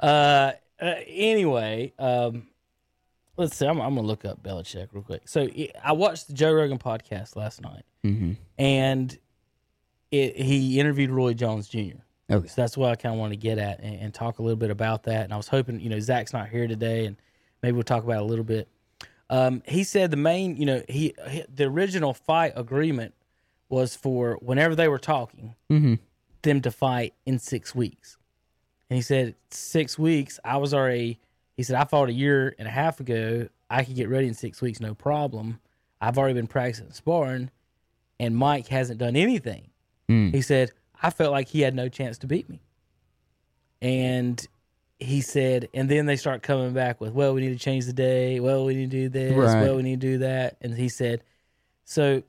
[0.00, 2.48] uh, uh, anyway, um,
[3.38, 3.66] let's see.
[3.66, 5.22] I'm, I'm gonna look up Belichick real quick.
[5.28, 5.48] So
[5.82, 8.32] I watched the Joe Rogan podcast last night, mm-hmm.
[8.58, 9.16] and
[10.10, 12.02] it, he interviewed Roy Jones Jr.
[12.30, 14.42] okay So that's what I kind of want to get at and, and talk a
[14.42, 15.24] little bit about that.
[15.24, 17.16] And I was hoping, you know, Zach's not here today, and
[17.62, 18.68] maybe we'll talk about a little bit.
[19.30, 23.14] Um, he said the main, you know, he, he the original fight agreement
[23.68, 25.98] was for whenever they were talking, Mhm.
[26.42, 28.18] them to fight in six weeks.
[28.90, 30.38] And he said six weeks.
[30.44, 31.18] I was already.
[31.56, 33.48] He said I fought a year and a half ago.
[33.70, 35.58] I could get ready in six weeks, no problem.
[36.00, 37.50] I've already been practicing sparring,
[38.20, 39.70] and Mike hasn't done anything
[40.06, 40.70] He said,
[41.04, 42.60] I felt like he had no chance to beat me.
[43.82, 44.44] And
[44.98, 47.92] he said, and then they start coming back with, well, we need to change the
[47.92, 48.40] day.
[48.40, 49.32] Well, we need to do this.
[49.34, 49.60] Right.
[49.62, 50.56] Well, we need to do that.
[50.60, 51.22] And he said,
[51.84, 52.22] so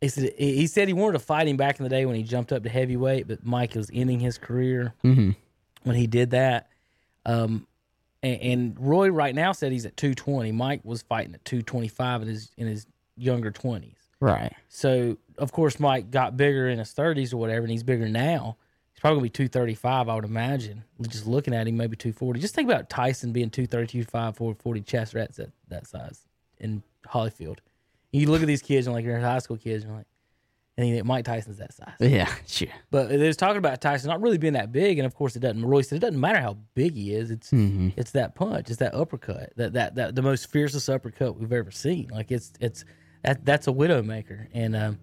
[0.00, 2.22] he said, he said he wanted to fight him back in the day when he
[2.22, 5.30] jumped up to heavyweight, but Mike was ending his career Mm-hmm.
[5.82, 6.68] when he did that.
[7.26, 7.66] Um,
[8.22, 10.52] and, and Roy right now said he's at 220.
[10.52, 12.86] Mike was fighting at 225 in his in his
[13.16, 13.96] younger 20s.
[14.20, 14.52] Right.
[14.68, 18.56] So of course Mike got bigger in his 30s or whatever, and he's bigger now.
[18.92, 20.84] He's probably gonna be 235, I would imagine.
[21.08, 22.38] Just looking at him, maybe 240.
[22.40, 26.26] Just think about Tyson being 230, 235, 440 chest rats that that size
[26.58, 27.58] in Holyfield.
[28.12, 30.06] You look at these kids and like you're high school kids, and you're like,
[30.76, 31.92] and you think Mike Tyson's that size.
[32.00, 32.32] Yeah.
[32.46, 32.68] Sure.
[32.90, 35.40] But they was talking about Tyson not really being that big, and of course it
[35.40, 35.64] doesn't.
[35.64, 37.30] Roy said it doesn't matter how big he is.
[37.30, 37.90] It's Mm-hmm.
[37.96, 41.70] it's that punch, it's that uppercut, that that that the most fiercest uppercut we've ever
[41.70, 42.08] seen.
[42.12, 42.84] Like it's it's
[43.22, 44.46] that that's a widowmaker.
[44.54, 44.98] And um,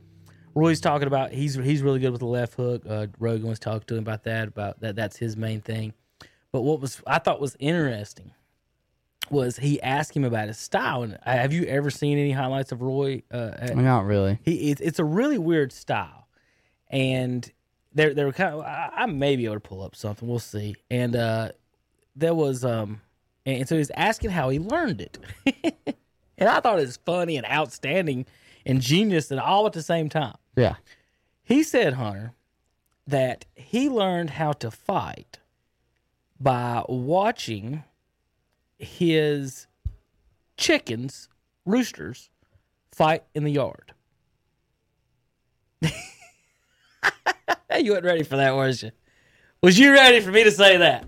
[0.56, 2.84] Roy's talking about he's he's really good with the left hook.
[2.88, 5.94] Uh, Rogan was talking to him about that about that that's his main thing.
[6.52, 8.32] But what was I thought was interesting
[9.30, 11.04] was he asked him about his style.
[11.04, 13.22] And have you ever seen any highlights of Roy?
[13.32, 14.40] Uh, at- Not really.
[14.44, 16.28] he it's, it's a really weird style,
[16.90, 17.50] and
[17.94, 20.28] they're they're kind of I, I may be able to pull up something.
[20.28, 20.76] We'll see.
[20.90, 21.52] And uh,
[22.16, 23.02] there was um,
[23.46, 25.20] and so he's asking how he learned it,
[26.38, 28.26] and I thought it was funny and outstanding
[28.68, 30.36] and genius and all at the same time.
[30.56, 30.76] Yeah.
[31.44, 32.34] He said, Hunter,
[33.08, 35.40] that he learned how to fight
[36.40, 37.84] by watching
[38.78, 39.66] his
[40.58, 41.30] chickens,
[41.66, 42.30] roosters,
[42.92, 43.94] fight in the yard.
[45.82, 45.92] you
[47.92, 48.92] weren't ready for that, was you?
[49.64, 51.06] Was you ready for me to say that?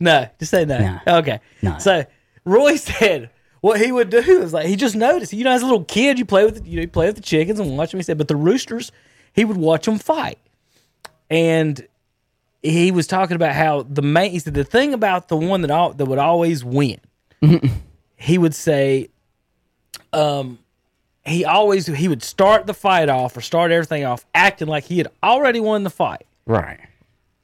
[0.00, 0.78] No, just say no.
[0.78, 1.18] No.
[1.18, 1.40] Okay.
[1.62, 1.78] No.
[1.78, 2.04] So
[2.44, 3.30] Roy said
[3.64, 5.32] what he would do is like he just noticed.
[5.32, 7.22] You know, as a little kid, you play with you know you play with the
[7.22, 7.98] chickens and watch them.
[7.98, 8.92] He said, but the roosters,
[9.32, 10.38] he would watch them fight,
[11.30, 11.88] and
[12.62, 14.32] he was talking about how the main.
[14.32, 17.00] He said the thing about the one that all, that would always win.
[18.16, 19.08] he would say,
[20.12, 20.58] um,
[21.24, 24.98] he always he would start the fight off or start everything off acting like he
[24.98, 26.26] had already won the fight.
[26.44, 26.80] Right.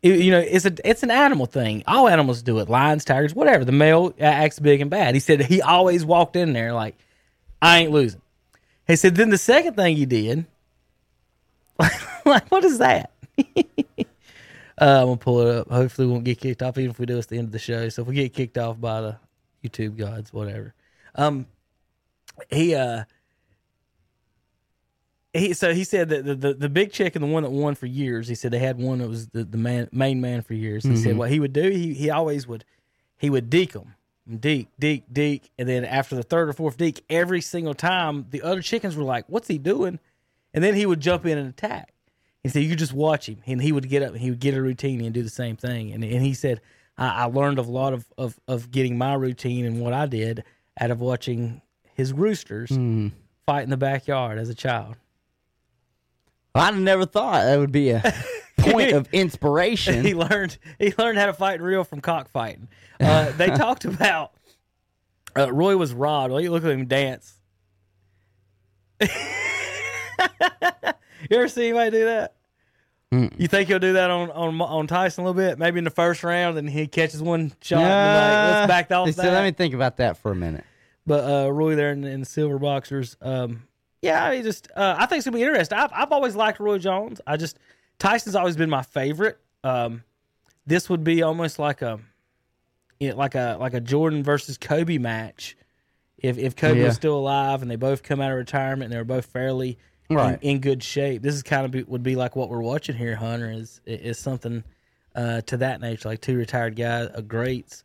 [0.02, 1.82] It- you know, it's a it's an animal thing.
[1.86, 2.68] All animals do it.
[2.68, 3.64] Lions, tigers, whatever.
[3.64, 5.14] The male acts big and bad.
[5.14, 6.96] He said he always walked in there like,
[7.60, 8.22] I ain't losing.
[8.86, 10.46] He said then the second thing he did,
[12.24, 13.12] like what is that?
[13.38, 13.44] uh,
[14.78, 15.70] I'm gonna pull it up.
[15.70, 17.18] Hopefully, we won't get kicked off even if we do.
[17.18, 17.88] It's the end of the show.
[17.90, 19.16] So if we get kicked off by the
[19.64, 20.74] YouTube gods, whatever.
[21.14, 21.46] Um,
[22.48, 23.04] he uh.
[25.32, 27.76] He, so he said that the, the, the big chick and the one that won
[27.76, 28.26] for years.
[28.26, 30.82] He said they had one that was the, the man main man for years.
[30.82, 31.18] He said mm-hmm.
[31.18, 31.70] what he would do.
[31.70, 32.64] He he always would
[33.16, 33.94] he would deke them,
[34.28, 38.42] deke deke deke, and then after the third or fourth deke, every single time the
[38.42, 40.00] other chickens were like, "What's he doing?"
[40.52, 41.94] And then he would jump in and attack.
[42.42, 44.54] He said you just watch him, and he would get up and he would get
[44.54, 45.92] a routine and do the same thing.
[45.92, 46.60] And and he said
[46.98, 50.42] I, I learned a lot of, of of getting my routine and what I did
[50.80, 51.62] out of watching
[51.94, 53.12] his roosters mm.
[53.46, 54.96] fight in the backyard as a child.
[56.54, 58.02] I never thought that would be a
[58.58, 60.04] point of inspiration.
[60.04, 62.68] he learned he learned how to fight in real from cockfighting.
[62.98, 64.32] Uh, they talked about
[65.36, 66.32] uh, Roy was robbed.
[66.32, 67.34] Well, you look at him dance.
[69.00, 69.08] you
[71.30, 72.34] ever see anybody do that?
[73.12, 75.58] You think he'll do that on, on on Tyson a little bit?
[75.58, 77.80] Maybe in the first round, and he catches one shot.
[77.80, 79.32] and like, let's back off that.
[79.32, 80.64] let me think about that for a minute.
[81.06, 83.64] But uh, Roy there in, in the silver boxers, um,
[84.02, 85.78] yeah, he just uh, I think it's gonna be interesting.
[85.78, 87.20] I've I've always liked Roy Jones.
[87.26, 87.58] I just
[87.98, 89.38] Tyson's always been my favorite.
[89.64, 90.04] Um,
[90.66, 92.00] this would be almost like a
[92.98, 95.56] you know, like a like a Jordan versus Kobe match.
[96.18, 96.86] If if Kobe Yeah.
[96.86, 99.78] was still alive and they both come out of retirement and they were both fairly
[100.12, 100.38] Right.
[100.42, 102.96] in, in good shape, this is kind of be, would be like what we're watching
[102.96, 103.14] here.
[103.16, 104.64] Hunter is is something
[105.14, 107.84] uh, to that nature, like two retired guys, uh, greats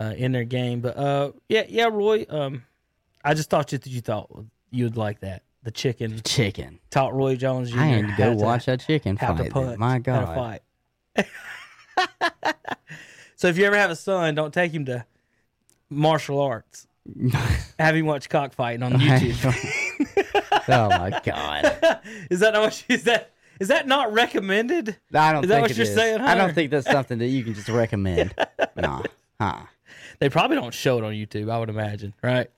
[0.00, 0.80] uh, in their game.
[0.80, 2.24] But uh, yeah, yeah, Roy.
[2.28, 2.64] Um,
[3.24, 4.30] I just thought you you thought
[4.70, 5.42] you'd like that.
[5.62, 6.78] The chicken The Chicken.
[6.90, 7.78] taught Roy Jones Jr.
[7.80, 9.36] I need to go watch that chicken fight.
[9.44, 9.78] to punch.
[9.78, 10.60] My to God.
[11.16, 11.26] fight.
[13.36, 15.04] so if you ever have a son, don't take him to
[15.90, 16.86] martial arts.
[17.78, 19.54] have him watch cockfighting on YouTube.
[20.68, 22.00] oh my God.
[22.30, 24.96] is that not what is that is that not recommended?
[25.12, 25.94] I don't Is that think what it you're is.
[25.94, 28.32] saying, I don't think that's something that you can just recommend.
[28.76, 29.02] nah.
[29.40, 29.62] Huh.
[30.20, 31.50] They probably don't show it on YouTube.
[31.50, 32.48] I would imagine, right?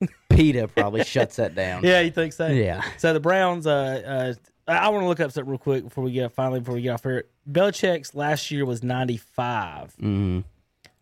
[0.30, 1.82] PETA probably shuts that down.
[1.84, 2.46] Yeah, you think so?
[2.48, 2.82] Yeah.
[2.98, 4.34] So the Browns, uh,
[4.66, 6.82] uh, I want to look up something real quick before we get finally before we
[6.82, 7.24] get off here.
[7.50, 10.44] Belichick's last year was 95 Mhm.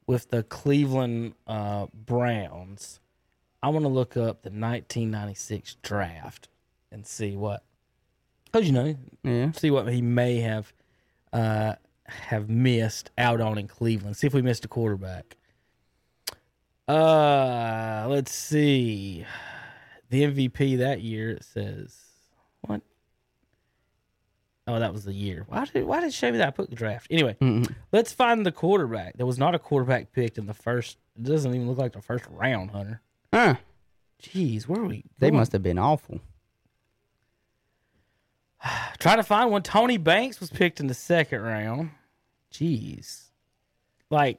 [0.07, 3.01] with the Cleveland uh, Browns.
[3.63, 6.49] I want to look up the 1996 draft
[6.93, 7.63] and see what.
[8.53, 8.97] Told you know.
[9.25, 9.51] Yeah.
[9.53, 10.73] See what he may have
[11.33, 11.75] uh,
[12.07, 14.17] have missed out on in Cleveland.
[14.17, 15.36] See if we missed a quarterback.
[16.89, 19.25] Uh, let's see.
[20.11, 21.97] The MVP that year it says
[22.61, 22.81] what?
[24.69, 25.45] Oh, that was the year.
[25.49, 27.09] Why did why did me that I put the draft?
[27.11, 27.37] Anyway,
[27.93, 29.17] let's find the quarterback.
[29.17, 30.99] There was not a quarterback picked in the first.
[31.17, 33.01] It doesn't even look like the first round, Hunter.
[33.33, 33.57] Huh.
[34.23, 35.05] Jeez, where are we?
[35.19, 35.39] They going?
[35.39, 36.21] must have been awful.
[38.99, 39.63] Try to find one.
[39.63, 41.91] Tony Banks was picked in the second round.
[42.53, 43.25] Jeez,
[44.11, 44.39] like,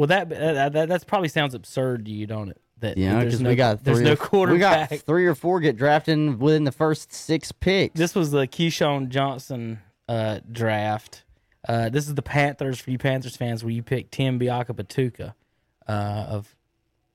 [0.00, 2.60] well, that that, that probably sounds absurd to you, don't it?
[2.78, 4.90] That Yeah, because no, we got three there's no quarterback.
[4.90, 7.98] We got three or four get drafted within the first six picks.
[7.98, 11.24] This was the Keyshawn Johnson uh, draft.
[11.68, 15.34] Uh, this is the Panthers for you Panthers fans, where you pick Tim Biakabutuka
[15.86, 16.56] uh, of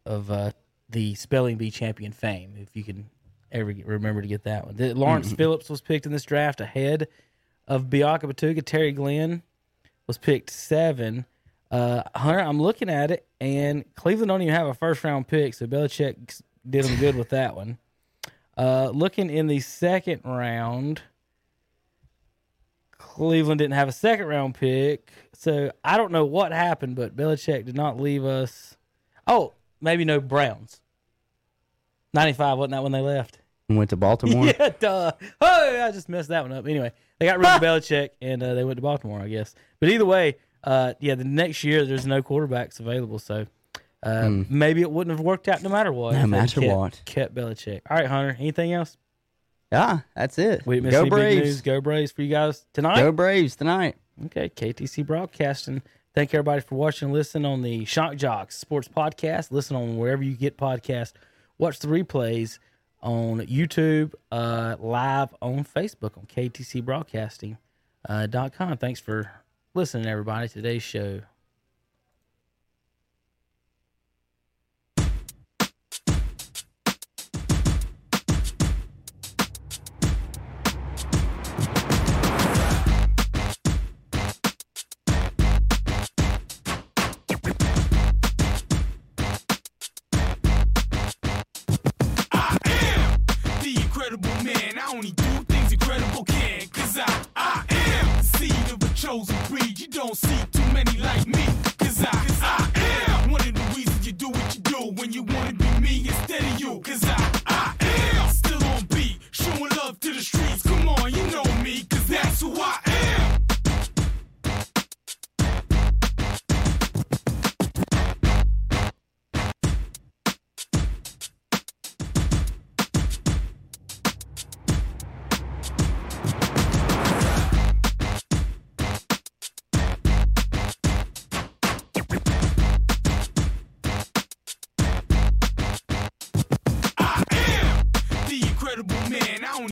[0.06, 0.52] of uh,
[0.88, 2.54] the spelling bee champion fame.
[2.56, 3.10] If you can
[3.52, 6.62] ever get, remember to get that one, The- Lawrence Phillips was picked in this draft
[6.62, 7.08] ahead
[7.68, 8.64] of Biakabutuka.
[8.64, 9.42] Terry Glenn
[10.06, 11.26] was picked seven.
[11.72, 15.54] Uh, Hunter, I'm looking at it, and Cleveland don't even have a first round pick,
[15.54, 17.78] so Belichick did them good with that one.
[18.58, 21.02] Uh, looking in the second round,
[22.98, 27.66] Cleveland didn't have a second round pick, so I don't know what happened, but Belichick
[27.66, 28.78] did not leave us.
[29.28, 30.82] Oh, maybe no Browns.
[32.14, 33.40] Ninety five wasn't that when they left?
[33.68, 34.46] went to Baltimore.
[34.60, 35.12] Yeah, duh.
[35.42, 36.68] Oh, I just messed that one up.
[36.68, 39.56] Anyway, they got rid of Belichick and uh, they went to Baltimore, I guess.
[39.80, 43.46] But either way, uh, yeah, the next year there's no quarterbacks available, so
[44.04, 46.14] uh, maybe it wouldn't have worked out no matter what.
[46.14, 47.02] No matter kept, what.
[47.06, 47.82] kept Belichick.
[47.90, 48.36] All right, Hunter.
[48.40, 48.98] Anything else?
[49.72, 50.66] Yeah, that's it.
[50.66, 51.10] We Go big news.
[51.10, 51.62] Braves.
[51.62, 52.98] Go Braves for you guys tonight.
[52.98, 53.96] Go Braves tonight.
[54.26, 55.82] Okay, KTC Broadcasting.
[56.14, 59.52] Thank everybody for watching Listen on the Shock Jocks Sports Podcast.
[59.52, 61.14] Listen on wherever you get podcasts.
[61.58, 62.60] Watch the replays
[63.02, 67.58] on YouTube, uh, live on Facebook on KTC Broadcasting
[68.08, 68.78] uh, dot com.
[68.78, 69.30] Thanks for
[69.76, 70.48] listening, everybody.
[70.48, 71.22] Today's show.